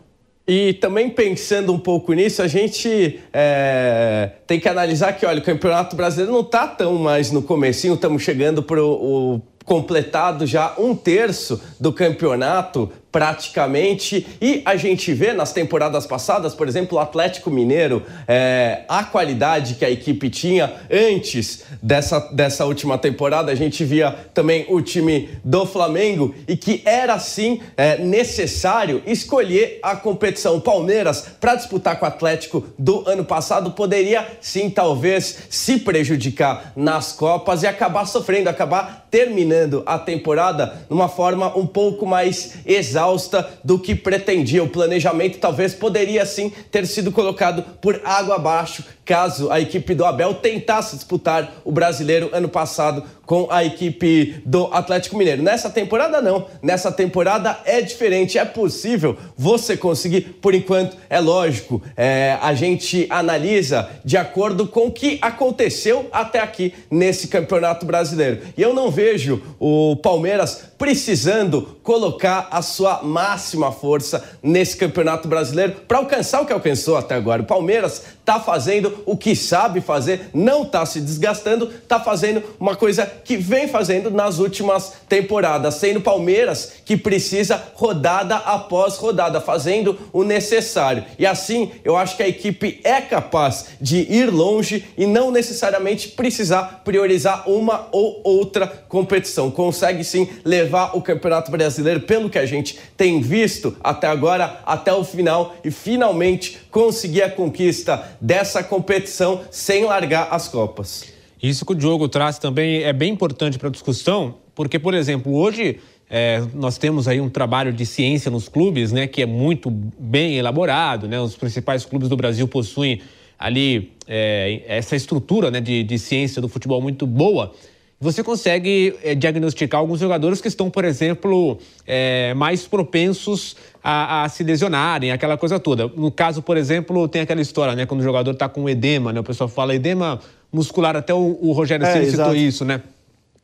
E 0.47 0.73
também 0.75 1.11
pensando 1.11 1.73
um 1.73 1.79
pouco 1.79 2.15
nisso, 2.15 2.41
a 2.41 2.49
gente 2.49 3.21
é, 3.33 4.31
tem 4.47 4.59
que 4.59 4.67
analisar 4.67 5.13
que, 5.13 5.27
olha, 5.27 5.41
o 5.41 5.45
Campeonato 5.45 5.95
Brasileiro 5.95 6.33
não 6.33 6.41
está 6.41 6.67
tão 6.67 6.95
mais 6.95 7.31
no 7.31 7.43
comecinho, 7.43 7.95
estamos 7.95 8.23
chegando 8.23 8.63
para 8.63 8.83
o 8.83 9.43
completado 9.69 10.47
já 10.47 10.75
um 10.79 10.97
terço 10.97 11.61
do 11.79 11.93
campeonato 11.93 12.91
praticamente. 13.11 14.27
E 14.41 14.63
a 14.65 14.77
gente 14.77 15.13
vê 15.13 15.33
nas 15.33 15.53
temporadas 15.53 16.07
passadas, 16.07 16.55
por 16.55 16.69
exemplo, 16.69 16.99
o 16.99 17.01
Atlético 17.01 17.51
Mineiro, 17.51 18.03
é, 18.27 18.85
a 18.89 19.03
qualidade 19.05 19.75
que 19.75 19.85
a 19.85 19.91
equipe 19.91 20.29
tinha 20.31 20.73
antes 20.91 21.65
dessa, 21.83 22.21
dessa 22.33 22.65
última 22.65 22.99
temporada. 22.99 23.51
A 23.51 23.55
gente 23.55 23.85
via 23.85 24.13
também 24.35 24.67
o 24.69 24.81
time 24.81 25.31
do 25.45 25.67
Flamengo 25.67 26.35
e 26.47 26.57
que 26.57 26.83
era 26.85 27.19
sim 27.19 27.61
é, 27.77 27.99
necessário 27.99 29.03
escolher 29.07 29.79
a 29.83 29.97
competição. 29.97 30.57
O 30.57 30.61
Palmeiras, 30.61 31.27
para 31.41 31.55
disputar 31.55 31.99
com 31.99 32.05
o 32.05 32.09
Atlético 32.09 32.65
do 32.79 33.09
ano 33.09 33.25
passado, 33.25 33.73
poderia 33.73 34.27
sim, 34.41 34.71
talvez, 34.71 35.47
se 35.51 35.79
prejudicar 35.79 36.73
nas 36.77 37.13
Copas 37.13 37.63
e 37.63 37.67
acabar 37.67 38.07
sofrendo, 38.07 38.49
acabar 38.49 39.09
terminando 39.11 39.58
a 39.87 39.99
temporada 39.99 40.87
numa 40.89 41.09
forma 41.09 41.57
um 41.57 41.67
pouco 41.67 42.07
mais 42.07 42.59
exausta 42.67 43.49
do 43.65 43.79
que 43.79 43.95
pretendia. 43.95 44.63
O 44.63 44.69
planejamento 44.69 45.39
talvez 45.39 45.75
poderia 45.75 46.25
sim 46.27 46.51
ter 46.71 46.87
sido 46.87 47.13
colocado 47.13 47.63
por 47.81 48.01
água 48.05 48.37
abaixo 48.37 48.85
caso 49.09 49.51
a 49.51 49.59
equipe 49.59 49.95
do 49.95 50.05
Abel 50.05 50.35
tentasse 50.35 50.95
disputar 50.95 51.51
o 51.65 51.73
brasileiro 51.73 52.29
ano 52.31 52.47
passado 52.47 53.03
com 53.29 53.47
a 53.51 53.63
equipe 53.63 54.41
do 54.47 54.71
Atlético 54.73 55.19
Mineiro. 55.19 55.43
Nessa 55.43 55.69
temporada, 55.69 56.23
não. 56.23 56.47
Nessa 56.63 56.91
temporada 56.91 57.59
é 57.67 57.83
diferente. 57.83 58.39
É 58.39 58.45
possível 58.47 59.19
você 59.37 59.77
conseguir, 59.77 60.39
por 60.41 60.55
enquanto, 60.55 60.97
é 61.11 61.21
lógico. 61.21 61.83
É, 61.95 62.39
a 62.41 62.55
gente 62.55 63.07
analisa 63.11 63.87
de 64.03 64.17
acordo 64.17 64.67
com 64.67 64.87
o 64.87 64.91
que 64.91 65.19
aconteceu 65.21 66.09
até 66.11 66.41
aqui 66.41 66.73
nesse 66.91 67.29
campeonato 67.29 67.85
brasileiro. 67.85 68.41
E 68.57 68.63
eu 68.63 68.73
não 68.73 68.91
vejo 68.91 69.43
o 69.61 69.97
Palmeiras 69.97 70.63
precisando 70.79 71.77
colocar 71.83 72.49
a 72.51 72.63
sua 72.63 73.03
máxima 73.03 73.73
força 73.73 74.25
nesse 74.43 74.77
campeonato 74.77 75.29
brasileiro 75.29 75.73
para 75.87 75.99
alcançar 75.99 76.41
o 76.41 76.47
que 76.47 76.53
alcançou 76.53 76.97
até 76.97 77.15
agora. 77.17 77.43
O 77.43 77.47
Palmeiras 77.47 78.05
está 78.21 78.39
fazendo 78.39 79.03
o 79.05 79.17
que 79.17 79.35
sabe 79.35 79.81
fazer, 79.81 80.31
não 80.33 80.63
está 80.63 80.87
se 80.87 81.01
desgastando, 81.01 81.69
está 81.71 81.99
fazendo 81.99 82.43
uma 82.61 82.77
coisa 82.77 83.11
que 83.25 83.37
vem 83.37 83.69
fazendo 83.69 84.11
nas 84.11 84.39
últimas 84.39 84.93
temporadas, 85.09 85.75
sendo 85.75 86.01
Palmeiras 86.01 86.73
que 86.85 86.97
precisa 86.97 87.63
rodada 87.75 88.37
após 88.37 88.97
rodada, 88.97 89.41
fazendo 89.41 89.99
o 90.13 90.25
necessário. 90.25 91.05
E 91.19 91.27
assim, 91.27 91.71
eu 91.85 91.97
acho 91.97 92.17
que 92.17 92.23
a 92.23 92.29
equipe 92.29 92.81
é 92.85 93.01
capaz 93.01 93.67
de 93.81 93.99
ir 94.13 94.31
longe 94.31 94.85
e 94.97 95.07
não 95.07 95.31
necessariamente 95.31 96.09
precisar 96.09 96.83
priorizar 96.85 97.49
uma 97.49 97.89
ou 97.93 98.21
outra 98.25 98.67
competição. 98.67 99.51
Consegue 99.51 100.05
sim 100.05 100.29
levar 100.45 100.97
o 100.97 101.03
Campeonato 101.03 101.51
Brasileiro, 101.51 102.01
pelo 102.01 102.31
que 102.31 102.39
a 102.39 102.47
gente 102.47 102.79
tem 102.97 103.21
visto 103.21 103.77
até 103.83 104.07
agora, 104.07 104.61
até 104.65 104.93
o 104.93 105.05
final 105.05 105.55
e 105.65 105.71
finalmente 105.71 106.59
conseguir 106.71 107.23
a 107.23 107.31
conquista 107.31 108.03
dessa 108.21 108.63
competição 108.63 109.43
sem 109.51 109.85
largar 109.85 110.29
as 110.31 110.49
Copas. 110.49 111.18
Isso 111.43 111.65
que 111.65 111.73
o 111.73 111.75
Diogo 111.75 112.09
traz 112.09 112.39
também 112.39 112.83
é 112.83 112.93
bem 112.93 113.13
importante 113.13 113.59
para 113.59 113.69
a 113.69 113.73
discussão, 113.73 114.37
porque, 114.55 114.79
por 114.79 114.95
exemplo, 114.95 115.35
hoje 115.35 115.79
é, 116.11 116.43
nós 116.55 116.79
temos 116.79 117.07
aí 117.07 117.21
um 117.21 117.29
trabalho 117.29 117.73
de 117.73 117.87
ciência 117.87 118.31
nos 118.31 118.49
clubes, 118.49 118.93
né, 118.93 119.07
que 119.07 119.23
é 119.23 119.27
muito 119.27 119.71
bem 119.71 120.37
elaborado, 120.37 121.07
né? 121.07 121.21
Os 121.21 121.37
principais 121.37 121.85
clubes 121.85 122.09
do 122.09 122.17
Brasil 122.17 122.49
possuem 122.49 123.01
ali 123.39 123.93
é, 124.07 124.63
essa 124.67 124.97
estrutura 124.97 125.51
né, 125.51 125.61
de, 125.61 125.85
de 125.85 125.99
ciência 125.99 126.43
do 126.43 126.49
futebol 126.49 126.81
muito 126.81 127.07
boa, 127.07 127.53
você 128.01 128.23
consegue 128.23 128.95
é, 129.03 129.15
diagnosticar 129.15 129.81
alguns 129.81 129.99
jogadores 129.99 130.41
que 130.41 130.47
estão, 130.47 130.71
por 130.71 130.85
exemplo, 130.85 131.59
é, 131.85 132.33
mais 132.35 132.65
propensos 132.65 133.57
a, 133.83 134.23
a, 134.23 134.29
se 134.29 134.45
lesionarem, 134.45 135.11
aquela 135.11 135.37
coisa 135.37 135.59
toda. 135.59 135.89
No 135.89 136.11
caso, 136.11 136.41
por 136.41 136.57
exemplo, 136.57 137.09
tem 137.09 137.23
aquela 137.23 137.41
história, 137.41 137.75
né? 137.75 137.87
Quando 137.87 138.01
o 138.01 138.05
jogador 138.05 138.31
está 138.31 138.49
com 138.49 138.69
edema, 138.69 139.13
né? 139.13 139.19
O 139.19 139.25
pessoal 139.25 139.49
fala 139.49 139.75
edema 139.75 140.21
muscular, 140.53 140.97
até 140.97 141.13
o, 141.15 141.39
o 141.41 141.53
Rogério 141.53 141.85
é, 141.85 142.05
citou 142.05 142.35
isso, 142.35 142.65
né? 142.65 142.83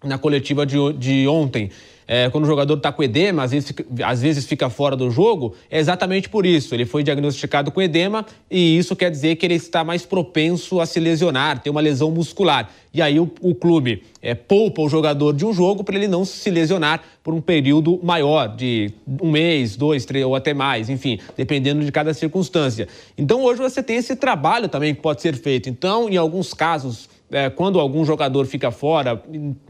Na 0.02 0.18
coletiva 0.18 0.66
de, 0.66 0.76
de 0.94 1.26
ontem 1.28 1.70
é, 2.06 2.28
quando 2.30 2.44
o 2.44 2.46
jogador 2.46 2.74
está 2.74 2.92
com 2.92 3.02
edema, 3.02 3.44
às 3.44 3.50
vezes, 3.50 3.72
às 4.04 4.22
vezes 4.22 4.44
fica 4.44 4.68
fora 4.68 4.94
do 4.94 5.10
jogo, 5.10 5.54
é 5.70 5.78
exatamente 5.78 6.28
por 6.28 6.44
isso. 6.44 6.74
Ele 6.74 6.84
foi 6.84 7.02
diagnosticado 7.02 7.70
com 7.70 7.80
edema 7.80 8.26
e 8.50 8.78
isso 8.78 8.94
quer 8.94 9.10
dizer 9.10 9.36
que 9.36 9.46
ele 9.46 9.54
está 9.54 9.82
mais 9.82 10.04
propenso 10.04 10.80
a 10.80 10.86
se 10.86 11.00
lesionar, 11.00 11.60
ter 11.60 11.70
uma 11.70 11.80
lesão 11.80 12.10
muscular. 12.10 12.70
E 12.92 13.02
aí 13.02 13.18
o, 13.18 13.30
o 13.40 13.54
clube 13.54 14.04
é, 14.22 14.34
poupa 14.34 14.82
o 14.82 14.88
jogador 14.88 15.32
de 15.32 15.44
um 15.44 15.52
jogo 15.52 15.82
para 15.82 15.96
ele 15.96 16.06
não 16.06 16.24
se 16.24 16.48
lesionar 16.50 17.02
por 17.24 17.34
um 17.34 17.40
período 17.40 17.98
maior, 18.02 18.54
de 18.54 18.92
um 19.20 19.30
mês, 19.30 19.76
dois, 19.76 20.04
três 20.04 20.24
ou 20.24 20.36
até 20.36 20.54
mais, 20.54 20.88
enfim, 20.88 21.18
dependendo 21.36 21.84
de 21.84 21.90
cada 21.90 22.14
circunstância. 22.14 22.86
Então 23.18 23.42
hoje 23.42 23.60
você 23.60 23.82
tem 23.82 23.96
esse 23.96 24.14
trabalho 24.14 24.68
também 24.68 24.94
que 24.94 25.00
pode 25.00 25.22
ser 25.22 25.34
feito. 25.34 25.68
Então, 25.68 26.08
em 26.08 26.16
alguns 26.16 26.54
casos, 26.54 27.08
é, 27.30 27.50
quando 27.50 27.80
algum 27.80 28.04
jogador 28.04 28.46
fica 28.46 28.70
fora, 28.70 29.22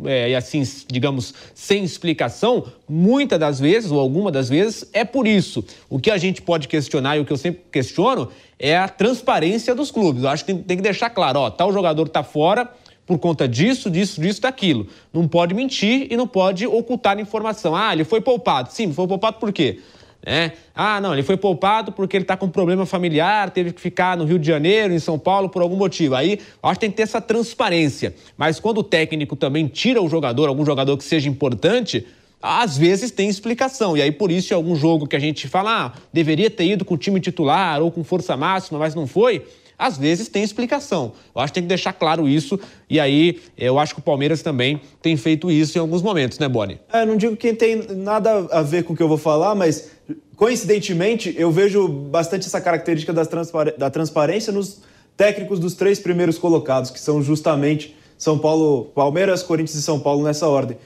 é, 0.05 0.31
e 0.31 0.35
assim, 0.35 0.63
digamos, 0.89 1.33
sem 1.55 1.85
explicação, 1.85 2.65
muitas 2.89 3.39
das 3.39 3.61
vezes, 3.61 3.91
ou 3.91 3.99
alguma 3.99 4.31
das 4.31 4.49
vezes, 4.49 4.89
é 4.93 5.05
por 5.05 5.27
isso. 5.27 5.65
O 5.89 5.99
que 5.99 6.11
a 6.11 6.19
gente 6.19 6.43
pode 6.43 6.69
questionar 6.69 7.17
e 7.17 7.21
o 7.21 7.25
que 7.25 7.33
eu 7.33 7.37
sempre 7.37 7.63
questiono 7.71 8.29
é 8.59 8.77
a 8.77 8.89
transparência 8.89 9.75
dos 9.75 9.91
clubes. 9.91 10.25
Eu 10.25 10.29
acho 10.29 10.45
que 10.45 10.55
tem 10.55 10.77
que 10.77 10.83
deixar 10.83 11.11
claro, 11.11 11.41
ó, 11.41 11.51
tal 11.51 11.73
jogador 11.73 12.07
está 12.07 12.23
fora 12.23 12.71
por 13.07 13.19
conta 13.19 13.47
disso, 13.47 13.91
disso, 13.91 14.21
disso, 14.21 14.41
daquilo. 14.41 14.87
Não 15.13 15.29
pode 15.29 15.55
mentir 15.55 16.09
e 16.11 16.17
não 16.17 16.27
pode 16.27 16.67
ocultar 16.67 17.19
informação. 17.19 17.75
Ah, 17.77 17.93
ele 17.93 18.05
foi 18.05 18.21
poupado. 18.21 18.73
Sim, 18.73 18.93
foi 18.93 19.07
poupado 19.07 19.39
por 19.39 19.53
quê? 19.53 19.81
É. 20.27 20.53
Ah, 20.75 21.01
não, 21.01 21.13
ele 21.13 21.23
foi 21.23 21.37
poupado 21.37 21.93
porque 21.93 22.17
ele 22.17 22.25
está 22.25 22.37
com 22.37 22.47
um 22.47 22.51
problema 22.51 22.87
familiar, 22.87 23.51
teve 23.51 23.73
que 23.73 23.81
ficar 23.81 24.17
no 24.17 24.25
Rio 24.25 24.39
de 24.39 24.47
Janeiro, 24.47 24.95
em 24.95 24.99
São 24.99 25.19
Paulo, 25.19 25.49
por 25.49 25.61
algum 25.61 25.77
motivo. 25.77 26.15
Aí, 26.15 26.39
acho 26.63 26.75
que 26.75 26.81
tem 26.81 26.91
que 26.91 26.97
ter 26.97 27.03
essa 27.03 27.21
transparência. 27.21 28.15
Mas 28.37 28.59
quando 28.59 28.79
o 28.79 28.83
técnico 28.83 29.37
também 29.37 29.67
tira 29.67 30.01
o 30.01 30.09
jogador, 30.09 30.49
algum 30.49 30.65
jogador 30.65 30.97
que 30.97 31.05
seja 31.05 31.29
importante, 31.29 32.07
às 32.43 32.77
vezes 32.77 33.11
tem 33.11 33.29
explicação. 33.29 33.97
E 33.97 34.03
aí, 34.03 34.13
por 34.13 34.31
isso, 34.31 34.53
em 34.53 34.57
algum 34.57 34.75
jogo 34.75 35.07
que 35.07 35.17
a 35.17 35.19
gente 35.19 35.49
fala, 35.49 35.87
ah, 35.87 35.93
deveria 36.13 36.51
ter 36.51 36.67
ido 36.67 36.85
com 36.85 36.95
o 36.95 36.99
time 36.99 37.21
titular 37.21 37.81
ou 37.81 37.91
com 37.91 38.03
força 38.05 38.37
máxima, 38.37 38.79
mas 38.79 38.95
não 38.95 39.07
foi, 39.07 39.43
às 39.79 39.97
vezes 39.99 40.29
tem 40.29 40.43
explicação. 40.43 41.13
Eu 41.35 41.41
acho 41.41 41.53
que 41.53 41.55
tem 41.55 41.63
que 41.63 41.69
deixar 41.69 41.93
claro 41.93 42.29
isso. 42.29 42.59
E 42.89 43.01
aí, 43.01 43.41
eu 43.57 43.79
acho 43.79 43.95
que 43.95 44.01
o 44.01 44.03
Palmeiras 44.03 44.43
também 44.43 44.81
tem 45.01 45.17
feito 45.17 45.51
isso 45.51 45.79
em 45.79 45.81
alguns 45.81 46.03
momentos, 46.03 46.39
né, 46.39 46.49
Boni? 46.49 46.79
É, 46.93 47.05
não 47.05 47.17
digo 47.17 47.37
que 47.37 47.53
tem 47.55 47.83
nada 47.97 48.47
a 48.53 48.63
ver 48.63 48.85
com 48.85 48.93
o 48.93 48.97
que 48.97 49.03
eu 49.03 49.09
vou 49.09 49.19
falar, 49.19 49.55
mas 49.55 49.91
coincidentemente, 50.37 51.35
eu 51.37 51.51
vejo 51.51 51.87
bastante 51.89 52.47
essa 52.47 52.61
característica 52.61 53.13
da 53.13 53.91
transparência 53.91 54.53
nos 54.53 54.83
técnicos 55.17 55.59
dos 55.59 55.75
três 55.75 55.99
primeiros 55.99 56.39
colocados, 56.39 56.91
que 56.91 57.01
são 57.01 57.23
justamente 57.23 57.97
São 58.19 58.39
Paulo, 58.39 58.87
Palmeiras, 58.95 59.43
Corinthians 59.43 59.79
e 59.79 59.83
São 59.83 60.01
Paulo 60.01 60.25
nessa 60.25 60.49
ordem. 60.49 60.77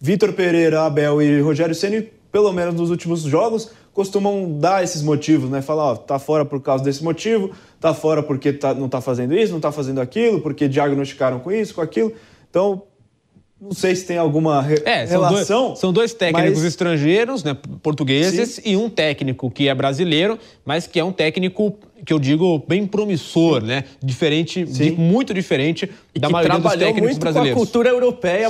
Vitor 0.00 0.32
Pereira, 0.32 0.82
Abel 0.82 1.20
e 1.20 1.40
Rogério 1.40 1.74
Ceni, 1.74 2.08
pelo 2.32 2.52
menos 2.52 2.74
nos 2.74 2.90
últimos 2.90 3.22
jogos, 3.22 3.70
costumam 3.92 4.58
dar 4.58 4.82
esses 4.82 5.02
motivos, 5.02 5.50
né? 5.50 5.60
Falar, 5.60 5.92
ó, 5.92 5.96
tá 5.96 6.18
fora 6.18 6.44
por 6.44 6.60
causa 6.60 6.82
desse 6.84 7.02
motivo, 7.02 7.50
tá 7.80 7.92
fora 7.92 8.22
porque 8.22 8.52
tá, 8.52 8.72
não 8.72 8.88
tá 8.88 9.00
fazendo 9.00 9.34
isso, 9.34 9.52
não 9.52 9.60
tá 9.60 9.72
fazendo 9.72 10.00
aquilo, 10.00 10.40
porque 10.40 10.68
diagnosticaram 10.68 11.40
com 11.40 11.50
isso, 11.52 11.74
com 11.74 11.80
aquilo. 11.80 12.12
Então, 12.48 12.82
não 13.60 13.72
sei 13.72 13.94
se 13.94 14.06
tem 14.06 14.16
alguma 14.16 14.62
re 14.62 14.80
é, 14.86 15.06
são 15.06 15.20
relação. 15.20 15.66
Dois, 15.66 15.78
são 15.78 15.92
dois 15.92 16.14
técnicos 16.14 16.60
mas... 16.60 16.64
estrangeiros, 16.64 17.44
né, 17.44 17.54
portugueses, 17.82 18.54
Sim. 18.54 18.62
e 18.64 18.76
um 18.76 18.88
técnico 18.88 19.50
que 19.50 19.68
é 19.68 19.74
brasileiro, 19.74 20.38
mas 20.64 20.86
que 20.86 20.98
é 20.98 21.04
um 21.04 21.12
técnico 21.12 21.74
que 22.04 22.12
eu 22.12 22.18
digo 22.18 22.64
bem 22.66 22.86
promissor, 22.86 23.60
Sim. 23.60 23.66
né? 23.66 23.84
Diferente, 24.02 24.64
de, 24.64 24.92
muito 24.92 25.34
diferente 25.34 25.90
e 26.14 26.18
da 26.18 26.30
maioria 26.30 26.58
dos 26.58 26.72
técnicos 26.72 27.02
muito 27.02 27.20
brasileiros. 27.20 27.54
Com 27.54 27.62
a 27.62 27.66
cultura 27.66 27.90
europeia 27.90 28.48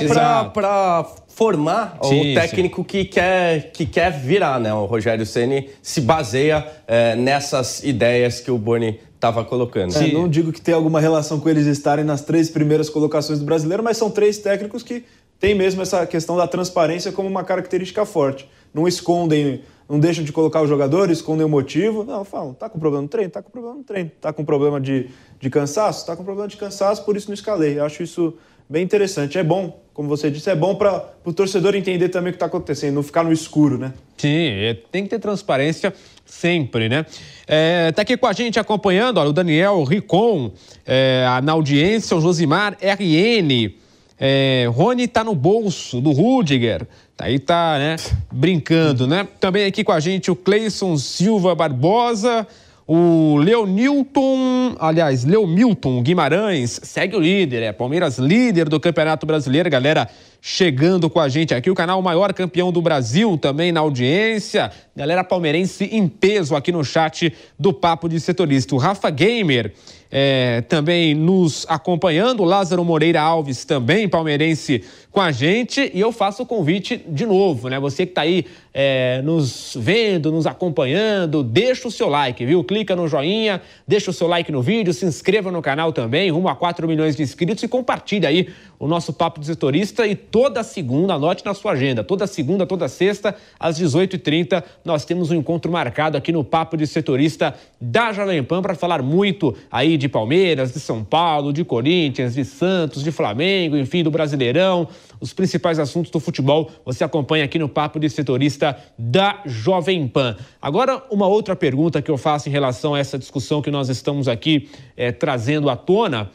para 0.53 1.05
formar 1.27 1.97
sim, 2.03 2.31
o 2.31 2.33
técnico 2.33 2.83
que 2.83 3.03
quer 3.03 3.71
que 3.71 3.85
quer 3.85 4.11
virar, 4.11 4.59
né? 4.59 4.73
O 4.73 4.85
Rogério 4.85 5.25
Ceni 5.25 5.69
se 5.81 5.99
baseia 5.99 6.65
é, 6.87 7.15
nessas 7.17 7.83
ideias 7.83 8.39
que 8.39 8.49
o 8.49 8.57
Boni 8.57 8.99
estava 9.21 9.45
colocando. 9.45 9.95
É, 9.95 10.11
não 10.11 10.27
digo 10.27 10.51
que 10.51 10.59
tem 10.59 10.73
alguma 10.73 10.99
relação 10.99 11.39
com 11.39 11.47
eles 11.47 11.67
estarem 11.67 12.03
nas 12.03 12.21
três 12.21 12.49
primeiras 12.49 12.89
colocações 12.89 13.37
do 13.37 13.45
brasileiro, 13.45 13.83
mas 13.83 13.95
são 13.95 14.09
três 14.09 14.39
técnicos 14.39 14.81
que 14.81 15.05
têm 15.39 15.53
mesmo 15.53 15.83
essa 15.83 16.07
questão 16.07 16.35
da 16.35 16.47
transparência 16.47 17.11
como 17.11 17.29
uma 17.29 17.43
característica 17.43 18.03
forte. 18.03 18.49
Não 18.73 18.87
escondem, 18.87 19.61
não 19.87 19.99
deixam 19.99 20.23
de 20.23 20.31
colocar 20.31 20.61
o 20.61 20.67
jogador, 20.67 21.11
escondem 21.11 21.45
o 21.45 21.49
motivo. 21.49 22.03
Não, 22.03 22.25
falam, 22.25 22.53
tá 22.55 22.67
com 22.67 22.79
problema 22.79 23.03
no 23.03 23.07
treino? 23.07 23.29
Tá 23.29 23.43
com 23.43 23.51
problema 23.51 23.77
no 23.77 23.83
treino. 23.83 24.11
Tá 24.19 24.33
com 24.33 24.43
problema 24.43 24.81
de, 24.81 25.09
de 25.39 25.49
cansaço? 25.51 26.03
Tá 26.05 26.15
com 26.15 26.23
problema 26.23 26.47
de 26.47 26.57
cansaço, 26.57 27.05
por 27.05 27.15
isso 27.15 27.27
não 27.27 27.35
escalei. 27.35 27.77
Eu 27.77 27.85
acho 27.85 28.01
isso 28.01 28.33
bem 28.71 28.83
interessante. 28.83 29.37
É 29.37 29.43
bom, 29.43 29.81
como 29.93 30.07
você 30.07 30.31
disse, 30.31 30.49
é 30.49 30.55
bom 30.55 30.73
para 30.75 31.13
o 31.25 31.33
torcedor 31.33 31.75
entender 31.75 32.07
também 32.07 32.29
o 32.29 32.31
que 32.31 32.37
está 32.37 32.45
acontecendo, 32.45 32.95
não 32.95 33.03
ficar 33.03 33.21
no 33.21 33.33
escuro, 33.33 33.77
né? 33.77 33.93
Sim, 34.17 34.47
é, 34.47 34.77
tem 34.89 35.03
que 35.03 35.09
ter 35.09 35.19
transparência 35.19 35.93
sempre, 36.25 36.87
né? 36.87 37.05
É, 37.45 37.91
tá 37.91 38.01
aqui 38.01 38.15
com 38.15 38.27
a 38.27 38.31
gente 38.31 38.57
acompanhando, 38.57 39.17
ó, 39.17 39.25
o 39.25 39.33
Daniel 39.33 39.83
Ricon, 39.83 40.53
é, 40.85 41.25
na 41.43 41.51
audiência, 41.51 42.15
o 42.15 42.21
Josimar 42.21 42.77
RN. 42.81 43.73
É, 44.17 44.69
Rony 44.71 45.07
tá 45.07 45.23
no 45.23 45.35
bolso 45.35 45.99
do 45.99 46.11
Rudiger. 46.11 46.87
Tá 47.17 47.25
aí 47.25 47.39
tá, 47.39 47.77
né? 47.77 47.95
Brincando, 48.31 49.05
né? 49.05 49.27
Também 49.39 49.65
aqui 49.65 49.83
com 49.83 49.91
a 49.91 49.99
gente 49.99 50.31
o 50.31 50.35
Cleison 50.35 50.95
Silva 50.95 51.53
Barbosa. 51.55 52.47
O 52.93 53.37
Leonilton, 53.37 54.75
aliás, 54.77 55.23
Leomilton 55.23 56.03
Guimarães 56.03 56.77
segue 56.83 57.15
o 57.15 57.21
líder, 57.21 57.63
é 57.63 57.71
Palmeiras 57.71 58.19
líder 58.19 58.67
do 58.67 58.81
Campeonato 58.81 59.25
Brasileiro, 59.25 59.69
galera 59.69 60.09
chegando 60.41 61.09
com 61.09 61.21
a 61.21 61.29
gente 61.29 61.53
aqui. 61.53 61.71
O 61.71 61.73
canal 61.73 62.01
maior 62.01 62.33
campeão 62.33 62.69
do 62.69 62.81
Brasil 62.81 63.37
também 63.37 63.71
na 63.71 63.79
audiência. 63.79 64.73
Galera 65.01 65.23
palmeirense 65.23 65.85
em 65.85 66.07
peso 66.07 66.55
aqui 66.55 66.71
no 66.71 66.85
chat 66.85 67.33
do 67.57 67.73
Papo 67.73 68.07
de 68.07 68.19
Setorista. 68.19 68.75
O 68.75 68.77
Rafa 68.77 69.09
Gamer 69.09 69.73
é, 70.11 70.61
também 70.67 71.15
nos 71.15 71.65
acompanhando. 71.69 72.41
O 72.41 72.45
Lázaro 72.45 72.83
Moreira 72.83 73.21
Alves 73.21 73.63
também, 73.63 74.09
palmeirense 74.09 74.83
com 75.09 75.21
a 75.21 75.31
gente. 75.31 75.89
E 75.93 75.99
eu 75.99 76.11
faço 76.11 76.43
o 76.43 76.45
convite 76.45 77.03
de 77.07 77.25
novo, 77.25 77.69
né? 77.69 77.79
Você 77.79 78.05
que 78.05 78.11
está 78.11 78.21
aí 78.21 78.45
é, 78.73 79.21
nos 79.23 79.75
vendo, 79.79 80.31
nos 80.31 80.45
acompanhando, 80.45 81.43
deixa 81.43 81.87
o 81.87 81.91
seu 81.91 82.07
like, 82.07 82.45
viu? 82.45 82.63
Clica 82.63 82.95
no 82.95 83.07
joinha, 83.07 83.61
deixa 83.87 84.11
o 84.11 84.13
seu 84.13 84.27
like 84.27 84.51
no 84.51 84.61
vídeo, 84.61 84.93
se 84.93 85.05
inscreva 85.05 85.51
no 85.51 85.61
canal 85.61 85.91
também, 85.91 86.29
rumo 86.29 86.47
a 86.47 86.55
4 86.55 86.87
milhões 86.87 87.15
de 87.15 87.23
inscritos 87.23 87.63
e 87.63 87.67
compartilha 87.67 88.29
aí 88.29 88.49
o 88.79 88.87
nosso 88.87 89.13
Papo 89.13 89.39
de 89.39 89.45
Setorista 89.45 90.07
e 90.07 90.15
toda 90.15 90.63
segunda, 90.63 91.13
anote 91.13 91.45
na 91.45 91.53
sua 91.53 91.73
agenda, 91.73 92.03
toda 92.03 92.25
segunda, 92.25 92.65
toda 92.65 92.87
sexta, 92.87 93.35
às 93.59 93.79
18h30, 93.79 94.63
nós 94.91 95.05
temos 95.05 95.31
um 95.31 95.35
encontro 95.35 95.71
marcado 95.71 96.17
aqui 96.17 96.33
no 96.33 96.43
Papo 96.43 96.75
de 96.75 96.85
Setorista 96.85 97.55
da 97.79 98.11
Jovem 98.11 98.43
Pan 98.43 98.61
para 98.61 98.75
falar 98.75 99.01
muito 99.01 99.55
aí 99.71 99.95
de 99.95 100.09
Palmeiras, 100.09 100.73
de 100.73 100.81
São 100.81 101.01
Paulo, 101.01 101.53
de 101.53 101.63
Corinthians, 101.63 102.33
de 102.33 102.43
Santos, 102.43 103.01
de 103.01 103.09
Flamengo, 103.09 103.77
enfim, 103.77 104.03
do 104.03 104.11
Brasileirão, 104.11 104.89
os 105.21 105.31
principais 105.31 105.79
assuntos 105.79 106.11
do 106.11 106.19
futebol 106.19 106.69
você 106.83 107.05
acompanha 107.05 107.45
aqui 107.45 107.57
no 107.57 107.69
Papo 107.69 108.01
de 108.01 108.09
Setorista 108.09 108.77
da 108.97 109.41
Jovem 109.45 110.05
Pan. 110.09 110.35
Agora, 110.61 111.01
uma 111.09 111.27
outra 111.27 111.55
pergunta 111.55 112.01
que 112.01 112.11
eu 112.11 112.17
faço 112.17 112.49
em 112.49 112.51
relação 112.51 112.93
a 112.93 112.99
essa 112.99 113.17
discussão 113.17 113.61
que 113.61 113.71
nós 113.71 113.87
estamos 113.87 114.27
aqui 114.27 114.69
é, 114.97 115.13
trazendo 115.13 115.69
à 115.69 115.77
tona 115.77 116.29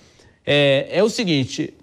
é, 0.46 0.88
é 0.90 1.04
o 1.04 1.10
seguinte: 1.10 1.74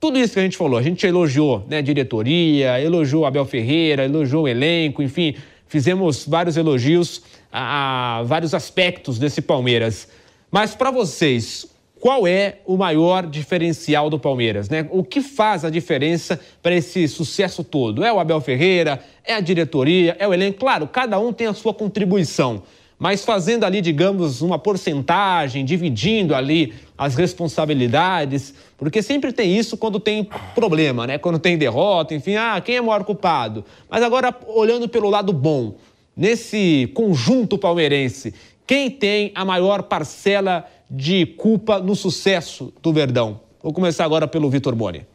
tudo 0.00 0.16
isso 0.16 0.34
que 0.34 0.38
a 0.38 0.42
gente 0.42 0.56
falou, 0.56 0.78
a 0.78 0.82
gente 0.82 1.04
elogiou 1.04 1.66
né, 1.68 1.78
a 1.78 1.82
diretoria, 1.82 2.80
elogiou 2.80 3.26
Abel 3.26 3.44
Ferreira, 3.44 4.04
elogiou 4.04 4.44
o 4.44 4.48
elenco, 4.48 5.02
enfim, 5.02 5.34
fizemos 5.68 6.24
vários 6.26 6.56
elogios 6.56 7.22
a, 7.52 8.18
a 8.18 8.22
vários 8.24 8.54
aspectos 8.54 9.18
desse 9.18 9.40
Palmeiras. 9.40 10.08
Mas 10.50 10.74
para 10.74 10.90
vocês, 10.90 11.66
qual 12.00 12.26
é 12.26 12.58
o 12.64 12.76
maior 12.76 13.26
diferencial 13.26 14.08
do 14.08 14.18
Palmeiras? 14.18 14.68
Né? 14.68 14.88
O 14.90 15.02
que 15.02 15.20
faz 15.20 15.64
a 15.64 15.70
diferença 15.70 16.40
para 16.62 16.74
esse 16.74 17.06
sucesso 17.08 17.64
todo? 17.64 18.04
É 18.04 18.12
o 18.12 18.20
Abel 18.20 18.40
Ferreira? 18.40 19.02
É 19.24 19.34
a 19.34 19.40
diretoria? 19.40 20.16
É 20.18 20.26
o 20.26 20.32
elenco? 20.32 20.60
Claro, 20.60 20.86
cada 20.86 21.18
um 21.18 21.32
tem 21.32 21.46
a 21.46 21.54
sua 21.54 21.74
contribuição 21.74 22.62
mas 22.98 23.24
fazendo 23.24 23.64
ali, 23.64 23.80
digamos, 23.80 24.42
uma 24.42 24.58
porcentagem, 24.58 25.64
dividindo 25.64 26.34
ali 26.34 26.74
as 26.96 27.14
responsabilidades, 27.14 28.52
porque 28.76 29.02
sempre 29.02 29.32
tem 29.32 29.56
isso 29.56 29.76
quando 29.76 30.00
tem 30.00 30.28
problema, 30.54 31.06
né? 31.06 31.16
Quando 31.16 31.38
tem 31.38 31.56
derrota, 31.56 32.14
enfim, 32.14 32.34
ah, 32.34 32.60
quem 32.60 32.76
é 32.76 32.80
o 32.80 32.86
maior 32.86 33.04
culpado? 33.04 33.64
Mas 33.88 34.02
agora, 34.02 34.34
olhando 34.48 34.88
pelo 34.88 35.08
lado 35.08 35.32
bom, 35.32 35.76
nesse 36.16 36.90
conjunto 36.92 37.56
palmeirense, 37.56 38.34
quem 38.66 38.90
tem 38.90 39.30
a 39.34 39.44
maior 39.44 39.84
parcela 39.84 40.66
de 40.90 41.24
culpa 41.24 41.78
no 41.78 41.94
sucesso 41.94 42.72
do 42.82 42.92
Verdão? 42.92 43.40
Vou 43.62 43.72
começar 43.72 44.04
agora 44.04 44.26
pelo 44.26 44.50
Vitor 44.50 44.74
Boni. 44.74 45.06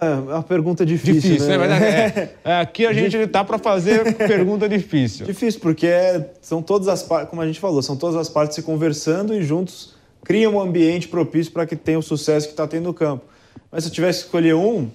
É 0.00 0.14
uma 0.34 0.42
pergunta 0.42 0.84
difícil, 0.86 1.32
Difícil, 1.32 1.48
né? 1.48 1.58
né? 1.58 1.68
Mas 1.68 1.82
é- 1.82 2.34
é, 2.44 2.60
aqui 2.60 2.86
a 2.86 2.92
gente 2.92 3.26
tá 3.26 3.44
para 3.44 3.58
fazer 3.58 4.14
pergunta 4.16 4.68
difícil. 4.68 5.26
Difícil, 5.26 5.60
porque 5.60 5.86
é- 5.86 6.30
são 6.40 6.62
todas 6.62 6.88
as 6.88 7.02
partes, 7.02 7.30
como 7.30 7.42
a 7.42 7.46
gente 7.46 7.58
falou, 7.60 7.82
são 7.82 7.96
todas 7.96 8.16
as 8.16 8.28
partes 8.28 8.54
se 8.54 8.62
conversando 8.62 9.34
e 9.34 9.42
juntos 9.42 9.94
criam 10.24 10.54
um 10.54 10.60
ambiente 10.60 11.08
propício 11.08 11.52
para 11.52 11.66
que 11.66 11.74
tenha 11.74 11.98
o 11.98 12.02
sucesso 12.02 12.46
que 12.46 12.52
está 12.52 12.66
tendo 12.66 12.84
no 12.84 12.94
campo. 12.94 13.24
Mas 13.72 13.84
se 13.84 13.90
eu 13.90 13.94
tivesse 13.94 14.20
que 14.20 14.24
escolher 14.26 14.54
um, 14.54 14.88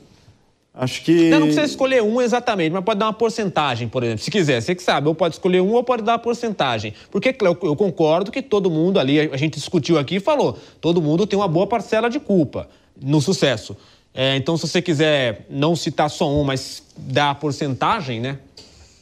acho 0.73 1.03
que. 1.03 1.29
Não, 1.29 1.39
não 1.39 1.45
precisa 1.47 1.65
escolher 1.65 2.01
um 2.01 2.21
exatamente, 2.21 2.71
mas 2.71 2.83
pode 2.83 2.99
dar 2.99 3.07
uma 3.07 3.13
porcentagem, 3.13 3.87
por 3.87 4.03
exemplo. 4.03 4.23
Se 4.23 4.31
quiser, 4.31 4.61
você 4.61 4.73
que 4.73 4.81
sabe, 4.83 5.07
ou 5.07 5.15
pode 5.15 5.35
escolher 5.35 5.61
um 5.61 5.73
ou 5.73 5.83
pode 5.83 6.03
dar 6.03 6.13
uma 6.13 6.19
porcentagem. 6.19 6.93
Porque 7.11 7.35
eu, 7.41 7.57
eu 7.63 7.75
concordo 7.75 8.31
que 8.31 8.41
todo 8.41 8.69
mundo 8.69 8.99
ali, 8.99 9.19
a 9.19 9.37
gente 9.37 9.55
discutiu 9.55 9.97
aqui 9.97 10.15
e 10.15 10.19
falou, 10.19 10.57
todo 10.79 11.01
mundo 11.01 11.27
tem 11.27 11.37
uma 11.37 11.47
boa 11.47 11.67
parcela 11.67 12.09
de 12.09 12.19
culpa 12.19 12.67
no 13.01 13.19
sucesso. 13.21 13.75
É, 14.13 14.35
então, 14.35 14.55
se 14.57 14.67
você 14.67 14.81
quiser 14.81 15.45
não 15.49 15.75
citar 15.75 16.09
só 16.09 16.29
um, 16.29 16.43
mas 16.43 16.83
dar 16.97 17.31
a 17.31 17.35
porcentagem, 17.35 18.19
né? 18.19 18.37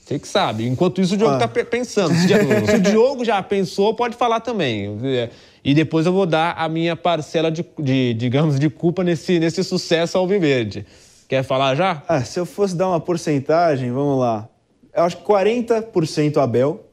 Você 0.05 0.17
que 0.19 0.27
sabe. 0.27 0.67
Enquanto 0.67 1.01
isso, 1.01 1.13
o 1.15 1.17
Diogo 1.17 1.33
Ah. 1.35 1.45
está 1.45 1.63
pensando. 1.65 2.13
Se, 2.15 2.27
se 2.27 2.75
o 2.75 2.79
Diogo 2.81 3.23
já 3.25 3.41
pensou, 3.43 3.93
pode 3.93 4.15
falar 4.15 4.39
também. 4.39 4.97
É, 5.03 5.29
E 5.63 5.73
depois 5.73 6.05
eu 6.05 6.11
vou 6.13 6.25
dar 6.25 6.53
a 6.57 6.67
minha 6.67 6.95
parcela 6.95 7.51
de, 7.51 7.63
de, 7.79 8.13
digamos, 8.15 8.59
de 8.59 8.69
culpa 8.69 9.03
nesse, 9.03 9.39
nesse 9.39 9.63
sucesso 9.63 10.17
ao 10.17 10.25
Viverde. 10.27 10.85
Quer 11.29 11.43
falar 11.43 11.75
já? 11.75 12.01
Ah, 12.07 12.23
se 12.23 12.39
eu 12.39 12.45
fosse 12.45 12.75
dar 12.75 12.87
uma 12.89 12.99
porcentagem, 12.99 13.91
vamos 13.91 14.19
lá. 14.19 14.49
Eu 14.93 15.03
acho 15.03 15.17
que 15.17 15.23
40% 15.23 16.37
Abel, 16.37 16.85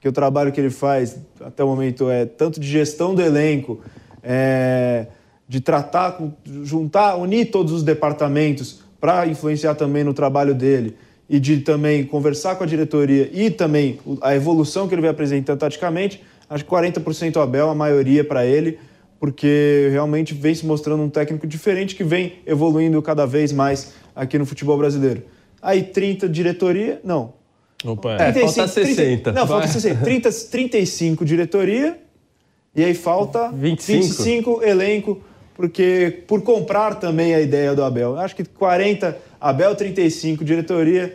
que 0.00 0.08
o 0.08 0.12
trabalho 0.12 0.52
que 0.52 0.60
ele 0.60 0.70
faz 0.70 1.16
até 1.40 1.64
o 1.64 1.66
momento 1.68 2.08
é 2.10 2.24
tanto 2.26 2.60
de 2.60 2.68
gestão 2.68 3.14
do 3.14 3.22
elenco, 3.22 3.80
é, 4.22 5.06
de 5.48 5.60
tratar, 5.60 6.18
juntar, 6.62 7.16
unir 7.16 7.50
todos 7.50 7.72
os 7.72 7.82
departamentos 7.82 8.80
para 9.00 9.26
influenciar 9.26 9.74
também 9.74 10.04
no 10.04 10.14
trabalho 10.14 10.54
dele 10.54 10.96
e 11.28 11.40
de 11.40 11.58
também 11.58 12.04
conversar 12.04 12.56
com 12.56 12.64
a 12.64 12.66
diretoria 12.66 13.28
e 13.32 13.50
também 13.50 13.98
a 14.20 14.34
evolução 14.34 14.86
que 14.86 14.94
ele 14.94 15.02
vem 15.02 15.10
apresentando 15.10 15.58
taticamente, 15.58 16.22
acho 16.48 16.64
que 16.64 16.70
40% 16.70 17.36
Abel, 17.42 17.70
a 17.70 17.74
maioria 17.74 18.22
para 18.22 18.44
ele, 18.44 18.78
porque 19.18 19.88
realmente 19.90 20.34
vem 20.34 20.54
se 20.54 20.66
mostrando 20.66 21.02
um 21.02 21.08
técnico 21.08 21.46
diferente 21.46 21.94
que 21.94 22.04
vem 22.04 22.34
evoluindo 22.46 23.00
cada 23.00 23.24
vez 23.26 23.52
mais 23.52 23.94
aqui 24.14 24.38
no 24.38 24.44
futebol 24.44 24.76
brasileiro. 24.76 25.22
Aí 25.60 25.82
30 25.82 26.28
diretoria, 26.28 27.00
não. 27.04 27.34
Opa, 27.84 28.14
É, 28.14 28.32
falta 28.32 28.68
60. 28.68 29.32
não, 29.32 29.46
falta 29.46 29.68
60. 29.68 30.02
30, 30.02 30.30
35 30.50 31.24
diretoria 31.24 31.98
e 32.74 32.84
aí 32.84 32.94
falta 32.94 33.50
25. 33.52 34.02
25 34.02 34.62
elenco, 34.62 35.20
porque 35.54 36.22
por 36.26 36.42
comprar 36.42 36.96
também 36.96 37.34
a 37.34 37.40
ideia 37.40 37.74
do 37.74 37.82
Abel. 37.82 38.18
Acho 38.18 38.34
que 38.36 38.44
40 38.44 39.16
Abel, 39.40 39.74
35 39.74 40.44
diretoria 40.44 41.14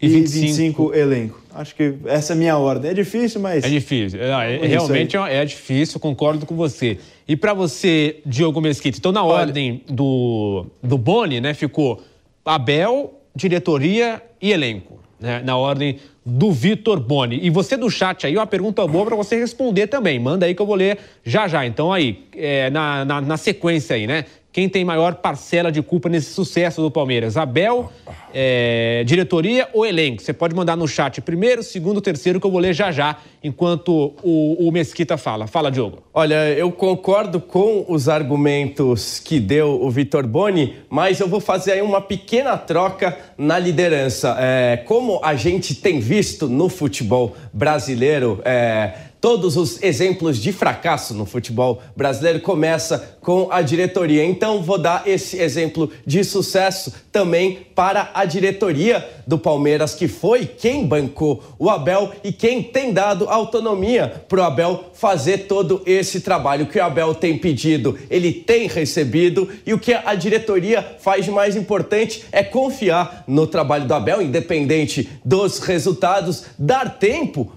E 0.00 0.06
e, 0.06 0.08
25 0.08 0.46
25, 0.46 0.94
elenco. 0.94 1.42
Acho 1.54 1.74
que 1.74 1.94
essa 2.04 2.32
é 2.32 2.34
a 2.34 2.38
minha 2.38 2.58
ordem. 2.58 2.90
É 2.90 2.94
difícil, 2.94 3.40
mas 3.40 3.64
É 3.64 3.68
difícil. 3.68 4.20
É, 4.20 4.28
é- 4.28 4.56
isso 4.56 4.66
realmente 4.66 5.16
é 5.16 5.44
difícil, 5.44 5.98
concordo 5.98 6.44
com 6.44 6.54
você. 6.54 6.98
E 7.26 7.34
para 7.36 7.54
você, 7.54 8.20
Diogo 8.26 8.60
Mesquita, 8.60 8.98
então 8.98 9.10
na 9.10 9.24
ordem 9.24 9.82
do, 9.88 10.66
do 10.82 10.98
Boni, 10.98 11.40
né, 11.40 11.54
ficou 11.54 12.02
Abel, 12.44 13.14
diretoria 13.34 14.22
e 14.40 14.52
elenco. 14.52 14.98
Né, 15.18 15.40
na 15.42 15.56
ordem 15.56 15.98
do 16.26 16.50
Vitor 16.50 16.98
Boni. 16.98 17.38
E 17.40 17.48
você 17.48 17.76
do 17.76 17.88
chat 17.88 18.26
aí, 18.26 18.36
uma 18.36 18.46
pergunta 18.48 18.84
boa 18.84 19.06
para 19.06 19.14
você 19.14 19.36
responder 19.36 19.86
também. 19.86 20.18
Manda 20.18 20.44
aí 20.44 20.56
que 20.56 20.60
eu 20.60 20.66
vou 20.66 20.74
ler 20.74 20.98
já 21.24 21.46
já. 21.46 21.64
Então 21.64 21.92
aí, 21.92 22.24
é, 22.34 22.68
na, 22.68 23.04
na, 23.04 23.20
na 23.20 23.36
sequência 23.36 23.94
aí, 23.94 24.08
né? 24.08 24.24
Quem 24.56 24.70
tem 24.70 24.86
maior 24.86 25.16
parcela 25.16 25.70
de 25.70 25.82
culpa 25.82 26.08
nesse 26.08 26.32
sucesso 26.32 26.80
do 26.80 26.90
Palmeiras? 26.90 27.36
Abel, 27.36 27.92
é, 28.32 29.04
diretoria 29.04 29.68
ou 29.74 29.84
elenco? 29.84 30.22
Você 30.22 30.32
pode 30.32 30.54
mandar 30.54 30.78
no 30.78 30.88
chat 30.88 31.20
primeiro, 31.20 31.62
segundo, 31.62 32.00
terceiro, 32.00 32.40
que 32.40 32.46
eu 32.46 32.50
vou 32.50 32.58
ler 32.58 32.72
já 32.72 32.90
já, 32.90 33.18
enquanto 33.44 34.14
o, 34.22 34.66
o 34.66 34.72
Mesquita 34.72 35.18
fala. 35.18 35.46
Fala, 35.46 35.70
Diogo. 35.70 35.98
Olha, 36.14 36.48
eu 36.54 36.72
concordo 36.72 37.38
com 37.38 37.84
os 37.86 38.08
argumentos 38.08 39.20
que 39.20 39.38
deu 39.38 39.78
o 39.82 39.90
Vitor 39.90 40.26
Boni, 40.26 40.76
mas 40.88 41.20
eu 41.20 41.28
vou 41.28 41.38
fazer 41.38 41.72
aí 41.72 41.82
uma 41.82 42.00
pequena 42.00 42.56
troca 42.56 43.14
na 43.36 43.58
liderança. 43.58 44.38
É, 44.40 44.78
como 44.86 45.20
a 45.22 45.34
gente 45.34 45.74
tem 45.74 46.00
visto 46.00 46.48
no 46.48 46.70
futebol 46.70 47.36
brasileiro, 47.52 48.40
é, 48.42 48.94
todos 49.26 49.56
os 49.56 49.82
exemplos 49.82 50.38
de 50.38 50.52
fracasso 50.52 51.12
no 51.12 51.26
futebol 51.26 51.82
brasileiro 51.96 52.38
começa 52.38 53.16
com 53.20 53.48
a 53.50 53.60
diretoria. 53.60 54.24
Então 54.24 54.62
vou 54.62 54.78
dar 54.78 55.02
esse 55.04 55.40
exemplo 55.40 55.90
de 56.06 56.22
sucesso 56.22 56.94
também 57.10 57.66
para 57.74 58.12
a 58.14 58.24
diretoria 58.24 59.04
do 59.26 59.36
Palmeiras, 59.36 59.94
que 59.94 60.06
foi 60.06 60.46
quem 60.46 60.86
bancou 60.86 61.42
o 61.58 61.68
Abel 61.68 62.12
e 62.22 62.30
quem 62.30 62.62
tem 62.62 62.92
dado 62.92 63.28
autonomia 63.28 64.22
para 64.28 64.38
o 64.38 64.44
Abel 64.44 64.84
fazer 64.94 65.48
todo 65.48 65.82
esse 65.84 66.20
trabalho 66.20 66.66
que 66.66 66.78
o 66.78 66.84
Abel 66.84 67.12
tem 67.12 67.36
pedido, 67.36 67.98
ele 68.08 68.32
tem 68.32 68.68
recebido 68.68 69.48
e 69.66 69.74
o 69.74 69.78
que 69.78 69.92
a 69.92 70.14
diretoria 70.14 70.96
faz 71.00 71.24
de 71.24 71.32
mais 71.32 71.56
importante 71.56 72.24
é 72.30 72.44
confiar 72.44 73.24
no 73.26 73.44
trabalho 73.44 73.88
do 73.88 73.94
Abel, 73.94 74.22
independente 74.22 75.08
dos 75.24 75.58
resultados, 75.58 76.44
dar 76.56 76.96
tempo 76.98 77.52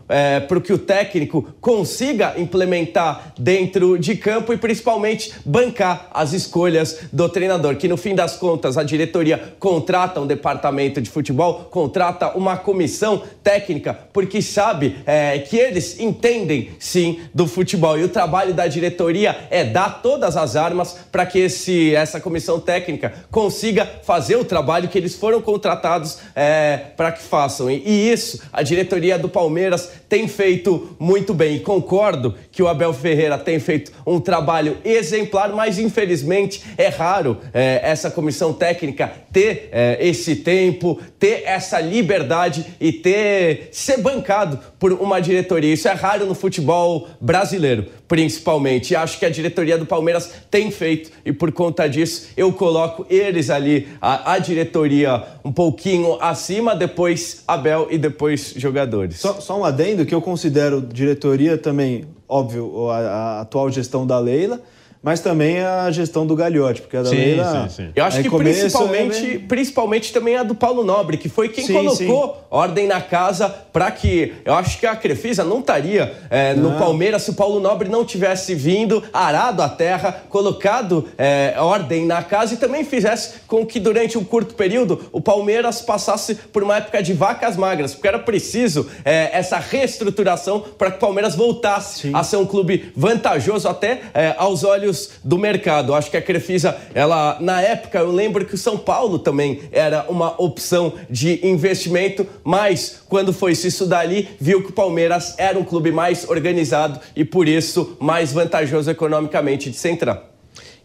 para 0.47 0.59
que 0.59 0.73
o 0.73 0.79
técnico 0.79 1.47
consiga 1.61 2.35
implementar 2.37 3.33
dentro 3.37 3.97
de 3.97 4.15
campo 4.15 4.53
e 4.53 4.57
principalmente 4.57 5.33
bancar 5.45 6.07
as 6.13 6.33
escolhas 6.33 6.99
do 7.11 7.27
treinador, 7.29 7.75
que 7.75 7.87
no 7.87 7.97
fim 7.97 8.15
das 8.15 8.35
contas 8.35 8.77
a 8.77 8.83
diretoria 8.83 9.53
contrata 9.59 10.19
um 10.19 10.27
departamento 10.27 11.01
de 11.01 11.09
futebol, 11.09 11.67
contrata 11.69 12.37
uma 12.37 12.57
comissão 12.57 13.21
técnica, 13.43 13.97
porque 14.13 14.41
sabe 14.41 14.97
é, 15.05 15.39
que 15.39 15.57
eles 15.57 15.99
entendem 15.99 16.71
sim 16.79 17.19
do 17.33 17.47
futebol 17.47 17.97
e 17.97 18.03
o 18.03 18.09
trabalho 18.09 18.53
da 18.53 18.67
diretoria 18.67 19.35
é 19.49 19.63
dar 19.63 20.01
todas 20.01 20.37
as 20.37 20.55
armas 20.55 20.97
para 21.11 21.25
que 21.25 21.39
esse, 21.39 21.93
essa 21.95 22.19
comissão 22.19 22.59
técnica 22.59 23.13
consiga 23.31 23.85
fazer 24.03 24.35
o 24.35 24.45
trabalho 24.45 24.87
que 24.87 24.97
eles 24.97 25.15
foram 25.15 25.41
contratados 25.41 26.19
é, 26.35 26.77
para 26.95 27.11
que 27.11 27.21
façam. 27.21 27.69
E, 27.69 27.83
e 27.85 28.11
isso 28.11 28.41
a 28.51 28.61
diretoria 28.61 29.17
do 29.17 29.29
Palmeiras 29.29 29.89
tem 30.07 30.27
feito 30.27 30.95
muito 30.99 31.33
bem. 31.33 31.48
E 31.49 31.59
concordo 31.59 32.35
que 32.51 32.61
o 32.61 32.67
Abel 32.67 32.93
Ferreira 32.93 33.37
tem 33.37 33.59
feito 33.59 33.91
um 34.05 34.19
trabalho 34.19 34.77
exemplar, 34.83 35.49
mas 35.49 35.79
infelizmente 35.79 36.63
é 36.77 36.87
raro 36.87 37.37
é, 37.53 37.79
essa 37.83 38.11
comissão 38.11 38.53
técnica 38.53 39.11
ter 39.31 39.69
é, 39.71 39.97
esse 39.99 40.37
tempo, 40.37 40.99
ter 41.17 41.43
essa 41.45 41.79
liberdade 41.79 42.65
e 42.79 42.91
ter 42.91 43.69
ser 43.71 43.97
bancado 43.97 44.59
por 44.79 44.93
uma 44.93 45.19
diretoria. 45.19 45.73
Isso 45.73 45.87
é 45.87 45.93
raro 45.93 46.25
no 46.25 46.35
futebol 46.35 47.07
brasileiro, 47.19 47.85
principalmente. 48.09 48.91
E 48.91 48.95
acho 48.95 49.19
que 49.19 49.25
a 49.25 49.29
diretoria 49.29 49.77
do 49.77 49.85
Palmeiras 49.85 50.29
tem 50.49 50.71
feito 50.71 51.11
e 51.23 51.31
por 51.31 51.51
conta 51.51 51.87
disso 51.87 52.29
eu 52.35 52.51
coloco 52.51 53.05
eles 53.09 53.49
ali, 53.51 53.87
a, 54.01 54.33
a 54.33 54.39
diretoria 54.39 55.23
um 55.45 55.51
pouquinho 55.51 56.17
acima, 56.19 56.75
depois 56.75 57.43
Abel 57.47 57.87
e 57.91 57.97
depois 57.97 58.53
jogadores. 58.57 59.19
Só, 59.19 59.39
só 59.39 59.59
um 59.59 59.63
adendo 59.63 60.05
que 60.05 60.13
eu 60.13 60.21
considero 60.21 60.81
diretoria 60.81 61.57
também, 61.57 62.05
óbvio, 62.27 62.89
a, 62.89 62.97
a 62.97 63.41
atual 63.41 63.69
gestão 63.69 64.05
da 64.05 64.17
Leila, 64.17 64.59
mas 65.01 65.21
também 65.21 65.61
a 65.61 65.89
gestão 65.91 66.27
do 66.27 66.35
Gagliotti, 66.35 66.81
porque 66.81 66.97
a 66.97 67.03
da 67.03 67.09
Sim, 67.09 67.15
Leila. 67.15 67.69
sim, 67.69 67.75
sim. 67.83 67.91
Eu 67.95 68.03
acho 68.03 68.17
aí 68.17 68.23
que 68.23 68.29
começo, 68.29 68.59
principalmente, 68.59 69.35
é, 69.35 69.39
principalmente 69.39 70.13
também 70.13 70.35
a 70.35 70.43
do 70.43 70.53
Paulo 70.53 70.83
Nobre, 70.83 71.17
que 71.17 71.29
foi 71.29 71.47
quem 71.47 71.65
Sim, 71.65 71.73
colocou 71.73 72.45
ordem 72.49 72.85
na 72.85 72.99
casa 72.99 73.47
para 73.47 73.89
que. 73.91 74.33
Eu 74.43 74.53
acho 74.55 74.77
que 74.77 74.85
a 74.85 74.95
Crefisa 74.95 75.45
não 75.45 75.59
estaria 75.59 76.17
é, 76.29 76.53
no 76.53 76.77
Palmeiras 76.77 77.21
se 77.23 77.29
o 77.29 77.33
Paulo 77.33 77.61
Nobre 77.61 77.87
não 77.87 78.03
tivesse 78.03 78.53
vindo, 78.53 79.01
arado 79.13 79.61
a 79.61 79.69
terra, 79.69 80.23
colocado 80.27 81.07
é, 81.17 81.55
ordem 81.57 82.05
na 82.05 82.21
casa 82.21 82.55
e 82.55 82.57
também 82.57 82.83
fizesse 82.83 83.39
com 83.47 83.65
que 83.65 83.79
durante 83.79 84.17
um 84.17 84.23
curto 84.23 84.53
período 84.53 85.09
o 85.13 85.21
Palmeiras 85.21 85.81
passasse 85.81 86.35
por 86.35 86.61
uma 86.61 86.75
época 86.77 87.01
de 87.01 87.13
vacas 87.13 87.55
magras, 87.55 87.93
porque 87.93 88.07
era 88.07 88.19
preciso 88.19 88.89
é, 89.05 89.29
essa 89.31 89.57
reestruturação 89.59 90.59
para 90.77 90.91
que 90.91 90.97
o 90.97 90.99
Palmeiras 90.99 91.35
voltasse 91.35 92.11
a 92.13 92.21
ser 92.21 92.35
um 92.35 92.45
clube 92.45 92.91
vantajoso 92.95 93.67
até 93.67 94.01
é, 94.13 94.35
aos 94.37 94.65
olhos 94.65 94.88
do 95.23 95.37
mercado. 95.37 95.93
Acho 95.93 96.11
que 96.11 96.17
a 96.17 96.21
Crefisa, 96.21 96.77
ela 96.93 97.37
na 97.39 97.61
época 97.61 97.99
eu 97.99 98.11
lembro 98.11 98.45
que 98.45 98.55
o 98.55 98.57
São 98.57 98.77
Paulo 98.77 99.19
também 99.19 99.61
era 99.71 100.05
uma 100.09 100.39
opção 100.41 100.93
de 101.09 101.45
investimento, 101.45 102.25
mas 102.43 103.01
quando 103.07 103.33
foi 103.33 103.55
se 103.55 103.67
estudar 103.67 103.99
ali, 103.99 104.27
viu 104.39 104.63
que 104.63 104.69
o 104.69 104.73
Palmeiras 104.73 105.35
era 105.37 105.57
um 105.57 105.63
clube 105.63 105.91
mais 105.91 106.27
organizado 106.29 106.99
e 107.15 107.23
por 107.23 107.47
isso 107.47 107.97
mais 107.99 108.31
vantajoso 108.31 108.89
economicamente 108.89 109.69
de 109.69 109.75
se 109.75 109.89
entrar. 109.89 110.29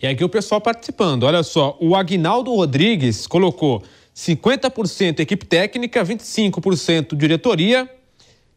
E 0.00 0.07
aqui 0.07 0.22
o 0.22 0.28
pessoal 0.28 0.61
participando. 0.61 1.24
Olha 1.24 1.42
só, 1.42 1.76
o 1.80 1.96
Agnaldo 1.96 2.55
Rodrigues 2.55 3.26
colocou 3.26 3.82
50% 4.14 5.20
equipe 5.20 5.44
técnica, 5.44 6.05
25% 6.05 7.16
diretoria, 7.16 7.88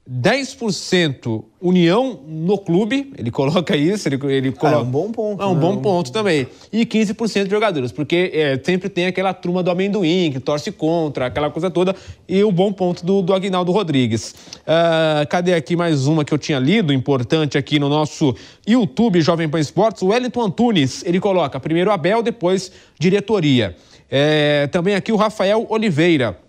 10% 0.10 1.44
união 1.60 2.22
no 2.26 2.58
clube, 2.58 3.12
ele 3.18 3.30
coloca 3.30 3.76
isso, 3.76 4.08
ele, 4.08 4.18
ele 4.34 4.52
coloca... 4.54 4.78
Ah, 4.78 4.80
é 4.80 4.84
um 4.84 4.90
bom 4.90 5.12
ponto. 5.12 5.44
É 5.44 5.46
um 5.46 5.54
né? 5.54 5.60
bom 5.60 5.78
ponto 5.78 6.12
também. 6.12 6.48
E 6.72 6.86
15% 6.86 7.44
de 7.44 7.50
jogadores, 7.50 7.92
porque 7.92 8.32
é, 8.34 8.60
sempre 8.64 8.88
tem 8.88 9.08
aquela 9.08 9.34
turma 9.34 9.62
do 9.62 9.70
amendoim 9.70 10.32
que 10.32 10.40
torce 10.40 10.72
contra, 10.72 11.26
aquela 11.26 11.50
coisa 11.50 11.70
toda, 11.70 11.94
e 12.28 12.42
o 12.42 12.52
bom 12.52 12.72
ponto 12.72 13.06
do, 13.06 13.22
do 13.22 13.34
Aguinaldo 13.34 13.72
Rodrigues. 13.72 14.34
Uh, 14.60 15.28
cadê 15.30 15.54
aqui 15.54 15.76
mais 15.76 16.08
uma 16.08 16.24
que 16.24 16.34
eu 16.34 16.38
tinha 16.38 16.60
lido, 16.60 16.94
importante 16.94 17.58
aqui 17.58 17.78
no 17.78 17.90
nosso 17.90 18.34
YouTube 18.66 19.20
Jovem 19.20 19.50
Pan 19.50 19.60
Esportes? 19.60 20.02
O 20.04 20.08
Wellington 20.08 20.44
Antunes, 20.44 21.04
ele 21.06 21.20
coloca 21.20 21.60
primeiro 21.60 21.92
Abel, 21.92 22.24
depois 22.24 22.72
diretoria. 22.98 23.76
É, 24.10 24.68
também 24.68 24.96
aqui 24.96 25.12
o 25.12 25.18
Rafael 25.18 25.66
Oliveira. 25.70 26.47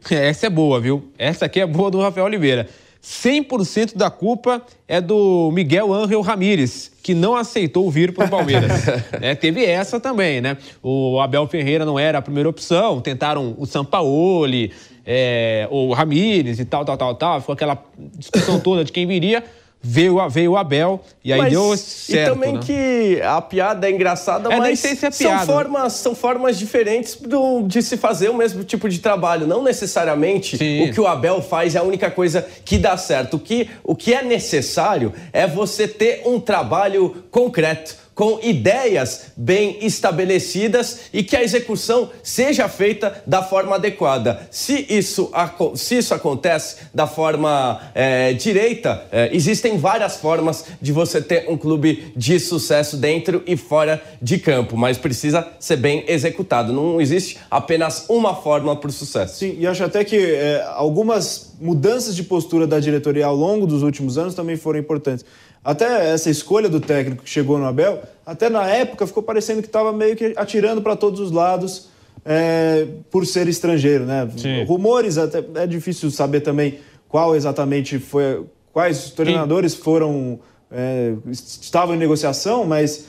Essa 0.10 0.46
é 0.46 0.50
boa, 0.50 0.80
viu? 0.80 1.10
Essa 1.18 1.46
aqui 1.46 1.60
é 1.60 1.66
boa 1.66 1.90
do 1.90 2.00
Rafael 2.00 2.26
Oliveira. 2.26 2.68
100% 3.02 3.96
da 3.96 4.10
culpa 4.10 4.60
é 4.86 5.00
do 5.00 5.50
Miguel 5.52 5.92
Ángel 5.94 6.20
Ramírez, 6.20 6.90
que 7.02 7.14
não 7.14 7.36
aceitou 7.36 7.90
vir 7.90 8.12
para 8.12 8.26
o 8.26 8.28
Palmeiras. 8.28 8.70
é, 9.20 9.34
teve 9.34 9.64
essa 9.64 10.00
também, 10.00 10.40
né? 10.40 10.58
O 10.82 11.20
Abel 11.20 11.46
Ferreira 11.46 11.84
não 11.84 11.98
era 11.98 12.18
a 12.18 12.22
primeira 12.22 12.48
opção, 12.48 13.00
tentaram 13.00 13.54
o 13.56 13.66
Sampaoli, 13.66 14.72
é, 15.06 15.66
o 15.70 15.92
Ramírez 15.92 16.58
e 16.58 16.64
tal, 16.64 16.84
tal, 16.84 16.96
tal, 16.96 17.14
tal. 17.14 17.40
Ficou 17.40 17.52
aquela 17.52 17.82
discussão 18.16 18.60
toda 18.60 18.84
de 18.84 18.92
quem 18.92 19.06
viria 19.06 19.44
veio, 19.80 20.28
veio 20.28 20.52
o 20.52 20.56
Abel 20.56 21.00
e 21.22 21.32
aí 21.32 21.38
mas, 21.38 21.52
deu 21.52 21.76
certo. 21.76 22.30
E 22.30 22.34
também 22.34 22.52
né? 22.54 22.60
que 22.64 23.22
a 23.22 23.40
piada 23.40 23.88
é 23.88 23.90
engraçada, 23.90 24.52
é, 24.52 24.58
mas 24.58 24.84
é 24.84 25.10
são, 25.10 25.38
formas, 25.40 25.92
são 25.94 26.14
formas 26.14 26.58
diferentes 26.58 27.16
do, 27.16 27.62
de 27.62 27.82
se 27.82 27.96
fazer 27.96 28.28
o 28.28 28.34
mesmo 28.34 28.64
tipo 28.64 28.88
de 28.88 28.98
trabalho. 28.98 29.46
Não 29.46 29.62
necessariamente 29.62 30.56
Sim. 30.56 30.88
o 30.88 30.92
que 30.92 31.00
o 31.00 31.06
Abel 31.06 31.40
faz 31.42 31.74
é 31.74 31.78
a 31.78 31.82
única 31.82 32.10
coisa 32.10 32.46
que 32.64 32.78
dá 32.78 32.96
certo. 32.96 33.34
O 33.34 33.40
que, 33.40 33.70
o 33.84 33.94
que 33.94 34.14
é 34.14 34.22
necessário 34.22 35.12
é 35.32 35.46
você 35.46 35.86
ter 35.86 36.22
um 36.26 36.40
trabalho 36.40 37.24
concreto 37.30 38.07
com 38.18 38.40
ideias 38.42 39.26
bem 39.36 39.78
estabelecidas 39.80 41.02
e 41.12 41.22
que 41.22 41.36
a 41.36 41.44
execução 41.44 42.10
seja 42.20 42.68
feita 42.68 43.22
da 43.24 43.44
forma 43.44 43.76
adequada. 43.76 44.40
Se 44.50 44.86
isso, 44.90 45.30
se 45.76 45.98
isso 45.98 46.12
acontece 46.12 46.78
da 46.92 47.06
forma 47.06 47.80
é, 47.94 48.32
direita, 48.32 49.06
é, 49.12 49.30
existem 49.32 49.78
várias 49.78 50.16
formas 50.16 50.64
de 50.82 50.90
você 50.90 51.22
ter 51.22 51.48
um 51.48 51.56
clube 51.56 52.12
de 52.16 52.40
sucesso 52.40 52.96
dentro 52.96 53.40
e 53.46 53.56
fora 53.56 54.02
de 54.20 54.36
campo, 54.38 54.76
mas 54.76 54.98
precisa 54.98 55.46
ser 55.60 55.76
bem 55.76 56.04
executado. 56.08 56.72
Não 56.72 57.00
existe 57.00 57.38
apenas 57.48 58.06
uma 58.08 58.34
forma 58.34 58.74
para 58.74 58.90
o 58.90 58.92
sucesso. 58.92 59.38
Sim, 59.38 59.54
e 59.60 59.64
acho 59.64 59.84
até 59.84 60.02
que 60.02 60.16
é, 60.16 60.64
algumas 60.74 61.52
mudanças 61.60 62.16
de 62.16 62.24
postura 62.24 62.66
da 62.66 62.80
diretoria 62.80 63.26
ao 63.26 63.36
longo 63.36 63.64
dos 63.64 63.84
últimos 63.84 64.18
anos 64.18 64.34
também 64.34 64.56
foram 64.56 64.78
importantes. 64.78 65.24
Até 65.68 66.14
essa 66.14 66.30
escolha 66.30 66.66
do 66.66 66.80
técnico 66.80 67.24
que 67.24 67.28
chegou 67.28 67.58
no 67.58 67.66
Abel, 67.66 68.02
até 68.24 68.48
na 68.48 68.66
época 68.66 69.06
ficou 69.06 69.22
parecendo 69.22 69.60
que 69.60 69.68
estava 69.68 69.92
meio 69.92 70.16
que 70.16 70.32
atirando 70.34 70.80
para 70.80 70.96
todos 70.96 71.20
os 71.20 71.30
lados 71.30 71.90
é, 72.24 72.86
por 73.10 73.26
ser 73.26 73.46
estrangeiro, 73.48 74.06
né? 74.06 74.26
Sim. 74.34 74.64
Rumores, 74.64 75.18
até, 75.18 75.44
é 75.56 75.66
difícil 75.66 76.10
saber 76.10 76.40
também 76.40 76.78
qual 77.06 77.36
exatamente 77.36 77.98
foi, 77.98 78.46
quais 78.72 79.10
treinadores 79.10 79.74
foram, 79.74 80.40
é, 80.72 81.12
estavam 81.30 81.94
em 81.94 81.98
negociação, 81.98 82.64
mas 82.64 83.04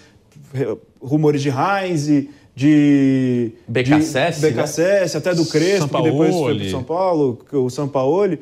rumores 1.01 1.41
de 1.41 1.47
Heinz, 1.47 2.07
de 2.53 3.53
BKSS, 3.69 4.41
de 4.41 4.51
BKSS 4.51 5.13
né? 5.13 5.17
até 5.17 5.33
do 5.33 5.45
Crespo, 5.45 5.87
que 5.87 6.03
depois 6.03 6.35
foi 6.35 6.57
para 6.57 6.69
São 6.69 6.83
Paulo, 6.83 7.39
o 7.53 7.69
São 7.69 7.87
Paulo. 7.87 8.37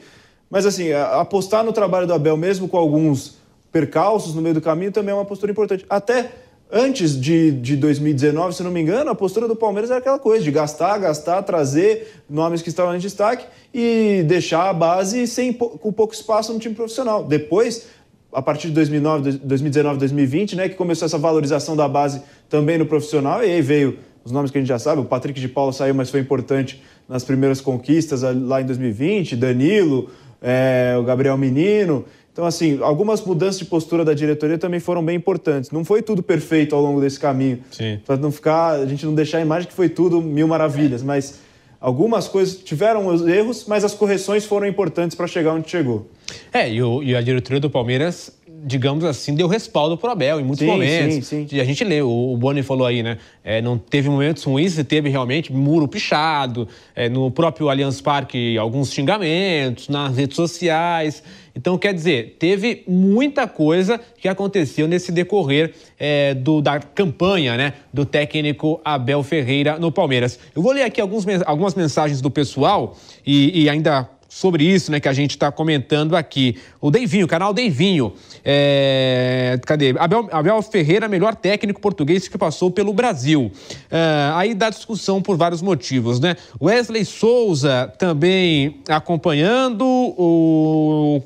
Mas 0.49 0.65
assim, 0.65 0.91
apostar 0.91 1.63
no 1.63 1.72
trabalho 1.72 2.07
do 2.07 2.15
Abel, 2.15 2.36
mesmo 2.36 2.68
com 2.68 2.78
alguns 2.78 3.36
percalços 3.78 4.34
no 4.34 4.41
meio 4.41 4.55
do 4.55 4.61
caminho, 4.61 4.91
também 4.91 5.11
é 5.11 5.15
uma 5.15 5.23
postura 5.23 5.51
importante. 5.51 5.86
Até 5.88 6.32
antes 6.71 7.19
de, 7.19 7.51
de 7.51 7.75
2019, 7.78 8.55
se 8.55 8.63
não 8.63 8.71
me 8.71 8.82
engano, 8.82 9.11
a 9.11 9.15
postura 9.15 9.47
do 9.47 9.55
Palmeiras 9.55 9.91
era 9.91 9.99
aquela 9.99 10.17
coisa 10.17 10.43
de 10.43 10.49
gastar, 10.49 10.97
gastar, 10.97 11.43
trazer 11.43 12.23
nomes 12.28 12.63
que 12.63 12.69
estavam 12.69 12.95
em 12.95 12.99
destaque 12.99 13.45
e 13.71 14.23
deixar 14.25 14.67
a 14.67 14.73
base 14.73 15.28
sem, 15.28 15.53
com 15.53 15.93
pouco 15.93 16.11
espaço 16.11 16.51
no 16.51 16.57
time 16.57 16.73
profissional. 16.73 17.23
Depois, 17.23 17.86
a 18.34 18.41
partir 18.41 18.69
de 18.69 18.73
2009, 18.73 19.34
2019, 19.34 19.99
2020, 19.99 20.55
né, 20.55 20.69
que 20.69 20.75
começou 20.75 21.05
essa 21.05 21.19
valorização 21.19 21.75
da 21.75 21.88
base 21.88 22.23
também 22.49 22.80
no 22.80 22.88
profissional, 22.88 23.43
e 23.43 23.51
aí 23.51 23.61
veio 23.61 23.99
os 24.25 24.32
nomes 24.32 24.49
que 24.49 24.57
a 24.57 24.61
gente 24.61 24.69
já 24.69 24.80
sabe, 24.80 25.01
o 25.01 25.05
Patrick 25.05 25.39
de 25.39 25.47
Paula 25.47 25.71
saiu, 25.71 25.93
mas 25.93 26.09
foi 26.09 26.19
importante 26.19 26.82
nas 27.07 27.23
primeiras 27.23 27.61
conquistas 27.61 28.23
lá 28.23 28.59
em 28.59 28.65
2020, 28.65 29.36
Danilo, 29.36 30.09
é, 30.41 30.95
o 30.99 31.03
Gabriel 31.03 31.38
Menino. 31.38 32.05
Então, 32.38 32.45
assim, 32.45 32.77
algumas 32.83 33.19
mudanças 33.25 33.57
de 33.57 33.65
postura 33.65 34.05
da 34.05 34.13
diretoria 34.13 34.59
também 34.59 34.79
foram 34.79 35.03
bem 35.03 35.15
importantes. 35.15 35.71
Não 35.71 35.83
foi 35.83 36.03
tudo 36.03 36.21
perfeito 36.21 36.75
ao 36.75 36.81
longo 36.83 37.01
desse 37.01 37.19
caminho. 37.19 37.61
Para 38.05 38.15
não 38.15 38.31
ficar, 38.31 38.73
a 38.73 38.85
gente 38.85 39.03
não 39.07 39.15
deixar 39.15 39.39
a 39.39 39.41
imagem 39.41 39.67
que 39.67 39.73
foi 39.73 39.89
tudo 39.89 40.21
mil 40.21 40.47
maravilhas, 40.47 41.01
mas 41.01 41.39
algumas 41.81 42.27
coisas 42.27 42.55
tiveram 42.57 43.07
os 43.07 43.25
erros, 43.25 43.65
mas 43.67 43.83
as 43.83 43.95
correções 43.95 44.45
foram 44.45 44.67
importantes 44.67 45.17
para 45.17 45.25
chegar 45.25 45.51
onde 45.51 45.67
chegou. 45.67 46.11
É, 46.53 46.71
e, 46.71 46.79
o, 46.79 47.01
e 47.01 47.15
a 47.15 47.21
diretoria 47.21 47.59
do 47.59 47.71
Palmeiras 47.71 48.31
digamos 48.63 49.03
assim, 49.05 49.35
deu 49.35 49.47
respaldo 49.47 49.97
para 49.97 50.09
o 50.09 50.11
Abel 50.11 50.39
em 50.39 50.43
muitos 50.43 50.59
sim, 50.59 50.71
momentos. 50.71 51.27
Sim, 51.27 51.47
sim. 51.47 51.55
E 51.55 51.61
a 51.61 51.63
gente 51.63 51.83
leu, 51.83 52.09
o 52.09 52.35
Boni 52.35 52.63
falou 52.63 52.85
aí, 52.85 53.03
né? 53.03 53.17
É, 53.43 53.61
não 53.61 53.77
teve 53.77 54.09
momentos 54.09 54.43
ruins, 54.43 54.75
teve 54.83 55.09
realmente 55.09 55.53
muro 55.53 55.88
pichado, 55.88 56.67
é, 56.95 57.07
no 57.07 57.29
próprio 57.31 57.69
Allianz 57.69 58.01
Parque 58.01 58.57
alguns 58.57 58.91
xingamentos, 58.91 59.88
nas 59.88 60.15
redes 60.15 60.35
sociais. 60.35 61.23
Então, 61.58 61.76
quer 61.76 61.91
dizer, 61.91 62.36
teve 62.38 62.84
muita 62.88 63.47
coisa 63.47 63.99
que 64.20 64.28
aconteceu 64.28 64.88
nesse 64.88 65.12
decorrer 65.12 65.74
é, 65.99 66.36
do, 66.36 66.62
da 66.62 66.80
campanha 66.80 67.58
né, 67.58 67.74
do 67.91 68.05
técnico 68.05 68.80
Abel 68.86 69.24
Ferreira 69.24 69.80
no 69.80 69.91
Palmeiras. 69.91 70.39
Eu 70.55 70.62
vou 70.62 70.72
ler 70.72 70.84
aqui 70.84 71.01
alguns, 71.01 71.26
algumas 71.47 71.74
mensagens 71.74 72.22
do 72.22 72.30
pessoal 72.30 72.95
e, 73.26 73.64
e 73.64 73.70
ainda 73.70 74.08
sobre 74.30 74.64
isso, 74.66 74.91
né, 74.91 74.99
que 74.99 75.08
a 75.08 75.14
gente 75.14 75.32
está 75.32 75.51
comentando 75.51 76.16
aqui. 76.16 76.58
O 76.80 76.91
Deivinho, 76.91 77.26
o 77.26 77.28
canal 77.28 77.51
Deivinho. 77.55 78.14
É... 78.45 79.60
Cadê? 79.66 79.95
Abel, 79.97 80.30
Abel 80.32 80.62
Ferreira, 80.62 81.08
melhor 81.08 81.34
técnico 81.34 81.82
português 81.82 82.28
que 82.28 82.38
passou 82.38 82.70
pelo 82.70 82.93
Brasil. 82.93 83.51
É... 83.89 84.32
Aí 84.36 84.53
dá 84.53 84.70
discussão 84.70 85.24
por 85.24 85.38
vários 85.38 85.64
motivos, 85.64 86.20
né? 86.20 86.36
Wesley 86.62 87.03
Souza 87.03 87.91
também 87.97 88.80
acompanhando. 88.88 89.84
O 89.84 91.24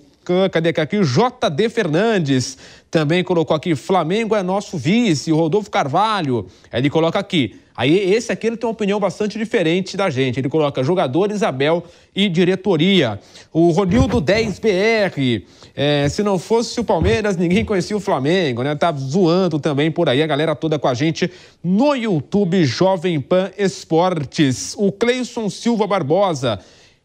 cadê 0.51 0.69
aqui? 0.69 0.99
JD 0.99 1.69
Fernandes 1.69 2.57
também 2.89 3.23
colocou 3.23 3.55
aqui: 3.55 3.75
Flamengo 3.75 4.35
é 4.35 4.43
nosso 4.43 4.77
vice, 4.77 5.31
o 5.31 5.35
Rodolfo 5.35 5.69
Carvalho. 5.69 6.47
Ele 6.71 6.89
coloca 6.89 7.17
aqui. 7.19 7.55
Aí 7.75 8.13
esse 8.13 8.31
aqui 8.31 8.47
ele 8.47 8.57
tem 8.57 8.67
uma 8.67 8.73
opinião 8.73 8.99
bastante 8.99 9.39
diferente 9.39 9.95
da 9.95 10.09
gente. 10.09 10.39
Ele 10.39 10.49
coloca 10.49 10.83
jogador 10.83 11.31
Isabel 11.31 11.83
e 12.15 12.27
diretoria. 12.27 13.19
O 13.51 13.71
Ronildo 13.71 14.21
10BR. 14.21 15.43
É, 15.73 16.07
se 16.09 16.21
não 16.21 16.37
fosse 16.37 16.79
o 16.79 16.83
Palmeiras, 16.83 17.37
ninguém 17.37 17.63
conhecia 17.63 17.95
o 17.95 17.99
Flamengo, 17.99 18.61
né? 18.61 18.75
Tá 18.75 18.91
zoando 18.91 19.57
também 19.59 19.89
por 19.89 20.09
aí 20.09 20.21
a 20.21 20.27
galera 20.27 20.53
toda 20.53 20.77
com 20.77 20.87
a 20.87 20.93
gente 20.93 21.31
no 21.63 21.95
YouTube 21.95 22.63
Jovem 22.65 23.19
Pan 23.21 23.49
Esportes. 23.57 24.75
O 24.77 24.91
Cleison 24.91 25.49
Silva 25.49 25.87
Barbosa. 25.87 26.59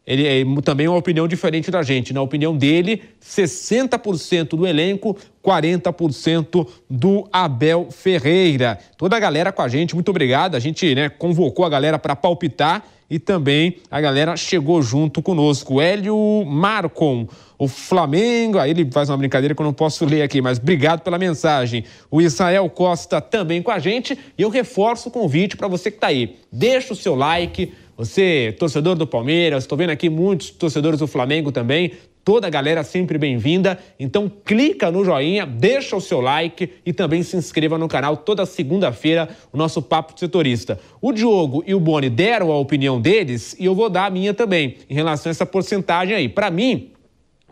Ele 0.07 0.27
é 0.27 0.45
também 0.63 0.87
uma 0.87 0.97
opinião 0.97 1.27
diferente 1.27 1.71
da 1.71 1.83
gente. 1.83 2.13
Na 2.13 2.23
opinião 2.23 2.57
dele, 2.57 3.03
60% 3.21 4.51
do 4.51 4.65
elenco, 4.65 5.17
40% 5.45 6.67
do 6.89 7.29
Abel 7.33 7.89
Ferreira. 7.91 8.79
Toda 8.97 9.17
a 9.17 9.21
galera 9.21 9.51
com 9.51 9.63
a 9.63 9.69
gente, 9.69 9.95
muito 9.95 10.09
obrigado. 10.09 10.55
A 10.55 10.61
gente 10.61 10.95
né, 10.95 11.09
convocou 11.09 11.65
a 11.65 11.69
galera 11.69 11.99
para 11.99 12.15
palpitar 12.15 12.85
e 13.11 13.19
também 13.19 13.77
a 13.91 14.01
galera 14.01 14.37
chegou 14.37 14.81
junto 14.81 15.21
conosco. 15.21 15.81
Hélio 15.81 16.45
Marcon, 16.45 17.27
o 17.59 17.67
Flamengo, 17.67 18.59
aí 18.59 18.71
ele 18.71 18.89
faz 18.91 19.09
uma 19.09 19.17
brincadeira 19.17 19.55
que 19.55 19.61
eu 19.61 19.67
não 19.67 19.73
posso 19.73 20.05
ler 20.05 20.23
aqui, 20.23 20.43
mas 20.43 20.59
obrigado 20.59 21.01
pela 21.01 21.19
mensagem. 21.19 21.85
O 22.11 22.21
Israel 22.21 22.69
Costa 22.69 23.21
também 23.21 23.63
com 23.63 23.71
a 23.71 23.79
gente 23.79 24.19
e 24.37 24.43
eu 24.43 24.51
reforço 24.51 25.09
o 25.09 25.13
convite 25.13 25.57
para 25.57 25.69
você 25.69 25.91
que 25.91 25.97
está 25.97 26.09
aí. 26.09 26.37
Deixa 26.53 26.93
o 26.93 26.97
seu 26.97 27.15
like 27.15 27.73
você, 27.97 28.55
torcedor 28.59 28.95
do 28.95 29.07
Palmeiras, 29.07 29.65
estou 29.65 29.79
vendo 29.79 29.89
aqui 29.89 30.11
muitos 30.11 30.51
torcedores 30.51 31.01
do 31.01 31.07
Flamengo 31.07 31.51
também. 31.51 31.93
Toda 32.23 32.47
a 32.47 32.51
galera 32.51 32.85
sempre 32.85 33.17
bem-vinda. 33.17 33.79
Então 33.99 34.31
clica 34.45 34.91
no 34.91 35.03
joinha, 35.03 35.47
deixa 35.47 35.97
o 35.97 36.01
seu 36.01 36.21
like 36.21 36.71
e 36.85 36.93
também 36.93 37.23
se 37.23 37.39
inscreva 37.39 37.79
no 37.79 37.89
canal. 37.89 38.19
Toda 38.19 38.45
segunda-feira 38.45 39.31
o 39.51 39.57
nosso 39.57 39.81
papo 39.81 40.13
de 40.13 40.21
setorista. 40.21 40.79
O 41.01 41.11
Diogo 41.11 41.65
e 41.67 41.75
o 41.75 41.81
Boni 41.81 42.11
deram 42.11 42.53
a 42.53 42.59
opinião 42.59 43.01
deles 43.01 43.57
e 43.59 43.65
eu 43.65 43.75
vou 43.75 43.89
dar 43.89 44.07
a 44.07 44.11
minha 44.11 44.35
também 44.35 44.77
em 44.91 44.95
relação 44.95 45.31
a 45.31 45.33
essa 45.33 45.47
porcentagem 45.47 46.15
aí. 46.15 46.29
Para 46.29 46.51
mim 46.51 46.91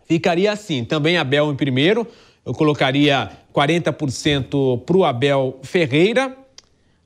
ficaria 0.03 0.51
assim. 0.51 0.83
Também 0.83 1.17
Abel 1.17 1.51
em 1.51 1.55
primeiro. 1.55 2.05
Eu 2.45 2.53
colocaria 2.53 3.31
40% 3.51 4.83
para 4.85 4.97
o 4.97 5.03
Abel 5.03 5.57
Ferreira. 5.63 6.37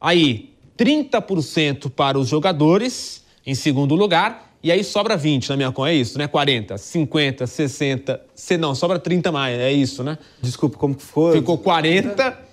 Aí 0.02 0.50
30% 0.78 1.90
para 1.90 2.20
os 2.20 2.28
jogadores 2.28 3.29
em 3.50 3.56
segundo 3.56 3.96
lugar 3.96 4.50
e 4.62 4.72
aí 4.72 4.84
sobra 4.84 5.16
20 5.16 5.50
na 5.50 5.56
minha 5.56 5.72
conta, 5.72 5.90
é 5.90 5.96
isso, 5.96 6.18
né? 6.18 6.28
40, 6.28 6.78
50, 6.78 7.48
60, 7.48 8.22
não, 8.60 8.76
sobra 8.76 9.00
30 9.00 9.32
mais, 9.32 9.58
é 9.58 9.72
isso, 9.72 10.04
né? 10.04 10.18
Desculpa, 10.42 10.78
como 10.78 10.96
que 10.96 11.04
foi? 11.04 11.38
Ficou 11.38 11.58
40. 11.58 12.50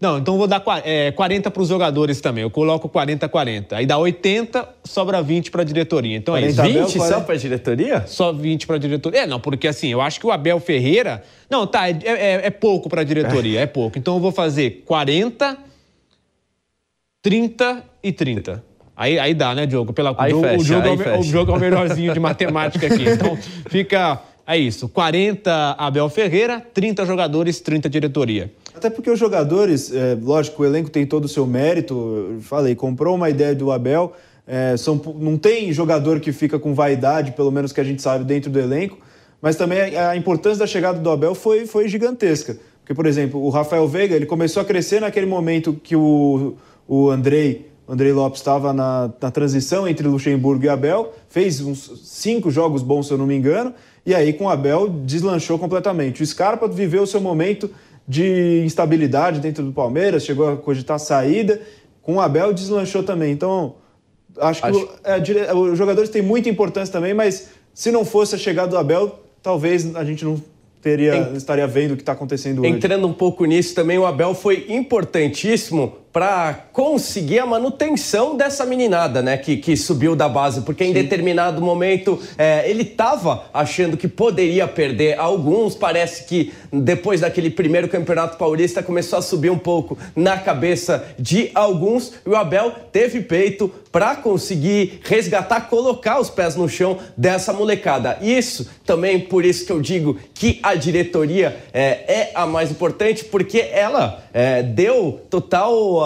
Não, 0.00 0.18
então 0.18 0.36
vou 0.36 0.46
dar 0.46 0.62
é, 0.84 1.10
40 1.12 1.50
para 1.50 1.62
os 1.62 1.68
jogadores 1.68 2.20
também. 2.20 2.42
Eu 2.42 2.50
coloco 2.50 2.88
40, 2.88 3.28
40. 3.28 3.76
Aí 3.76 3.86
dá 3.86 3.96
80, 3.96 4.68
sobra 4.84 5.22
20 5.22 5.50
para 5.50 5.62
a 5.62 5.64
diretoria. 5.64 6.16
Então 6.16 6.36
é 6.36 6.46
isso. 6.46 6.62
20 6.62 6.70
Abel, 6.70 6.88
só 6.88 7.20
para 7.20 7.34
a 7.34 7.38
diretoria? 7.38 8.06
Só 8.06 8.32
20 8.32 8.66
para 8.66 8.76
a 8.76 8.78
diretoria. 8.78 9.20
É, 9.20 9.26
não, 9.26 9.40
porque 9.40 9.66
assim, 9.66 9.88
eu 9.88 10.02
acho 10.02 10.20
que 10.20 10.26
o 10.26 10.30
Abel 10.30 10.60
Ferreira. 10.60 11.22
Não, 11.48 11.66
tá, 11.66 11.88
é, 11.88 11.94
é, 12.04 12.46
é 12.46 12.50
pouco 12.50 12.90
para 12.90 13.02
a 13.02 13.04
diretoria, 13.04 13.60
é 13.60 13.66
pouco. 13.66 13.98
Então 13.98 14.14
eu 14.16 14.20
vou 14.20 14.32
fazer 14.32 14.82
40, 14.86 15.56
30 17.22 17.84
e 18.02 18.12
30. 18.12 18.65
Aí, 18.96 19.18
aí 19.18 19.34
dá, 19.34 19.54
né, 19.54 19.66
Diogo? 19.66 19.92
Pela, 19.92 20.14
aí 20.16 20.32
o, 20.32 20.40
fecha, 20.40 20.56
o, 20.56 20.64
jogo 20.64 20.88
aí 20.88 21.12
é 21.12 21.16
o, 21.16 21.20
o 21.20 21.22
jogo 21.22 21.52
é 21.52 21.54
o 21.54 21.60
melhorzinho 21.60 22.14
de 22.14 22.20
matemática 22.20 22.86
aqui. 22.86 23.08
Então 23.08 23.36
fica. 23.68 24.22
É 24.48 24.56
isso, 24.56 24.88
40 24.88 25.74
Abel 25.76 26.08
Ferreira, 26.08 26.64
30 26.72 27.04
jogadores, 27.04 27.60
30 27.60 27.90
diretoria. 27.90 28.52
Até 28.72 28.88
porque 28.88 29.10
os 29.10 29.18
jogadores, 29.18 29.92
é, 29.92 30.16
lógico, 30.22 30.62
o 30.62 30.64
elenco 30.64 30.88
tem 30.88 31.04
todo 31.04 31.24
o 31.24 31.28
seu 31.28 31.44
mérito. 31.46 31.94
Eu 32.34 32.40
falei, 32.42 32.76
comprou 32.76 33.16
uma 33.16 33.28
ideia 33.28 33.54
do 33.56 33.72
Abel. 33.72 34.12
É, 34.46 34.76
são, 34.76 35.00
não 35.18 35.36
tem 35.36 35.72
jogador 35.72 36.20
que 36.20 36.30
fica 36.30 36.60
com 36.60 36.74
vaidade, 36.74 37.32
pelo 37.32 37.50
menos 37.50 37.72
que 37.72 37.80
a 37.80 37.84
gente 37.84 38.00
sabe, 38.00 38.24
dentro 38.24 38.48
do 38.48 38.60
elenco. 38.60 38.98
Mas 39.42 39.56
também 39.56 39.96
a, 39.96 40.10
a 40.10 40.16
importância 40.16 40.60
da 40.60 40.66
chegada 40.66 41.00
do 41.00 41.10
Abel 41.10 41.34
foi, 41.34 41.66
foi 41.66 41.88
gigantesca. 41.88 42.56
Porque, 42.80 42.94
por 42.94 43.06
exemplo, 43.06 43.42
o 43.42 43.50
Rafael 43.50 43.88
Veiga 43.88 44.14
ele 44.14 44.26
começou 44.26 44.62
a 44.62 44.64
crescer 44.64 45.00
naquele 45.00 45.26
momento 45.26 45.78
que 45.82 45.96
o, 45.96 46.54
o 46.86 47.10
Andrei 47.10 47.66
Andrei 47.88 48.12
Lopes 48.12 48.40
estava 48.40 48.72
na, 48.72 49.10
na, 49.20 49.30
transição 49.30 49.86
entre 49.86 50.08
Luxemburgo 50.08 50.64
e 50.64 50.68
Abel, 50.68 51.12
fez 51.28 51.60
uns 51.60 52.00
cinco 52.04 52.50
jogos 52.50 52.82
bons, 52.82 53.06
se 53.06 53.12
eu 53.12 53.18
não 53.18 53.26
me 53.26 53.36
engano, 53.36 53.72
e 54.04 54.14
aí 54.14 54.32
com 54.32 54.44
o 54.44 54.48
Abel 54.48 54.88
deslanchou 54.88 55.58
completamente. 55.58 56.22
O 56.22 56.26
Scarpa 56.26 56.66
viveu 56.66 57.04
o 57.04 57.06
seu 57.06 57.20
momento 57.20 57.70
de 58.06 58.62
instabilidade 58.64 59.40
dentro 59.40 59.64
do 59.64 59.72
Palmeiras, 59.72 60.24
chegou 60.24 60.48
a 60.48 60.56
cogitar 60.56 60.98
saída, 60.98 61.60
com 62.02 62.16
o 62.16 62.20
Abel 62.20 62.52
deslanchou 62.52 63.02
também. 63.02 63.32
Então, 63.32 63.76
acho 64.38 64.62
que 64.62 64.68
acho... 64.68 64.78
O, 64.78 64.88
é, 65.04 65.54
os 65.54 65.78
jogadores 65.78 66.10
têm 66.10 66.22
muita 66.22 66.48
importância 66.48 66.92
também, 66.92 67.14
mas 67.14 67.50
se 67.72 67.90
não 67.90 68.04
fosse 68.04 68.34
a 68.34 68.38
chegada 68.38 68.68
do 68.68 68.78
Abel, 68.78 69.20
talvez 69.42 69.94
a 69.94 70.04
gente 70.04 70.24
não 70.24 70.40
teria, 70.80 71.32
estaria 71.36 71.66
vendo 71.66 71.92
o 71.92 71.96
que 71.96 72.02
está 72.02 72.12
acontecendo 72.12 72.62
hoje. 72.62 72.70
Entrando 72.70 73.06
um 73.06 73.12
pouco 73.12 73.44
nisso 73.44 73.74
também, 73.74 73.98
o 73.98 74.06
Abel 74.06 74.34
foi 74.34 74.66
importantíssimo 74.68 75.94
para 76.16 76.68
conseguir 76.72 77.40
a 77.40 77.44
manutenção 77.44 78.38
dessa 78.38 78.64
meninada, 78.64 79.20
né, 79.20 79.36
que, 79.36 79.58
que 79.58 79.76
subiu 79.76 80.16
da 80.16 80.26
base, 80.26 80.62
porque 80.62 80.82
em 80.82 80.86
Sim. 80.86 80.94
determinado 80.94 81.60
momento 81.60 82.18
é, 82.38 82.70
ele 82.70 82.84
estava 82.84 83.44
achando 83.52 83.98
que 83.98 84.08
poderia 84.08 84.66
perder 84.66 85.18
alguns, 85.18 85.74
parece 85.74 86.24
que 86.24 86.54
depois 86.72 87.20
daquele 87.20 87.50
primeiro 87.50 87.86
campeonato 87.86 88.38
paulista 88.38 88.82
começou 88.82 89.18
a 89.18 89.22
subir 89.22 89.50
um 89.50 89.58
pouco 89.58 89.98
na 90.14 90.38
cabeça 90.38 91.06
de 91.18 91.50
alguns, 91.54 92.14
e 92.24 92.30
o 92.30 92.34
Abel 92.34 92.72
teve 92.90 93.20
peito 93.20 93.70
para 93.92 94.14
conseguir 94.16 95.00
resgatar, 95.04 95.70
colocar 95.70 96.20
os 96.20 96.28
pés 96.28 96.54
no 96.54 96.68
chão 96.68 96.98
dessa 97.16 97.50
molecada. 97.52 98.18
Isso 98.20 98.68
também 98.84 99.20
por 99.20 99.42
isso 99.42 99.64
que 99.64 99.72
eu 99.72 99.80
digo 99.80 100.18
que 100.34 100.60
a 100.62 100.74
diretoria 100.74 101.56
é, 101.72 101.80
é 102.06 102.32
a 102.34 102.46
mais 102.46 102.70
importante, 102.70 103.24
porque 103.24 103.58
ela 103.58 104.22
é, 104.34 104.62
deu 104.62 105.22
total 105.30 106.05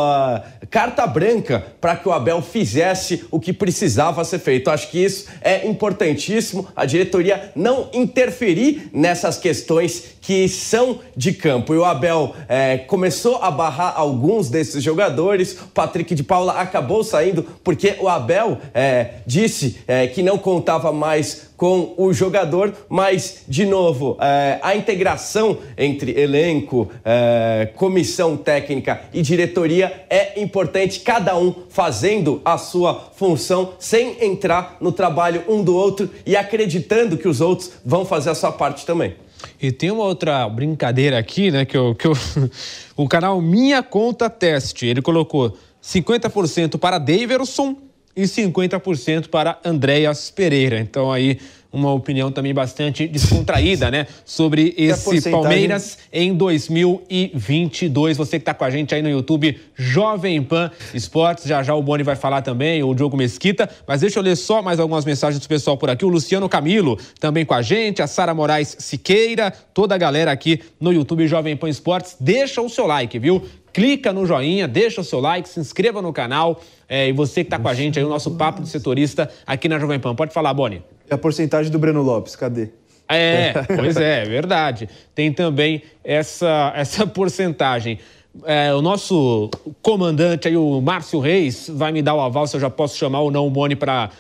carta 0.71 1.07
branca 1.07 1.65
para 1.81 1.97
que 1.97 2.09
o 2.09 2.13
Abel 2.13 2.41
fizesse 2.43 3.25
o 3.31 3.41
que 3.41 3.53
precisava 3.53 4.25
ser 4.25 4.39
feito. 4.39 4.71
Acho 4.71 4.91
que 4.91 5.03
isso 5.03 5.27
é 5.41 5.67
importantíssimo, 5.67 6.69
a 6.75 6.85
diretoria 6.85 7.53
não 7.55 7.89
interferir 7.93 8.91
nessas 8.93 9.37
questões 9.37 10.17
que 10.21 10.49
são 10.49 11.01
de 11.17 11.33
campo. 11.33 11.75
E 11.75 11.79
o 11.79 11.85
Abel 11.85 12.35
é, 12.49 12.79
começou 12.79 13.37
a 13.37 13.51
barrar 13.51 13.95
alguns 13.97 14.49
desses 14.49 14.83
jogadores. 14.83 15.53
O 15.53 15.69
Patrick 15.69 16.15
de 16.15 16.23
Paula 16.23 16.55
acabou 16.55 17.03
saindo 17.03 17.43
porque 17.65 17.97
o 18.01 18.09
Abel 18.09 18.59
é, 18.75 19.15
disse 19.27 19.79
é, 19.87 20.07
que 20.07 20.23
não 20.23 20.39
contava 20.39 20.93
mais 20.93 21.51
com 21.61 21.93
o 21.99 22.11
jogador, 22.11 22.73
mas, 22.89 23.45
de 23.47 23.67
novo, 23.67 24.17
é, 24.19 24.59
a 24.63 24.75
integração 24.75 25.59
entre 25.77 26.19
elenco, 26.19 26.91
é, 27.05 27.69
comissão 27.77 28.35
técnica 28.35 29.03
e 29.13 29.21
diretoria 29.21 30.07
é 30.09 30.41
importante, 30.41 31.01
cada 31.01 31.37
um 31.37 31.55
fazendo 31.69 32.41
a 32.47 32.57
sua 32.57 33.11
função 33.15 33.75
sem 33.79 34.25
entrar 34.25 34.79
no 34.81 34.91
trabalho 34.91 35.45
um 35.49 35.63
do 35.63 35.77
outro 35.77 36.09
e 36.25 36.35
acreditando 36.35 37.19
que 37.19 37.29
os 37.29 37.43
outros 37.43 37.73
vão 37.85 38.07
fazer 38.07 38.31
a 38.31 38.35
sua 38.35 38.53
parte 38.53 38.87
também. 38.87 39.15
E 39.61 39.73
tem 39.73 39.91
uma 39.91 40.05
outra 40.05 40.49
brincadeira 40.49 41.19
aqui, 41.19 41.51
né? 41.51 41.65
Que, 41.65 41.77
eu, 41.77 41.95
que 41.95 42.07
eu, 42.07 42.13
o 42.97 43.09
canal 43.09 43.41
Minha 43.41 43.83
Conta 43.83 44.29
Teste, 44.29 44.87
ele 44.87 45.03
colocou 45.03 45.57
50% 45.83 46.79
para 46.79 46.99
Daverson 46.99 47.77
e 48.15 48.23
50% 48.23 49.29
para 49.29 49.59
Andréas 49.65 50.31
Pereira. 50.31 50.79
Então 50.81 51.11
aí 51.11 51.39
uma 51.73 51.93
opinião 51.93 52.33
também 52.33 52.53
bastante 52.53 53.07
descontraída, 53.07 53.91
né, 53.91 54.07
sobre 54.25 54.75
esse 54.77 55.31
Palmeiras 55.31 55.99
em 56.13 56.35
2022. 56.35 58.17
Você 58.17 58.39
que 58.39 58.43
está 58.43 58.55
com 58.55 58.65
a 58.65 58.71
gente 58.71 58.95
aí 58.95 59.03
no 59.03 59.09
YouTube, 59.09 59.59
Jovem 59.77 60.43
Pan 60.43 60.71
Esportes, 60.93 61.45
já 61.45 61.63
já 61.63 61.75
o 61.75 61.83
Boni 61.83 62.03
vai 62.03 62.17
falar 62.17 62.43
também, 62.43 62.83
o 62.83 62.95
Diogo 62.95 63.17
Mesquita, 63.17 63.69
mas 63.87 64.01
deixa 64.01 64.19
eu 64.19 64.23
ler 64.23 64.37
só 64.37 64.63
mais 64.63 64.81
algumas 64.81 65.05
mensagens 65.05 65.41
do 65.41 65.49
pessoal 65.49 65.77
por 65.77 65.91
aqui. 65.91 66.05
O 66.05 66.09
Luciano 66.09 66.49
Camilo 66.49 66.99
também 67.19 67.45
com 67.45 67.55
a 67.55 67.63
gente, 67.63 68.03
a 68.03 68.07
Sara 68.07 68.35
Moraes 68.35 68.77
Siqueira, 68.79 69.53
toda 69.73 69.95
a 69.95 69.99
galera 69.99 70.33
aqui 70.33 70.61
no 70.81 70.93
YouTube 70.93 71.27
Jovem 71.29 71.57
Pan 71.57 71.69
Esportes. 71.69 72.17
Deixa 72.19 72.61
o 72.61 72.69
seu 72.69 72.87
like, 72.87 73.19
viu? 73.19 73.43
Clica 73.73 74.13
no 74.13 74.27
joinha, 74.27 74.67
deixa 74.67 75.01
o 75.01 75.05
seu 75.05 75.21
like, 75.21 75.49
se 75.49 75.61
inscreva 75.61 76.01
no 76.03 76.13
canal. 76.13 76.61
É, 76.89 77.09
e 77.09 77.13
você 77.13 77.43
que 77.43 77.49
está 77.49 77.59
com 77.59 77.69
a 77.69 77.75
gente 77.75 77.99
aí, 77.99 78.05
o 78.05 78.09
nosso 78.09 78.33
papo 78.33 78.63
de 78.63 78.69
setorista 78.69 79.31
aqui 79.47 79.69
na 79.69 79.79
Jovem 79.79 79.99
Pan. 79.99 80.15
Pode 80.15 80.33
falar, 80.33 80.53
Boni. 80.55 80.83
E 81.09 81.15
a 81.15 81.19
porcentagem 81.19 81.71
do 81.71 81.79
Breno 81.79 82.03
Lopes, 82.03 82.37
cadê? 82.37 82.71
É, 83.09 83.53
pois 83.77 83.97
é, 83.97 84.23
é 84.23 84.25
verdade. 84.25 84.89
Tem 85.15 85.33
também 85.33 85.83
essa, 86.05 86.73
essa 86.77 87.07
porcentagem. 87.07 87.99
É, 88.45 88.73
o 88.73 88.81
nosso 88.81 89.51
comandante 89.83 90.47
aí, 90.47 90.57
o 90.57 90.81
Márcio 90.81 91.19
Reis, 91.19 91.69
vai 91.69 91.91
me 91.91 92.01
dar 92.01 92.15
o 92.15 92.21
aval 92.21 92.47
se 92.47 92.57
eu 92.57 92.61
já 92.61 92.71
posso 92.71 92.97
chamar 92.97 93.21
ou 93.21 93.31
não 93.31 93.47
o 93.47 93.51
Boni 93.51 93.75
para 93.75 94.11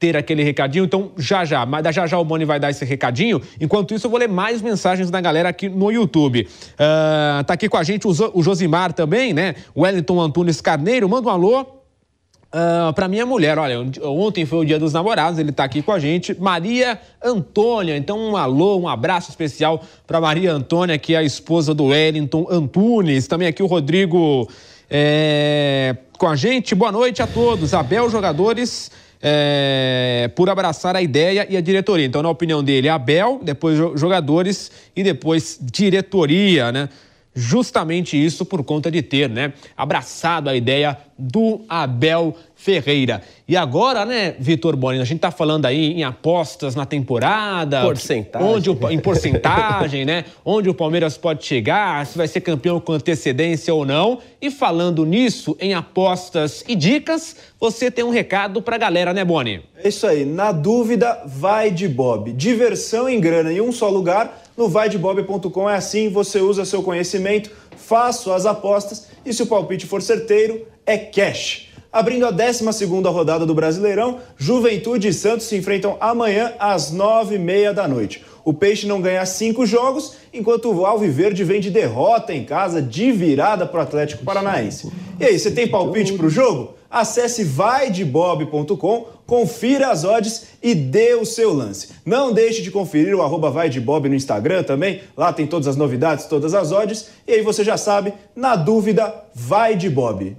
ter 0.00 0.16
aquele 0.16 0.42
recadinho. 0.42 0.86
Então, 0.86 1.12
já 1.18 1.44
já, 1.44 1.66
mas 1.66 1.94
já 1.94 2.06
já 2.06 2.18
o 2.18 2.24
Boni 2.24 2.46
vai 2.46 2.58
dar 2.58 2.70
esse 2.70 2.86
recadinho. 2.86 3.40
Enquanto 3.60 3.94
isso, 3.94 4.06
eu 4.06 4.10
vou 4.10 4.18
ler 4.18 4.28
mais 4.28 4.62
mensagens 4.62 5.10
da 5.10 5.20
galera 5.20 5.50
aqui 5.50 5.68
no 5.68 5.92
YouTube. 5.92 6.48
Uh, 6.72 7.44
tá 7.44 7.52
aqui 7.52 7.68
com 7.68 7.76
a 7.76 7.84
gente 7.84 8.08
o, 8.08 8.42
Josimar 8.42 8.94
também, 8.94 9.34
né? 9.34 9.54
Wellington 9.76 10.18
Antunes 10.18 10.60
Carneiro, 10.62 11.06
manda 11.06 11.28
um 11.28 11.30
alô. 11.30 11.60
Uh, 11.60 12.92
para 12.94 13.06
minha 13.06 13.24
mulher, 13.24 13.58
olha, 13.58 13.78
ontem 14.02 14.44
foi 14.44 14.58
o 14.60 14.64
dia 14.64 14.76
dos 14.76 14.92
namorados, 14.92 15.38
ele 15.38 15.50
está 15.50 15.62
aqui 15.62 15.82
com 15.82 15.92
a 15.92 16.00
gente, 16.00 16.34
Maria 16.40 16.98
Antônia. 17.22 17.96
Então, 17.96 18.18
um 18.18 18.36
alô, 18.36 18.78
um 18.78 18.88
abraço 18.88 19.30
especial 19.30 19.84
para 20.04 20.20
Maria 20.20 20.52
Antônia, 20.52 20.98
que 20.98 21.14
é 21.14 21.18
a 21.18 21.22
esposa 21.22 21.74
do 21.74 21.84
Wellington 21.84 22.48
Antunes. 22.50 23.28
Também 23.28 23.46
aqui 23.46 23.62
o 23.62 23.66
Rodrigo 23.66 24.48
é, 24.88 25.94
com 26.18 26.26
a 26.26 26.34
gente. 26.34 26.74
Boa 26.74 26.90
noite 26.90 27.22
a 27.22 27.26
todos. 27.26 27.72
Abel, 27.74 28.10
jogadores 28.10 28.90
é, 29.22 30.30
por 30.34 30.48
abraçar 30.48 30.96
a 30.96 31.02
ideia 31.02 31.46
e 31.48 31.56
a 31.56 31.60
diretoria. 31.60 32.06
Então, 32.06 32.22
na 32.22 32.30
opinião 32.30 32.64
dele, 32.64 32.88
Abel, 32.88 33.40
depois 33.42 33.76
jogadores 33.98 34.70
e 34.96 35.02
depois 35.02 35.58
diretoria, 35.60 36.72
né? 36.72 36.88
Justamente 37.32 38.22
isso 38.22 38.44
por 38.44 38.64
conta 38.64 38.90
de 38.90 39.02
ter, 39.02 39.28
né, 39.28 39.52
abraçado 39.76 40.50
a 40.50 40.56
ideia 40.56 40.98
do 41.16 41.60
Abel 41.68 42.36
Ferreira. 42.60 43.22
E 43.48 43.56
agora, 43.56 44.04
né, 44.04 44.34
Vitor 44.38 44.76
Boni, 44.76 45.00
a 45.00 45.04
gente 45.04 45.18
tá 45.18 45.30
falando 45.30 45.64
aí 45.64 45.94
em 45.94 46.04
apostas 46.04 46.74
na 46.74 46.84
temporada. 46.84 47.80
Porcentagem. 47.80 48.46
Onde 48.46 48.70
o, 48.70 48.78
em 48.90 48.98
porcentagem, 48.98 50.04
né? 50.04 50.26
Onde 50.44 50.68
o 50.68 50.74
Palmeiras 50.74 51.16
pode 51.16 51.44
chegar, 51.44 52.04
se 52.04 52.18
vai 52.18 52.28
ser 52.28 52.42
campeão 52.42 52.78
com 52.78 52.92
antecedência 52.92 53.74
ou 53.74 53.86
não. 53.86 54.18
E 54.42 54.50
falando 54.50 55.06
nisso, 55.06 55.56
em 55.58 55.72
apostas 55.72 56.62
e 56.68 56.74
dicas, 56.76 57.34
você 57.58 57.90
tem 57.90 58.04
um 58.04 58.10
recado 58.10 58.60
pra 58.60 58.76
galera, 58.76 59.14
né, 59.14 59.24
Boni? 59.24 59.62
É 59.82 59.88
isso 59.88 60.06
aí. 60.06 60.26
Na 60.26 60.52
dúvida, 60.52 61.22
vai 61.24 61.70
de 61.70 61.88
Bob. 61.88 62.30
Diversão 62.32 63.08
em 63.08 63.18
grana 63.18 63.50
em 63.50 63.62
um 63.62 63.72
só 63.72 63.88
lugar. 63.88 64.42
No 64.54 64.68
vaidebob.com 64.68 65.70
é 65.70 65.76
assim, 65.76 66.10
você 66.10 66.40
usa 66.40 66.66
seu 66.66 66.82
conhecimento, 66.82 67.50
faz 67.74 68.16
suas 68.16 68.44
apostas 68.44 69.08
e 69.24 69.32
se 69.32 69.42
o 69.42 69.46
palpite 69.46 69.86
for 69.86 70.02
certeiro, 70.02 70.66
é 70.84 70.98
cash. 70.98 71.69
Abrindo 71.92 72.24
a 72.24 72.30
12 72.30 72.84
rodada 72.86 73.44
do 73.44 73.52
Brasileirão, 73.52 74.18
Juventude 74.36 75.08
e 75.08 75.12
Santos 75.12 75.46
se 75.46 75.56
enfrentam 75.56 75.96
amanhã 76.00 76.52
às 76.56 76.94
9h30 76.94 77.72
da 77.72 77.88
noite. 77.88 78.24
O 78.44 78.54
Peixe 78.54 78.86
não 78.86 79.00
ganha 79.00 79.26
cinco 79.26 79.66
jogos, 79.66 80.14
enquanto 80.32 80.72
o 80.72 80.86
Alviverde 80.86 81.42
vem 81.42 81.60
de 81.60 81.68
derrota 81.68 82.32
em 82.32 82.44
casa, 82.44 82.80
de 82.80 83.10
virada 83.10 83.66
para 83.66 83.80
o 83.80 83.82
Atlético 83.82 84.24
Paranaense. 84.24 84.88
E 85.18 85.24
aí, 85.24 85.36
você 85.36 85.50
tem 85.50 85.66
palpite 85.66 86.12
para 86.12 86.26
o 86.26 86.30
jogo? 86.30 86.74
Acesse 86.88 87.42
vaidebob.com, 87.42 89.06
confira 89.26 89.90
as 89.90 90.04
odds 90.04 90.46
e 90.62 90.76
dê 90.76 91.14
o 91.14 91.26
seu 91.26 91.52
lance. 91.52 91.88
Não 92.06 92.32
deixe 92.32 92.62
de 92.62 92.70
conferir 92.70 93.16
o 93.16 93.22
arroba 93.22 93.50
vaidebob 93.50 94.08
no 94.08 94.14
Instagram 94.14 94.62
também, 94.62 95.00
lá 95.16 95.32
tem 95.32 95.46
todas 95.46 95.66
as 95.66 95.76
novidades, 95.76 96.26
todas 96.26 96.54
as 96.54 96.70
odds. 96.70 97.08
E 97.26 97.32
aí 97.32 97.42
você 97.42 97.64
já 97.64 97.76
sabe, 97.76 98.14
na 98.34 98.54
dúvida, 98.54 99.12
vai 99.34 99.74
de 99.76 99.90
Bob. 99.90 100.36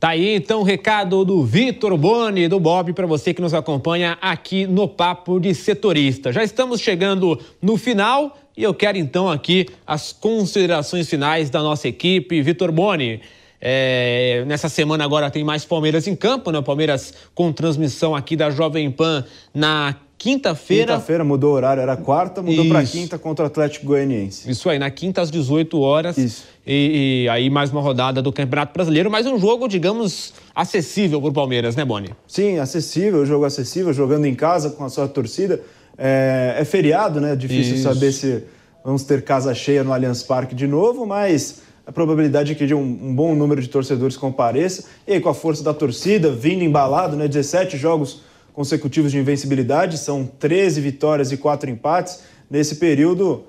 Tá 0.00 0.08
aí 0.08 0.34
então 0.34 0.60
o 0.60 0.62
recado 0.62 1.26
do 1.26 1.44
Vitor 1.44 1.94
Boni, 1.94 2.48
do 2.48 2.58
Bob, 2.58 2.94
para 2.94 3.06
você 3.06 3.34
que 3.34 3.42
nos 3.42 3.52
acompanha 3.52 4.16
aqui 4.18 4.66
no 4.66 4.88
Papo 4.88 5.38
de 5.38 5.54
Setorista. 5.54 6.32
Já 6.32 6.42
estamos 6.42 6.80
chegando 6.80 7.38
no 7.60 7.76
final 7.76 8.34
e 8.56 8.62
eu 8.62 8.72
quero 8.72 8.96
então 8.96 9.30
aqui 9.30 9.66
as 9.86 10.10
considerações 10.10 11.06
finais 11.06 11.50
da 11.50 11.62
nossa 11.62 11.86
equipe. 11.86 12.40
Vitor 12.40 12.72
Boni, 12.72 13.20
é, 13.60 14.42
nessa 14.46 14.70
semana 14.70 15.04
agora 15.04 15.30
tem 15.30 15.44
mais 15.44 15.66
Palmeiras 15.66 16.06
em 16.06 16.16
campo, 16.16 16.50
né? 16.50 16.62
Palmeiras 16.62 17.12
com 17.34 17.52
transmissão 17.52 18.16
aqui 18.16 18.36
da 18.36 18.48
Jovem 18.48 18.90
Pan 18.90 19.22
na 19.52 19.94
quinta-feira. 20.20 20.92
Quinta-feira 20.92 21.24
mudou 21.24 21.52
o 21.52 21.54
horário, 21.54 21.80
era 21.80 21.96
quarta, 21.96 22.42
mudou 22.42 22.68
para 22.68 22.84
quinta 22.84 23.18
contra 23.18 23.44
o 23.44 23.46
Atlético 23.46 23.86
Goianiense. 23.86 24.50
Isso 24.50 24.68
aí, 24.68 24.78
na 24.78 24.90
quinta 24.90 25.22
às 25.22 25.30
18 25.30 25.80
horas. 25.80 26.18
Isso. 26.18 26.44
E, 26.66 27.22
e 27.24 27.28
aí 27.30 27.48
mais 27.48 27.70
uma 27.70 27.80
rodada 27.80 28.20
do 28.20 28.30
Campeonato 28.30 28.74
Brasileiro, 28.74 29.10
mas 29.10 29.26
um 29.26 29.38
jogo, 29.38 29.66
digamos, 29.66 30.34
acessível 30.54 31.22
para 31.22 31.30
o 31.30 31.32
Palmeiras, 31.32 31.74
né, 31.74 31.86
Boni? 31.86 32.10
Sim, 32.28 32.58
acessível, 32.58 33.24
jogo 33.24 33.46
acessível, 33.46 33.94
jogando 33.94 34.26
em 34.26 34.34
casa 34.34 34.68
com 34.68 34.84
a 34.84 34.90
sua 34.90 35.08
torcida. 35.08 35.58
É, 35.96 36.56
é 36.58 36.64
feriado, 36.66 37.18
né? 37.18 37.34
Difícil 37.34 37.76
Isso. 37.76 37.84
saber 37.84 38.12
se 38.12 38.44
vamos 38.84 39.04
ter 39.04 39.22
casa 39.22 39.54
cheia 39.54 39.82
no 39.82 39.90
Allianz 39.90 40.22
Parque 40.22 40.54
de 40.54 40.66
novo, 40.66 41.06
mas 41.06 41.62
a 41.86 41.92
probabilidade 41.92 42.52
é 42.52 42.54
que 42.54 42.66
de 42.66 42.74
um, 42.74 42.82
um 42.82 43.14
bom 43.14 43.34
número 43.34 43.62
de 43.62 43.68
torcedores 43.68 44.18
compareça. 44.18 44.84
E 45.08 45.14
aí, 45.14 45.20
com 45.20 45.30
a 45.30 45.34
força 45.34 45.64
da 45.64 45.72
torcida, 45.72 46.30
vindo 46.30 46.62
embalado, 46.62 47.16
né? 47.16 47.26
17 47.26 47.78
jogos 47.78 48.28
consecutivos 48.64 49.10
de 49.10 49.18
invencibilidade, 49.18 49.96
são 49.96 50.26
13 50.38 50.82
vitórias 50.82 51.32
e 51.32 51.36
4 51.38 51.70
empates. 51.70 52.20
Nesse 52.50 52.76
período, 52.76 53.44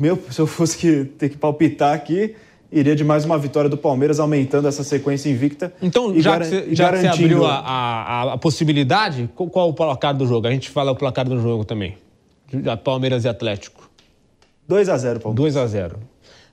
meu, 0.00 0.18
se 0.32 0.40
eu 0.40 0.46
fosse 0.46 0.78
que, 0.78 1.04
ter 1.04 1.28
que 1.28 1.36
palpitar 1.36 1.92
aqui, 1.94 2.34
iria 2.72 2.96
de 2.96 3.04
mais 3.04 3.26
uma 3.26 3.36
vitória 3.36 3.68
do 3.68 3.76
Palmeiras, 3.76 4.18
aumentando 4.18 4.66
essa 4.66 4.82
sequência 4.82 5.28
invicta. 5.28 5.70
Então, 5.82 6.18
já, 6.18 6.30
garan- 6.38 6.44
que, 6.46 6.50
você, 6.50 6.74
já 6.74 6.90
que 6.90 6.96
você 6.96 7.02
garantindo- 7.02 7.34
abriu 7.34 7.44
a, 7.44 7.58
a- 7.58 8.32
a 8.32 8.38
possibilidade, 8.38 9.28
qual, 9.34 9.50
qual 9.50 9.68
o 9.68 9.74
placar 9.74 10.16
do 10.16 10.26
jogo? 10.26 10.46
A 10.46 10.50
gente 10.50 10.70
fala 10.70 10.90
o 10.92 10.96
placar 10.96 11.28
do 11.28 11.38
jogo 11.42 11.62
também. 11.66 11.98
Palmeiras 12.82 13.26
e 13.26 13.28
Atlético. 13.28 13.90
2 14.66 14.88
a 14.88 14.96
0 14.96 15.20
Palmeiras. 15.20 15.54
2 15.54 15.56
a 15.58 15.66
0 15.66 15.96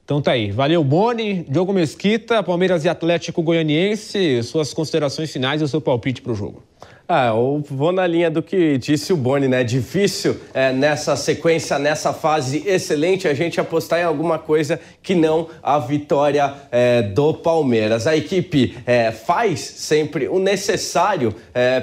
Então 0.03 0.21
tá 0.21 0.31
aí. 0.31 0.51
Valeu, 0.51 0.83
Boni, 0.83 1.45
Diogo 1.47 1.71
Mesquita, 1.71 2.43
Palmeiras 2.43 2.83
e 2.83 2.89
Atlético 2.89 3.41
Goianiense. 3.41 4.43
Suas 4.43 4.73
considerações 4.73 5.31
finais 5.31 5.61
e 5.61 5.63
o 5.63 5.67
seu 5.69 5.79
palpite 5.79 6.21
para 6.21 6.33
o 6.33 6.35
jogo. 6.35 6.61
Ah, 7.07 7.27
eu 7.27 7.63
vou 7.69 7.91
na 7.91 8.07
linha 8.07 8.31
do 8.31 8.41
que 8.41 8.79
disse 8.79 9.13
o 9.13 9.15
Boni, 9.15 9.47
né? 9.47 9.63
Difícil 9.63 10.37
é, 10.55 10.73
nessa 10.73 11.15
sequência, 11.15 11.77
nessa 11.77 12.11
fase 12.11 12.63
excelente, 12.65 13.27
a 13.27 13.33
gente 13.35 13.61
apostar 13.61 13.99
em 13.99 14.03
alguma 14.03 14.39
coisa 14.39 14.79
que 15.03 15.13
não 15.13 15.47
a 15.61 15.77
vitória 15.77 16.51
é, 16.71 17.03
do 17.03 17.31
Palmeiras. 17.31 18.07
A 18.07 18.17
equipe 18.17 18.75
é, 18.87 19.11
faz 19.11 19.59
sempre 19.59 20.27
o 20.27 20.39
necessário 20.39 21.35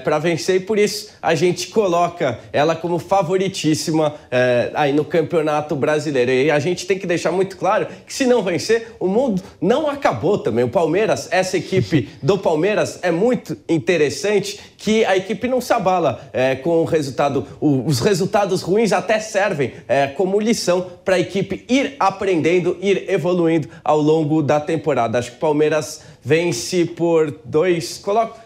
para 0.04 0.18
vencer 0.18 0.56
e 0.56 0.60
por 0.60 0.78
isso 0.78 1.12
a 1.22 1.34
gente 1.34 1.68
coloca 1.68 2.38
ela 2.52 2.74
como 2.74 2.98
favoritíssima 2.98 4.14
é, 4.30 4.70
aí 4.74 4.92
no 4.92 5.04
Campeonato 5.04 5.76
Brasileiro. 5.76 6.32
E 6.32 6.50
a 6.50 6.58
gente 6.58 6.84
tem 6.84 6.98
que 6.98 7.06
deixar 7.06 7.30
muito 7.30 7.56
claro 7.56 7.86
que 8.06 8.12
se 8.12 8.26
não 8.26 8.42
vencer, 8.42 8.96
o 8.98 9.06
mundo 9.06 9.42
não 9.60 9.88
acabou 9.88 10.36
também. 10.36 10.64
O 10.64 10.68
Palmeiras, 10.68 11.28
essa 11.30 11.56
equipe 11.56 12.08
do 12.20 12.36
Palmeiras 12.36 12.98
é 13.02 13.12
muito 13.12 13.56
interessante 13.68 14.58
que 14.76 15.04
a 15.04 15.11
equipe 15.16 15.46
não 15.48 15.60
se 15.60 15.72
abala 15.72 16.28
é, 16.32 16.54
com 16.56 16.70
o 16.82 16.84
resultado. 16.84 17.46
O- 17.60 17.84
os 17.86 18.00
resultados 18.00 18.62
ruins 18.62 18.92
até 18.92 19.18
servem 19.20 19.72
é, 19.88 20.06
como 20.08 20.38
lição 20.40 20.86
para 21.04 21.16
a 21.16 21.20
equipe 21.20 21.64
ir 21.68 21.96
aprendendo, 21.98 22.76
ir 22.80 23.10
evoluindo 23.10 23.68
ao 23.84 24.00
longo 24.00 24.42
da 24.42 24.58
temporada. 24.60 25.18
Acho 25.18 25.30
que 25.32 25.36
o 25.36 25.40
Palmeiras 25.40 26.02
vence 26.22 26.84
por 26.84 27.38
dois. 27.44 27.98
Coloco. 27.98 28.38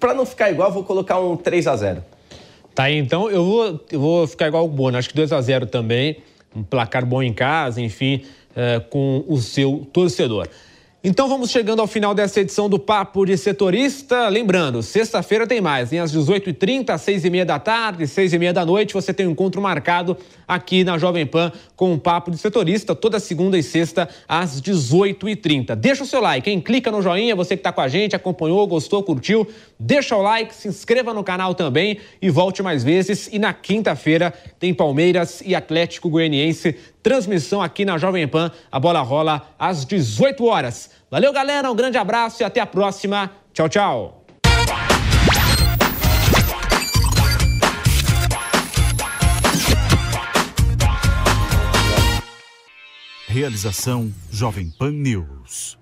Para 0.00 0.14
não 0.14 0.24
ficar 0.24 0.50
igual, 0.50 0.72
vou 0.72 0.82
colocar 0.82 1.20
um 1.20 1.36
3 1.36 1.66
a 1.66 1.76
0 1.76 2.02
Tá 2.74 2.84
aí, 2.84 2.96
então 2.96 3.30
eu 3.30 3.44
vou, 3.44 3.80
eu 3.92 4.00
vou 4.00 4.26
ficar 4.26 4.48
igual 4.48 4.64
o 4.64 4.68
Boni. 4.68 4.96
Acho 4.96 5.10
que 5.10 5.14
2 5.14 5.30
a 5.30 5.40
0 5.42 5.66
também. 5.66 6.16
Um 6.56 6.62
placar 6.62 7.04
bom 7.04 7.22
em 7.22 7.34
casa, 7.34 7.78
enfim, 7.80 8.22
é, 8.56 8.80
com 8.80 9.22
o 9.28 9.36
seu 9.38 9.86
torcedor. 9.92 10.48
Então 11.04 11.28
vamos 11.28 11.50
chegando 11.50 11.80
ao 11.80 11.88
final 11.88 12.14
dessa 12.14 12.40
edição 12.40 12.70
do 12.70 12.78
Papo 12.78 13.26
de 13.26 13.36
Setorista. 13.36 14.28
Lembrando, 14.28 14.84
sexta-feira 14.84 15.48
tem 15.48 15.60
mais, 15.60 15.92
hein? 15.92 15.98
Às 15.98 16.14
18h30, 16.14 16.90
às 16.90 17.02
6h30 17.04 17.44
da 17.44 17.58
tarde, 17.58 18.04
6h30 18.04 18.52
da 18.52 18.64
noite, 18.64 18.94
você 18.94 19.12
tem 19.12 19.26
um 19.26 19.32
encontro 19.32 19.60
marcado 19.60 20.16
aqui 20.46 20.84
na 20.84 20.96
Jovem 20.98 21.26
Pan 21.26 21.50
com 21.74 21.92
o 21.92 21.98
Papo 21.98 22.30
de 22.30 22.38
Setorista, 22.38 22.94
toda 22.94 23.18
segunda 23.18 23.58
e 23.58 23.64
sexta, 23.64 24.08
às 24.28 24.62
18h30. 24.62 25.74
Deixa 25.74 26.04
o 26.04 26.06
seu 26.06 26.20
like, 26.20 26.48
hein? 26.48 26.60
Clica 26.60 26.92
no 26.92 27.02
joinha, 27.02 27.34
você 27.34 27.56
que 27.56 27.60
está 27.60 27.72
com 27.72 27.80
a 27.80 27.88
gente, 27.88 28.14
acompanhou, 28.14 28.64
gostou, 28.68 29.02
curtiu. 29.02 29.44
Deixa 29.80 30.14
o 30.14 30.22
like, 30.22 30.54
se 30.54 30.68
inscreva 30.68 31.12
no 31.12 31.24
canal 31.24 31.52
também 31.52 31.98
e 32.20 32.30
volte 32.30 32.62
mais 32.62 32.84
vezes. 32.84 33.28
E 33.32 33.40
na 33.40 33.52
quinta-feira 33.52 34.32
tem 34.60 34.72
Palmeiras 34.72 35.42
e 35.44 35.52
Atlético 35.52 36.08
Goianiense. 36.08 36.76
Transmissão 37.02 37.60
aqui 37.60 37.84
na 37.84 37.98
Jovem 37.98 38.26
Pan. 38.28 38.50
A 38.70 38.78
bola 38.78 39.00
rola 39.00 39.48
às 39.58 39.84
18 39.84 40.44
horas. 40.44 40.90
Valeu, 41.10 41.32
galera. 41.32 41.70
Um 41.70 41.76
grande 41.76 41.98
abraço 41.98 42.42
e 42.42 42.44
até 42.44 42.60
a 42.60 42.66
próxima. 42.66 43.30
Tchau, 43.52 43.68
tchau. 43.68 44.24
Realização 53.28 54.12
Jovem 54.30 54.70
Pan 54.70 54.90
News. 54.92 55.81